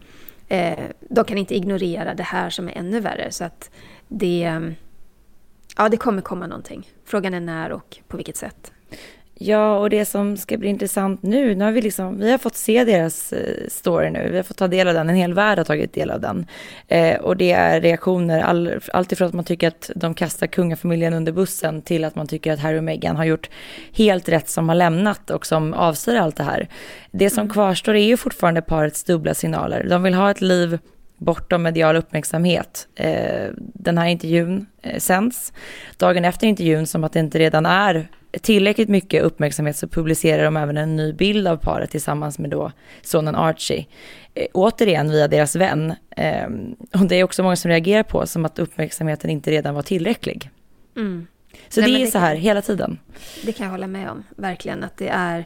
Eh, 0.49 0.85
de 1.01 1.25
kan 1.25 1.39
inte 1.39 1.55
ignorera 1.55 2.15
det 2.15 2.23
här 2.23 2.51
som 2.51 2.69
är 2.69 2.73
ännu 2.73 3.01
värre 3.01 3.31
så 3.31 3.45
att 3.45 3.71
det, 4.09 4.61
ja, 5.77 5.89
det 5.89 5.97
kommer 5.97 6.23
komma 6.23 6.47
någonting. 6.47 6.89
Frågan 7.05 7.35
är 7.35 7.41
när 7.41 7.73
och 7.73 7.99
på 8.09 8.17
vilket 8.17 8.37
sätt. 8.37 8.73
Ja, 9.35 9.79
och 9.79 9.91
det 9.91 10.05
som 10.05 10.37
ska 10.37 10.59
bli 10.59 10.69
intressant 10.69 11.23
nu, 11.23 11.55
nu 11.55 11.65
har 11.65 11.73
vi 11.73 11.83
liksom, 11.83 12.19
vi 12.19 12.31
har 12.31 12.39
fått 12.39 12.57
se 12.57 12.85
deras 12.85 13.33
eh, 13.33 13.69
story 13.69 14.11
nu, 14.11 14.29
vi 14.31 14.37
har 14.37 14.43
fått 14.43 14.57
ta 14.57 14.69
del 14.69 14.89
av 14.89 14.95
den, 14.95 15.11
en 15.11 15.17
hel 15.17 15.35
värld 15.35 15.59
har 15.59 15.65
tagit 15.65 15.93
del 15.93 16.11
av 16.11 16.21
den. 16.21 16.47
Eh, 16.89 17.21
och 17.21 17.37
det 17.37 17.53
är 17.53 17.81
reaktioner, 17.81 18.41
all, 18.41 18.81
alltifrån 18.93 19.29
att 19.29 19.35
man 19.35 19.45
tycker 19.45 19.69
att 19.69 19.91
de 19.97 20.15
kastar 20.15 20.47
kungafamiljen 20.47 21.15
under 21.15 21.33
bussen 21.33 21.83
till 21.83 22.05
att 22.05 22.15
man 22.15 22.27
tycker 22.27 22.53
att 22.53 22.61
Harry 22.61 22.79
och 22.79 22.85
Meghan 22.85 23.17
har 23.17 23.25
gjort 23.25 23.51
helt 23.93 24.29
rätt 24.29 24.49
som 24.49 24.69
har 24.69 24.77
lämnat 24.77 25.31
och 25.31 25.47
som 25.47 25.75
avser 25.75 26.17
allt 26.17 26.37
det 26.37 26.45
här. 26.45 26.69
Det 27.11 27.31
som 27.31 27.41
mm. 27.41 27.53
kvarstår 27.53 27.95
är 27.95 28.07
ju 28.07 28.17
fortfarande 28.17 28.63
parets 28.63 29.05
dubbla 29.05 29.35
signaler. 29.35 29.87
De 29.91 30.03
vill 30.03 30.15
ha 30.15 30.31
ett 30.31 30.41
liv 30.41 30.79
bortom 31.17 31.63
medial 31.63 31.97
uppmärksamhet. 31.97 32.89
Eh, 32.95 33.51
den 33.57 33.99
här 33.99 34.07
intervjun 34.07 34.67
eh, 34.83 34.99
sänds 34.99 35.53
dagen 35.97 36.25
efter 36.25 36.47
intervjun 36.47 36.87
som 36.87 37.05
att 37.05 37.13
det 37.13 37.21
inte 37.21 37.39
redan 37.39 37.67
är 37.67 38.09
tillräckligt 38.41 38.89
mycket 38.89 39.23
uppmärksamhet 39.23 39.77
så 39.77 39.89
publicerar 39.89 40.45
de 40.45 40.57
även 40.57 40.77
en 40.77 40.97
ny 40.97 41.13
bild 41.13 41.49
av 41.49 41.57
paret 41.57 41.91
tillsammans 41.91 42.39
med 42.39 42.51
då 42.51 42.73
sonen 43.03 43.35
Archie. 43.35 43.87
Eh, 44.35 44.47
återigen 44.53 45.11
via 45.11 45.29
deras 45.29 45.57
vän. 45.57 45.95
Eh, 46.17 46.47
och 47.01 47.07
det 47.09 47.17
är 47.17 47.25
också 47.25 47.43
många 47.43 47.57
som 47.57 47.69
reagerar 47.69 48.03
på 48.03 48.27
som 48.27 48.45
att 48.45 48.59
uppmärksamheten 48.59 49.31
inte 49.31 49.51
redan 49.51 49.75
var 49.75 49.83
tillräcklig. 49.83 50.51
Mm. 50.97 51.27
Så 51.69 51.81
Nej, 51.81 51.93
det 51.93 52.03
är 52.03 52.07
så 52.07 52.19
här 52.19 52.35
kan, 52.35 52.43
hela 52.43 52.63
tiden. 52.63 52.99
Det 53.45 53.53
kan 53.53 53.65
jag 53.65 53.71
hålla 53.71 53.87
med 53.87 54.11
om, 54.11 54.25
verkligen. 54.37 54.85
Att 54.85 54.97
det 54.97 55.09
är, 55.09 55.45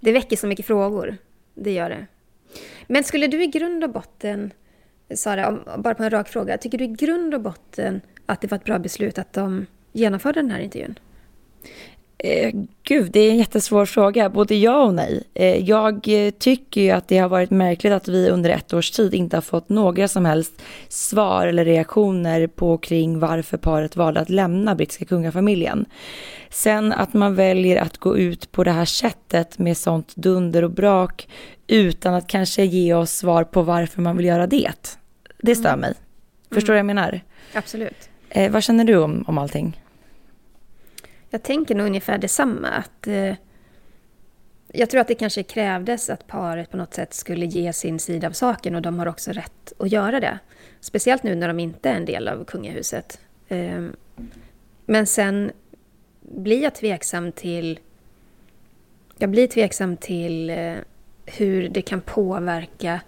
det 0.00 0.12
väcker 0.12 0.36
så 0.36 0.46
mycket 0.46 0.66
frågor. 0.66 1.16
Det 1.54 1.72
gör 1.72 1.90
det. 1.90 2.06
Men 2.86 3.04
skulle 3.04 3.26
du 3.26 3.42
i 3.42 3.46
grund 3.46 3.84
och 3.84 3.90
botten, 3.90 4.50
Sara, 5.14 5.58
bara 5.78 5.94
på 5.94 6.02
en 6.02 6.10
rak 6.10 6.28
fråga, 6.28 6.58
tycker 6.58 6.78
du 6.78 6.84
i 6.84 6.88
grund 6.88 7.34
och 7.34 7.40
botten 7.40 8.00
att 8.26 8.40
det 8.40 8.50
var 8.50 8.58
ett 8.58 8.64
bra 8.64 8.78
beslut 8.78 9.18
att 9.18 9.32
de 9.32 9.66
genomförde 9.92 10.40
den 10.40 10.50
här 10.50 10.60
intervjun? 10.60 10.98
Eh, 12.26 12.52
gud, 12.82 13.12
det 13.12 13.20
är 13.20 13.30
en 13.30 13.36
jättesvår 13.36 13.86
fråga, 13.86 14.30
både 14.30 14.54
ja 14.54 14.84
och 14.84 14.94
nej. 14.94 15.22
Eh, 15.34 15.56
jag 15.56 16.08
tycker 16.38 16.80
ju 16.80 16.90
att 16.90 17.08
det 17.08 17.18
har 17.18 17.28
varit 17.28 17.50
märkligt 17.50 17.92
att 17.92 18.08
vi 18.08 18.28
under 18.30 18.50
ett 18.50 18.74
års 18.74 18.90
tid 18.90 19.14
inte 19.14 19.36
har 19.36 19.42
fått 19.42 19.68
några 19.68 20.08
som 20.08 20.24
helst 20.24 20.62
svar 20.88 21.46
eller 21.46 21.64
reaktioner 21.64 22.46
på 22.46 22.78
kring 22.78 23.18
varför 23.18 23.56
paret 23.56 23.96
valde 23.96 24.20
att 24.20 24.30
lämna 24.30 24.74
brittiska 24.74 25.04
kungafamiljen. 25.04 25.86
Sen 26.50 26.92
att 26.92 27.12
man 27.14 27.34
väljer 27.34 27.82
att 27.82 27.98
gå 27.98 28.18
ut 28.18 28.52
på 28.52 28.64
det 28.64 28.72
här 28.72 28.84
sättet 28.84 29.58
med 29.58 29.76
sånt 29.76 30.16
dunder 30.16 30.64
och 30.64 30.70
brak 30.70 31.28
utan 31.66 32.14
att 32.14 32.26
kanske 32.26 32.64
ge 32.64 32.94
oss 32.94 33.10
svar 33.10 33.44
på 33.44 33.62
varför 33.62 34.02
man 34.02 34.16
vill 34.16 34.26
göra 34.26 34.46
det. 34.46 34.96
Det 35.42 35.54
stör 35.54 35.68
mm. 35.68 35.80
mig. 35.80 35.94
Förstår 36.52 36.72
du 36.72 36.78
mm. 36.78 36.86
vad 36.86 36.90
jag 36.90 37.06
menar? 37.06 37.20
Absolut. 37.54 38.08
Eh, 38.28 38.52
vad 38.52 38.62
känner 38.62 38.84
du 38.84 38.96
om, 38.96 39.24
om 39.26 39.38
allting? 39.38 39.83
Jag 41.34 41.42
tänker 41.42 41.74
nog 41.74 41.86
ungefär 41.86 42.18
detsamma. 42.18 42.68
Att, 42.68 43.06
eh, 43.06 43.34
jag 44.72 44.90
tror 44.90 45.00
att 45.00 45.08
det 45.08 45.14
kanske 45.14 45.42
krävdes 45.42 46.10
att 46.10 46.26
paret 46.26 46.70
på 46.70 46.76
något 46.76 46.94
sätt 46.94 47.14
skulle 47.14 47.46
ge 47.46 47.72
sin 47.72 47.98
sida 47.98 48.26
av 48.26 48.32
saken 48.32 48.74
och 48.74 48.82
de 48.82 48.98
har 48.98 49.06
också 49.06 49.32
rätt 49.32 49.72
att 49.78 49.92
göra 49.92 50.20
det. 50.20 50.38
Speciellt 50.80 51.22
nu 51.22 51.34
när 51.34 51.48
de 51.48 51.60
inte 51.60 51.90
är 51.90 51.94
en 51.94 52.04
del 52.04 52.28
av 52.28 52.44
kungahuset. 52.44 53.20
Eh, 53.48 53.86
men 54.86 55.06
sen 55.06 55.52
blir 56.20 56.62
jag 56.62 56.74
tveksam 56.74 57.32
till... 57.32 57.78
Jag 59.18 59.30
blir 59.30 59.46
tveksam 59.46 59.96
till 59.96 60.50
eh, 60.50 60.74
hur 61.26 61.68
det 61.68 61.82
kan 61.82 62.00
påverka 62.00 63.00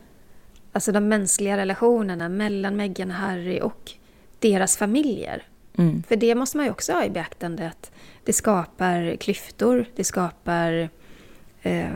alltså 0.72 0.92
de 0.92 1.08
mänskliga 1.08 1.56
relationerna 1.56 2.28
mellan 2.28 2.76
Meghan 2.76 3.10
och 3.10 3.16
Harry 3.16 3.60
och 3.60 3.92
deras 4.38 4.76
familjer. 4.76 5.42
Mm. 5.78 6.02
För 6.02 6.16
det 6.16 6.34
måste 6.34 6.56
man 6.56 6.66
ju 6.66 6.72
också 6.72 6.92
ha 6.92 7.04
i 7.04 7.10
beaktande 7.10 7.66
att 7.66 7.90
det 8.26 8.32
skapar 8.32 9.16
klyftor, 9.16 9.86
det 9.96 10.04
skapar... 10.04 10.88
Eh, 11.62 11.88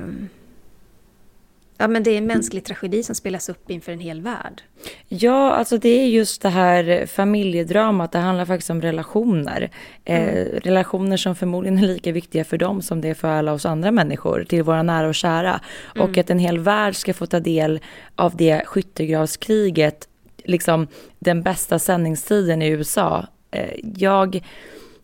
ja, 1.79 1.89
men 1.89 2.03
det 2.03 2.11
är 2.11 2.19
en 2.19 2.27
mänsklig 2.27 2.65
tragedi 2.65 3.03
som 3.03 3.15
spelas 3.15 3.49
upp 3.49 3.71
inför 3.71 3.93
en 3.93 4.01
hel 4.01 4.21
värld. 4.21 4.63
Ja, 5.09 5.53
alltså 5.53 5.79
det 5.79 5.89
är 5.89 6.07
just 6.07 6.43
det 6.43 6.49
här 6.49 7.07
familjedramat. 7.07 8.13
Det 8.13 8.19
handlar 8.19 8.45
faktiskt 8.45 8.71
om 8.71 8.83
relationer. 8.83 9.71
Eh, 10.05 10.23
mm. 10.23 10.61
Relationer 10.61 11.17
som 11.17 11.37
förmodligen 11.37 11.79
är 11.79 11.87
lika 11.87 12.13
viktiga 12.13 12.45
för 12.45 12.59
dem 12.59 12.83
som 12.83 13.01
det 13.01 13.09
är 13.09 13.15
för 13.15 13.29
alla 13.29 13.53
oss 13.53 13.67
andra 13.67 13.91
människor, 13.91 14.45
till 14.49 14.63
våra 14.63 14.83
nära 14.83 15.09
och 15.09 15.15
kära. 15.15 15.61
Mm. 15.95 16.09
Och 16.09 16.19
att 16.19 16.31
en 16.31 16.39
hel 16.39 16.59
värld 16.59 16.97
ska 16.97 17.15
få 17.15 17.27
ta 17.27 17.41
del 17.41 17.81
av 18.15 18.37
det 18.37 18.63
skyttegravskriget, 18.67 20.09
liksom 20.45 20.87
den 21.19 21.43
bästa 21.43 21.79
sändningstiden 21.79 22.63
i 22.63 22.69
USA. 22.69 23.27
Eh, 23.51 23.81
jag 23.97 24.43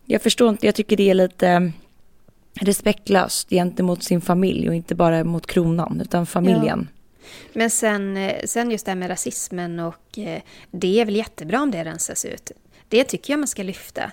jag 0.07 0.21
förstår 0.21 0.49
inte, 0.49 0.65
jag 0.65 0.75
tycker 0.75 0.97
det 0.97 1.09
är 1.09 1.13
lite 1.13 1.47
eh, 1.47 1.61
respektlöst 2.61 3.49
gentemot 3.49 4.03
sin 4.03 4.21
familj 4.21 4.69
och 4.69 4.75
inte 4.75 4.95
bara 4.95 5.23
mot 5.23 5.47
kronan 5.47 6.01
utan 6.01 6.25
familjen. 6.25 6.89
Ja. 6.91 7.29
Men 7.53 7.69
sen, 7.69 8.17
eh, 8.17 8.45
sen 8.45 8.71
just 8.71 8.85
det 8.85 8.91
här 8.91 8.95
med 8.95 9.09
rasismen 9.09 9.79
och 9.79 10.17
eh, 10.17 10.41
det 10.71 10.99
är 10.99 11.05
väl 11.05 11.15
jättebra 11.15 11.61
om 11.61 11.71
det 11.71 11.85
rensas 11.85 12.25
ut. 12.25 12.51
Det 12.87 13.03
tycker 13.03 13.33
jag 13.33 13.39
man 13.39 13.47
ska 13.47 13.63
lyfta. 13.63 14.11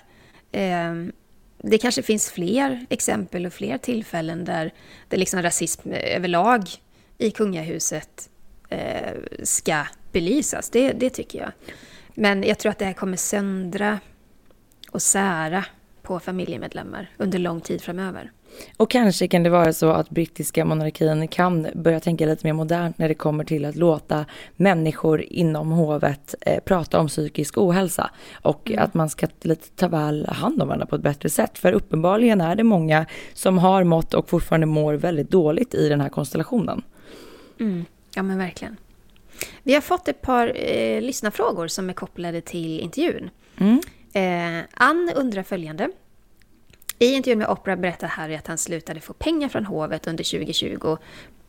Ehm, 0.51 1.11
det 1.57 1.77
kanske 1.77 2.01
finns 2.01 2.31
fler 2.31 2.85
exempel 2.89 3.45
och 3.45 3.53
fler 3.53 3.77
tillfällen 3.77 4.45
där 4.45 4.73
det 5.07 5.17
liksom 5.17 5.41
rasism 5.41 5.91
överlag 5.91 6.69
i 7.17 7.31
kungahuset 7.31 8.29
ska 9.43 9.85
belysas. 10.11 10.69
Det, 10.69 10.91
det 10.91 11.09
tycker 11.09 11.39
jag. 11.39 11.51
Men 12.13 12.43
jag 12.43 12.57
tror 12.57 12.69
att 12.69 12.79
det 12.79 12.85
här 12.85 12.93
kommer 12.93 13.17
söndra 13.17 13.99
och 14.91 15.01
sära 15.01 15.65
på 16.05 16.19
familjemedlemmar 16.19 17.09
under 17.17 17.39
lång 17.39 17.61
tid 17.61 17.81
framöver. 17.81 18.31
Och 18.77 18.89
kanske 18.89 19.27
kan 19.27 19.43
det 19.43 19.49
vara 19.49 19.73
så 19.73 19.91
att 19.91 20.09
brittiska 20.09 20.65
monarkin 20.65 21.27
kan 21.27 21.67
börja 21.73 21.99
tänka 21.99 22.25
lite 22.25 22.47
mer 22.47 22.53
modernt 22.53 22.97
när 22.97 23.07
det 23.07 23.13
kommer 23.13 23.43
till 23.43 23.65
att 23.65 23.75
låta 23.75 24.25
människor 24.55 25.21
inom 25.21 25.71
hovet 25.71 26.35
eh, 26.41 26.59
prata 26.59 26.99
om 26.99 27.07
psykisk 27.07 27.57
ohälsa 27.57 28.09
och 28.41 28.69
mm. 28.69 28.83
att 28.83 28.93
man 28.93 29.09
ska 29.09 29.27
lite 29.41 29.69
ta 29.69 29.87
väl 29.87 30.25
hand 30.25 30.61
om 30.61 30.67
varandra 30.67 30.85
på 30.85 30.95
ett 30.95 31.01
bättre 31.01 31.29
sätt. 31.29 31.57
För 31.57 31.73
uppenbarligen 31.73 32.41
är 32.41 32.55
det 32.55 32.63
många 32.63 33.05
som 33.33 33.57
har 33.57 33.83
mått 33.83 34.13
och 34.13 34.29
fortfarande 34.29 34.67
mår 34.67 34.93
väldigt 34.93 35.29
dåligt 35.31 35.73
i 35.73 35.89
den 35.89 36.01
här 36.01 36.09
konstellationen. 36.09 36.81
Mm. 37.59 37.85
Ja 38.15 38.23
men 38.23 38.37
verkligen. 38.37 38.77
Vi 39.63 39.73
har 39.73 39.81
fått 39.81 40.07
ett 40.07 40.21
par 40.21 40.53
eh, 40.55 41.01
lyssnarfrågor 41.01 41.67
som 41.67 41.89
är 41.89 41.93
kopplade 41.93 42.41
till 42.41 42.79
intervjun. 42.79 43.29
Mm. 43.57 43.81
Eh, 44.15 44.63
Ann 44.73 45.11
undrar 45.15 45.43
följande. 45.43 45.89
I 46.99 47.13
intervjun 47.13 47.39
med 47.39 47.49
Oprah 47.49 47.79
berättar 47.79 48.07
Harry 48.07 48.35
att 48.35 48.47
han 48.47 48.57
slutade 48.57 48.99
få 48.99 49.13
pengar 49.13 49.49
från 49.49 49.65
hovet 49.65 50.07
under 50.07 50.23
2020 50.23 50.97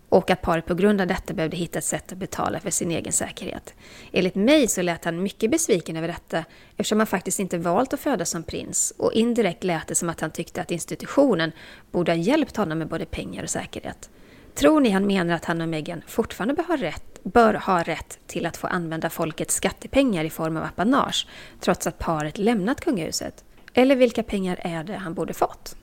och 0.09 0.31
att 0.31 0.43
paret 0.43 0.67
på 0.67 0.75
grund 0.75 1.01
av 1.01 1.07
detta 1.07 1.35
behövde 1.35 1.57
hitta 1.57 1.79
ett 1.79 1.85
sätt 1.85 2.13
att 2.13 2.19
betala 2.19 2.61
för 2.61 2.71
sin 2.71 2.91
egen 2.91 3.13
säkerhet. 3.13 3.75
Enligt 4.13 4.35
mig 4.35 4.69
så 4.69 4.83
lät 4.83 5.05
han 5.05 5.23
mycket 5.23 5.51
besviken 5.51 5.97
över 5.97 6.09
detta 6.09 6.45
eftersom 6.71 7.01
han 7.01 7.07
faktiskt 7.07 7.41
inte 7.41 7.59
valt 7.59 7.93
att 7.93 8.01
födas 8.01 8.31
som 8.31 8.43
prins 8.43 8.95
och 8.99 9.13
indirekt 9.13 9.65
lät 9.65 9.87
det 9.87 9.95
som 9.95 10.09
att 10.09 10.21
han 10.21 10.31
tyckte 10.31 10.61
att 10.61 10.71
institutionen 10.71 11.53
borde 11.91 12.13
ha 12.13 12.17
hjälpt 12.17 12.57
honom 12.57 12.79
med 12.79 12.89
både 12.89 13.05
pengar 13.05 13.43
och 13.43 13.51
säkerhet. 13.51 14.11
Tror 14.55 14.81
ni 14.81 14.91
han 14.91 15.07
menar 15.07 15.35
att 15.35 15.45
han 15.45 15.61
och 15.61 15.69
Meghan 15.69 16.03
fortfarande 16.07 16.55
bör 16.55 16.65
ha, 16.65 16.77
rätt, 16.77 17.16
bör 17.33 17.55
ha 17.55 17.83
rätt 17.83 18.19
till 18.27 18.47
att 18.47 18.57
få 18.57 18.67
använda 18.67 19.11
folkets 19.11 19.55
skattepengar 19.55 20.25
i 20.25 20.31
form 20.31 20.57
av 20.57 20.65
apanage, 20.65 21.27
trots 21.61 21.87
att 21.87 21.99
paret 21.99 22.39
lämnat 22.39 22.81
kungahuset? 22.81 23.45
Eller 23.75 23.97
vilka 23.97 24.23
pengar 24.23 24.59
är 24.61 24.85
det 24.85 24.97
han 24.97 25.15
borde 25.15 25.35
fått? 25.35 25.77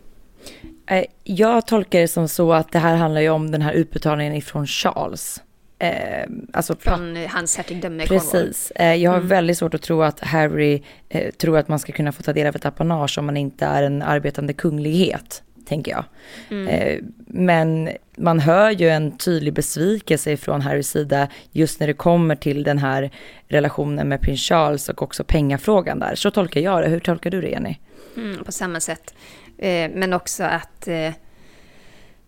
Eh, 0.85 1.05
jag 1.23 1.67
tolkar 1.67 1.99
det 1.99 2.07
som 2.07 2.27
så 2.27 2.53
att 2.53 2.71
det 2.71 2.79
här 2.79 2.95
handlar 2.95 3.21
ju 3.21 3.29
om 3.29 3.51
den 3.51 3.61
här 3.61 3.73
utbetalningen 3.73 4.33
ifrån 4.33 4.67
Charles. 4.67 5.41
Eh, 5.79 6.29
alltså 6.53 6.75
Från 6.75 7.15
hans 7.29 7.57
hertigdöme 7.57 8.05
Precis. 8.05 8.71
Eh, 8.71 8.95
jag 8.95 9.11
har 9.11 9.17
mm. 9.17 9.27
väldigt 9.27 9.57
svårt 9.57 9.73
att 9.73 9.81
tro 9.81 10.01
att 10.01 10.19
Harry 10.19 10.83
eh, 11.09 11.31
tror 11.31 11.57
att 11.57 11.67
man 11.67 11.79
ska 11.79 11.91
kunna 11.91 12.11
få 12.11 12.23
ta 12.23 12.33
del 12.33 12.47
av 12.47 12.55
ett 12.55 12.65
apanage 12.65 13.17
om 13.17 13.25
man 13.25 13.37
inte 13.37 13.65
är 13.65 13.83
en 13.83 14.01
arbetande 14.01 14.53
kunglighet 14.53 15.43
tänker 15.65 15.91
jag. 15.91 16.05
Mm. 16.49 16.67
Eh, 16.67 16.99
men 17.27 17.89
man 18.17 18.39
hör 18.39 18.71
ju 18.71 18.89
en 18.89 19.17
tydlig 19.17 19.53
besvikelse 19.53 20.37
från 20.37 20.61
Harrys 20.61 20.89
sida 20.89 21.27
just 21.51 21.79
när 21.79 21.87
det 21.87 21.93
kommer 21.93 22.35
till 22.35 22.63
den 22.63 22.77
här 22.77 23.11
relationen 23.47 24.07
med 24.09 24.21
prins 24.21 24.41
Charles 24.41 24.89
och 24.89 25.01
också 25.01 25.23
pengafrågan 25.23 25.99
där. 25.99 26.15
Så 26.15 26.31
tolkar 26.31 26.61
jag 26.61 26.81
det. 26.81 26.87
Hur 26.87 26.99
tolkar 26.99 27.31
du 27.31 27.41
det, 27.41 27.49
Jenny? 27.49 27.75
Mm, 28.17 28.43
på 28.43 28.51
samma 28.51 28.79
sätt. 28.79 29.13
Eh, 29.57 29.91
men 29.93 30.13
också 30.13 30.43
att 30.43 30.87
eh, 30.87 31.11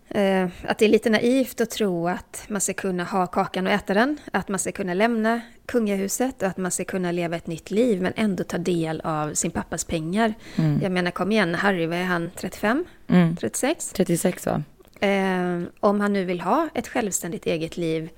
Eh, 0.08 0.48
att 0.64 0.78
det 0.78 0.84
är 0.84 0.88
lite 0.88 1.10
naivt 1.10 1.60
att 1.60 1.70
tro 1.70 2.08
att 2.08 2.44
man 2.48 2.60
ska 2.60 2.72
kunna 2.72 3.04
ha 3.04 3.26
kakan 3.26 3.66
och 3.66 3.72
äta 3.72 3.94
den, 3.94 4.18
att 4.32 4.48
man 4.48 4.58
ska 4.58 4.72
kunna 4.72 4.94
lämna 4.94 5.40
kungahuset 5.66 6.42
och 6.42 6.48
att 6.48 6.56
man 6.56 6.70
ska 6.70 6.84
kunna 6.84 7.12
leva 7.12 7.36
ett 7.36 7.46
nytt 7.46 7.70
liv 7.70 8.02
men 8.02 8.12
ändå 8.16 8.44
ta 8.44 8.58
del 8.58 9.00
av 9.00 9.34
sin 9.34 9.50
pappas 9.50 9.84
pengar. 9.84 10.34
Mm. 10.56 10.80
Jag 10.82 10.92
menar, 10.92 11.10
kom 11.10 11.32
igen, 11.32 11.54
Harry, 11.54 11.86
vad 11.86 11.98
är 11.98 12.04
han, 12.04 12.30
35? 12.36 12.84
Mm. 13.08 13.36
36? 13.36 13.92
36 13.92 14.46
va? 14.46 14.62
Eh, 15.00 15.62
om 15.80 16.00
han 16.00 16.12
nu 16.12 16.24
vill 16.24 16.40
ha 16.40 16.68
ett 16.74 16.88
självständigt 16.88 17.46
eget 17.46 17.76
liv, 17.76 18.10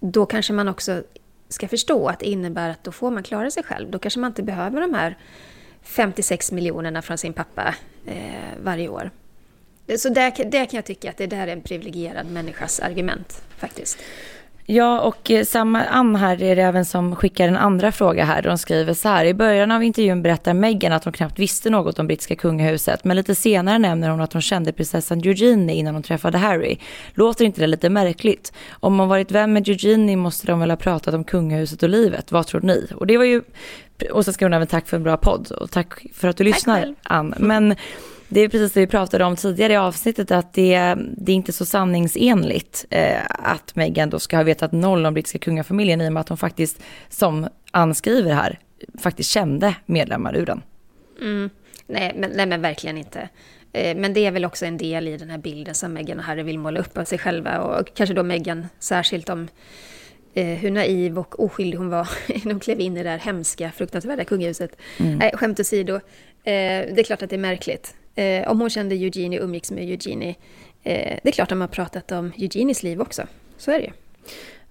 då 0.00 0.26
kanske 0.26 0.52
man 0.52 0.68
också 0.68 1.02
ska 1.48 1.68
förstå 1.68 2.08
att 2.08 2.20
det 2.20 2.26
innebär 2.26 2.70
att 2.70 2.84
då 2.84 2.92
får 2.92 3.10
man 3.10 3.22
klara 3.22 3.50
sig 3.50 3.62
själv. 3.62 3.90
Då 3.90 3.98
kanske 3.98 4.20
man 4.20 4.30
inte 4.30 4.42
behöver 4.42 4.80
de 4.80 4.94
här 4.94 5.18
56 5.82 6.52
miljonerna 6.52 7.02
från 7.02 7.18
sin 7.18 7.32
pappa 7.32 7.74
eh, 8.06 8.14
varje 8.62 8.88
år. 8.88 9.10
Så 9.96 10.08
där, 10.08 10.44
där 10.50 10.64
kan 10.64 10.76
jag 10.76 10.84
tycka 10.84 11.10
att 11.10 11.16
det 11.16 11.26
där 11.26 11.46
är 11.46 11.52
en 11.52 11.62
privilegierad 11.62 12.26
människas 12.26 12.80
argument 12.80 13.42
faktiskt. 13.58 13.98
Ja, 14.70 15.00
och 15.00 15.30
eh, 15.30 15.44
samma 15.44 15.84
Ann 15.84 16.16
här 16.16 16.42
är 16.42 16.56
det 16.56 16.62
även 16.62 16.84
som 16.84 17.16
skickar 17.16 17.48
en 17.48 17.56
andra 17.56 17.92
fråga 17.92 18.24
här. 18.24 18.42
De 18.42 18.58
skriver 18.58 18.94
så 18.94 19.08
här. 19.08 19.24
I 19.24 19.34
början 19.34 19.70
av 19.70 19.82
intervjun 19.82 20.22
berättar 20.22 20.54
Meghan 20.54 20.92
att 20.92 21.04
hon 21.04 21.12
knappt 21.12 21.38
visste 21.38 21.70
något 21.70 21.98
om 21.98 22.06
brittiska 22.06 22.36
kungahuset. 22.36 23.04
Men 23.04 23.16
lite 23.16 23.34
senare 23.34 23.78
nämner 23.78 24.10
hon 24.10 24.20
att 24.20 24.32
hon 24.32 24.42
kände 24.42 24.72
prinsessan 24.72 25.18
Eugenie 25.18 25.76
innan 25.76 25.94
hon 25.94 26.02
träffade 26.02 26.38
Harry. 26.38 26.78
Låter 27.14 27.44
inte 27.44 27.60
det 27.60 27.66
lite 27.66 27.90
märkligt? 27.90 28.52
Om 28.70 28.94
man 28.94 29.08
varit 29.08 29.30
vän 29.30 29.52
med 29.52 29.68
Eugenie 29.68 30.16
måste 30.16 30.46
de 30.46 30.60
väl 30.60 30.70
ha 30.70 30.76
pratat 30.76 31.14
om 31.14 31.24
kungahuset 31.24 31.82
och 31.82 31.88
livet. 31.88 32.32
Vad 32.32 32.46
tror 32.46 32.60
ni? 32.60 32.86
Och 32.94 33.06
det 33.06 33.16
var 33.16 33.24
ju... 33.24 33.42
Och 34.10 34.24
så 34.24 34.32
skriver 34.32 34.50
hon 34.50 34.54
även 34.56 34.66
tack 34.66 34.88
för 34.88 34.96
en 34.96 35.02
bra 35.02 35.16
podd. 35.16 35.50
Och 35.50 35.70
tack 35.70 36.06
för 36.14 36.28
att 36.28 36.36
du 36.36 36.44
lyssnar, 36.44 36.94
Ann. 37.02 37.34
Men 37.38 37.74
det 38.28 38.40
är 38.40 38.48
precis 38.48 38.72
det 38.72 38.80
vi 38.80 38.86
pratade 38.86 39.24
om 39.24 39.36
tidigare 39.36 39.72
i 39.72 39.76
avsnittet, 39.76 40.30
att 40.30 40.52
det, 40.52 40.94
det 41.16 41.32
är 41.32 41.36
inte 41.36 41.52
så 41.52 41.64
sanningsenligt 41.64 42.86
eh, 42.90 43.20
att 43.28 43.76
Meghan 43.76 44.10
då 44.10 44.18
ska 44.18 44.36
ha 44.36 44.44
vetat 44.44 44.72
noll 44.72 45.06
om 45.06 45.14
brittiska 45.14 45.38
kungafamiljen 45.38 46.00
i 46.00 46.08
och 46.08 46.12
med 46.12 46.20
att 46.20 46.28
hon 46.28 46.38
faktiskt, 46.38 46.82
som 47.08 47.48
Ann 47.70 47.94
skriver 47.94 48.34
här, 48.34 48.58
faktiskt 48.98 49.30
kände 49.30 49.74
medlemmar 49.86 50.36
ur 50.36 50.46
den. 50.46 50.62
Mm. 51.20 51.50
Nej, 51.86 52.12
men, 52.16 52.30
nej, 52.30 52.46
men 52.46 52.62
verkligen 52.62 52.98
inte. 52.98 53.28
Eh, 53.72 53.96
men 53.96 54.12
det 54.12 54.26
är 54.26 54.30
väl 54.30 54.44
också 54.44 54.66
en 54.66 54.76
del 54.76 55.08
i 55.08 55.16
den 55.16 55.30
här 55.30 55.38
bilden 55.38 55.74
som 55.74 55.92
Meghan 55.92 56.18
och 56.18 56.24
Harry 56.24 56.42
vill 56.42 56.58
måla 56.58 56.80
upp 56.80 56.98
av 56.98 57.04
sig 57.04 57.18
själva 57.18 57.60
och 57.60 57.94
kanske 57.94 58.14
då 58.14 58.22
Meghan 58.22 58.66
särskilt 58.78 59.28
om 59.28 59.48
eh, 60.34 60.46
hur 60.46 60.70
naiv 60.70 61.18
och 61.18 61.44
oskyldig 61.44 61.78
hon 61.78 61.90
var 61.90 62.08
när 62.44 62.52
hon 62.52 62.60
klev 62.60 62.80
in 62.80 62.96
i 62.96 63.02
det 63.02 63.10
där 63.10 63.18
hemska, 63.18 63.72
fruktansvärda 63.72 64.24
kungahuset. 64.24 64.76
Mm. 64.98 65.18
Nej, 65.18 65.30
skämt 65.34 65.60
åsido, 65.60 65.94
eh, 65.94 66.00
det 66.44 66.98
är 66.98 67.04
klart 67.04 67.22
att 67.22 67.30
det 67.30 67.36
är 67.36 67.40
märkligt. 67.40 67.94
Eh, 68.18 68.50
om 68.50 68.60
hon 68.60 68.70
kände 68.70 68.94
Eugenie 68.94 69.38
och 69.38 69.44
umgicks 69.44 69.70
med 69.70 69.84
Eugenie. 69.84 70.34
Eh, 70.82 71.18
det 71.22 71.28
är 71.28 71.32
klart 71.32 71.44
att 71.44 71.48
de 71.48 71.60
har 71.60 71.68
pratat 71.68 72.12
om 72.12 72.32
Eugenies 72.36 72.82
liv 72.82 73.00
också. 73.00 73.22
Så 73.58 73.70
är 73.70 73.78
det 73.78 73.84
ju. 73.84 73.92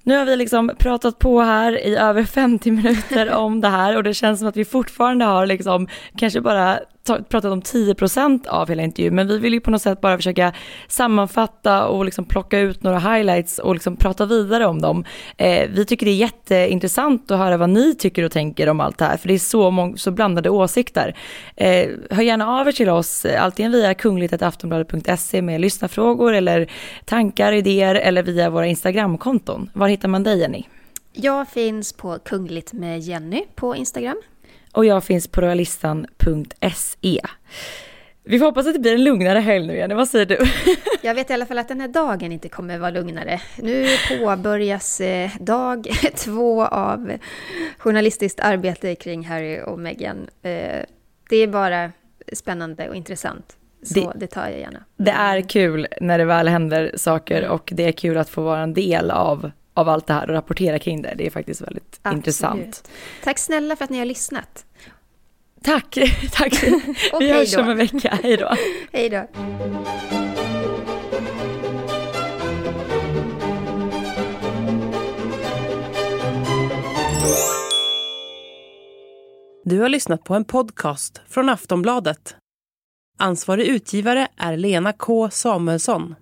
Nu 0.04 0.18
har 0.18 0.26
vi 0.26 0.36
liksom 0.36 0.72
pratat 0.78 1.20
på 1.20 1.42
här 1.42 1.86
i 1.86 1.96
över 1.96 2.24
50 2.24 2.72
minuter 2.72 3.32
om 3.32 3.62
det 3.62 3.68
här 3.68 3.98
och 3.98 4.04
det 4.04 4.14
känns 4.14 4.40
som 4.40 4.48
att 4.48 4.58
vi 4.58 4.66
fortfarande 4.66 5.26
har 5.26 5.46
liksom 5.46 5.88
kanske 6.18 6.42
bara 6.42 6.80
pratat 7.08 7.52
om 7.52 7.62
10% 7.62 8.48
av 8.48 8.70
hela 8.70 8.84
intervjun, 8.84 9.16
men 9.16 9.28
vi 9.28 9.38
vill 9.38 9.54
ju 9.54 9.60
på 9.60 9.72
något 9.72 9.82
sätt 9.82 10.02
bara 10.02 10.18
försöka 10.18 10.54
sammanfatta 10.88 11.88
och 11.88 12.06
liksom 12.06 12.26
plocka 12.26 12.60
ut 12.60 12.84
några 12.84 13.00
highlights 13.00 13.60
och 13.60 13.74
liksom 13.74 13.96
prata 13.96 14.26
vidare 14.26 14.66
om 14.66 14.82
dem. 14.82 15.06
Eh, 15.38 15.70
vi 15.70 15.86
tycker 15.86 16.06
det 16.06 16.12
är 16.12 16.16
jätteintressant 16.16 17.32
att 17.32 17.38
höra 17.38 17.58
vad 17.58 17.70
ni 17.70 17.96
tycker 17.96 18.24
och 18.24 18.32
tänker 18.32 18.70
om 18.70 18.80
allt 18.80 18.98
det 18.98 19.06
här, 19.06 19.18
för 19.18 19.28
det 19.28 19.34
är 19.34 19.40
så, 19.40 19.72
många, 19.72 19.98
så 19.98 20.12
blandade 20.12 20.50
åsikter. 20.50 21.16
Eh, 21.56 21.90
hör 22.10 22.24
gärna 22.24 22.48
av 22.48 22.68
er 22.68 22.72
till 22.72 22.90
oss, 22.90 23.26
antingen 23.40 23.72
via 23.72 23.94
kungligt.aftonbladet.se 23.94 25.42
med 25.42 25.62
lyssnarfrågor 25.62 26.34
eller 26.34 26.72
tankar, 27.06 27.54
idéer 27.54 27.96
eller 27.96 28.24
via 28.24 28.50
våra 28.50 28.68
Instagramkonton. 28.68 29.70
Var 29.74 29.88
hittar 29.88 30.08
man 30.08 30.24
dig 30.24 30.40
Jenny? 30.40 30.64
Jag 31.20 31.50
finns 31.50 31.94
på 31.94 32.20
Kungligt 32.26 32.74
med 32.74 33.00
Jenny 33.00 33.46
på 33.56 33.76
Instagram. 33.76 34.22
Och 34.78 34.86
jag 34.86 35.04
finns 35.04 35.28
på 35.28 35.42
royalistan.se. 35.42 37.22
Vi 38.24 38.40
får 38.40 38.46
hoppas 38.46 38.68
att 38.68 38.74
det 38.74 38.80
blir 38.80 38.94
en 38.94 39.04
lugnare 39.04 39.40
helg 39.40 39.68
nu 39.68 39.78
Jenny, 39.78 39.94
vad 39.96 40.08
säger 40.08 40.26
du? 40.26 40.40
Jag 41.02 41.16
vet 41.16 41.30
i 41.30 41.34
alla 41.34 41.46
fall 41.46 41.58
att 41.58 41.68
den 41.68 41.82
här 41.82 41.88
dagen 41.88 42.32
inte 42.32 42.50
kommer 42.50 42.78
vara 42.78 42.92
lugnare. 42.92 43.42
Nu 43.58 43.88
påbörjas 44.10 45.02
eh, 45.02 45.32
dag 45.40 45.88
två 46.16 46.66
av 46.66 47.12
journalistiskt 47.78 48.40
arbete 48.40 48.96
kring 48.96 49.26
Harry 49.26 49.62
och 49.62 49.80
Meghan. 49.80 50.30
Eh, 50.42 50.84
det 51.30 51.38
är 51.38 51.48
bara 51.48 51.92
spännande 52.34 52.90
och 52.90 52.96
intressant. 52.96 53.58
Så 53.84 53.94
det, 53.94 54.12
det, 54.16 54.28
tar 54.28 54.50
jag 54.50 54.60
gärna. 54.60 54.84
Det 54.98 55.12
är 55.12 55.42
kul 55.42 55.88
när 56.02 56.18
det 56.18 56.26
väl 56.26 56.48
händer 56.48 56.92
saker 56.96 57.48
och 57.48 57.70
det 57.76 57.84
är 57.84 57.92
kul 57.92 58.18
att 58.18 58.30
få 58.30 58.42
vara 58.42 58.62
en 58.62 58.74
del 58.74 59.12
av 59.12 59.52
av 59.78 59.90
allt 59.90 60.08
det 60.08 60.14
här 60.14 60.28
och 60.28 60.34
rapportera 60.34 60.80
kring 60.80 61.02
det. 61.02 61.14
Det 61.18 61.26
är 61.26 61.30
faktiskt 61.30 61.62
väldigt 61.62 62.00
Absolut. 62.02 62.18
intressant. 62.18 62.90
Tack 63.24 63.38
snälla 63.38 63.76
för 63.76 63.84
att 63.84 63.90
ni 63.90 63.98
har 63.98 64.06
lyssnat. 64.06 64.66
Tack, 65.64 65.98
tack. 66.32 66.64
Vi 67.20 67.32
hörs 67.32 67.58
om 67.58 67.70
en 67.70 67.78
vecka. 67.78 68.20
Hej 68.24 68.38
då. 68.38 68.52
hej 68.92 69.10
då. 69.10 69.28
Du 79.64 79.80
har 79.80 79.90
lyssnat 79.90 80.24
på 80.24 80.36
en 80.36 80.46
podcast 80.46 81.22
från 81.30 81.50
Aftonbladet. 81.50 82.36
Ansvarig 83.20 83.68
utgivare 83.68 84.28
är 84.38 84.58
Lena 84.58 84.94
K 84.94 85.30
Samuelsson. 85.30 86.16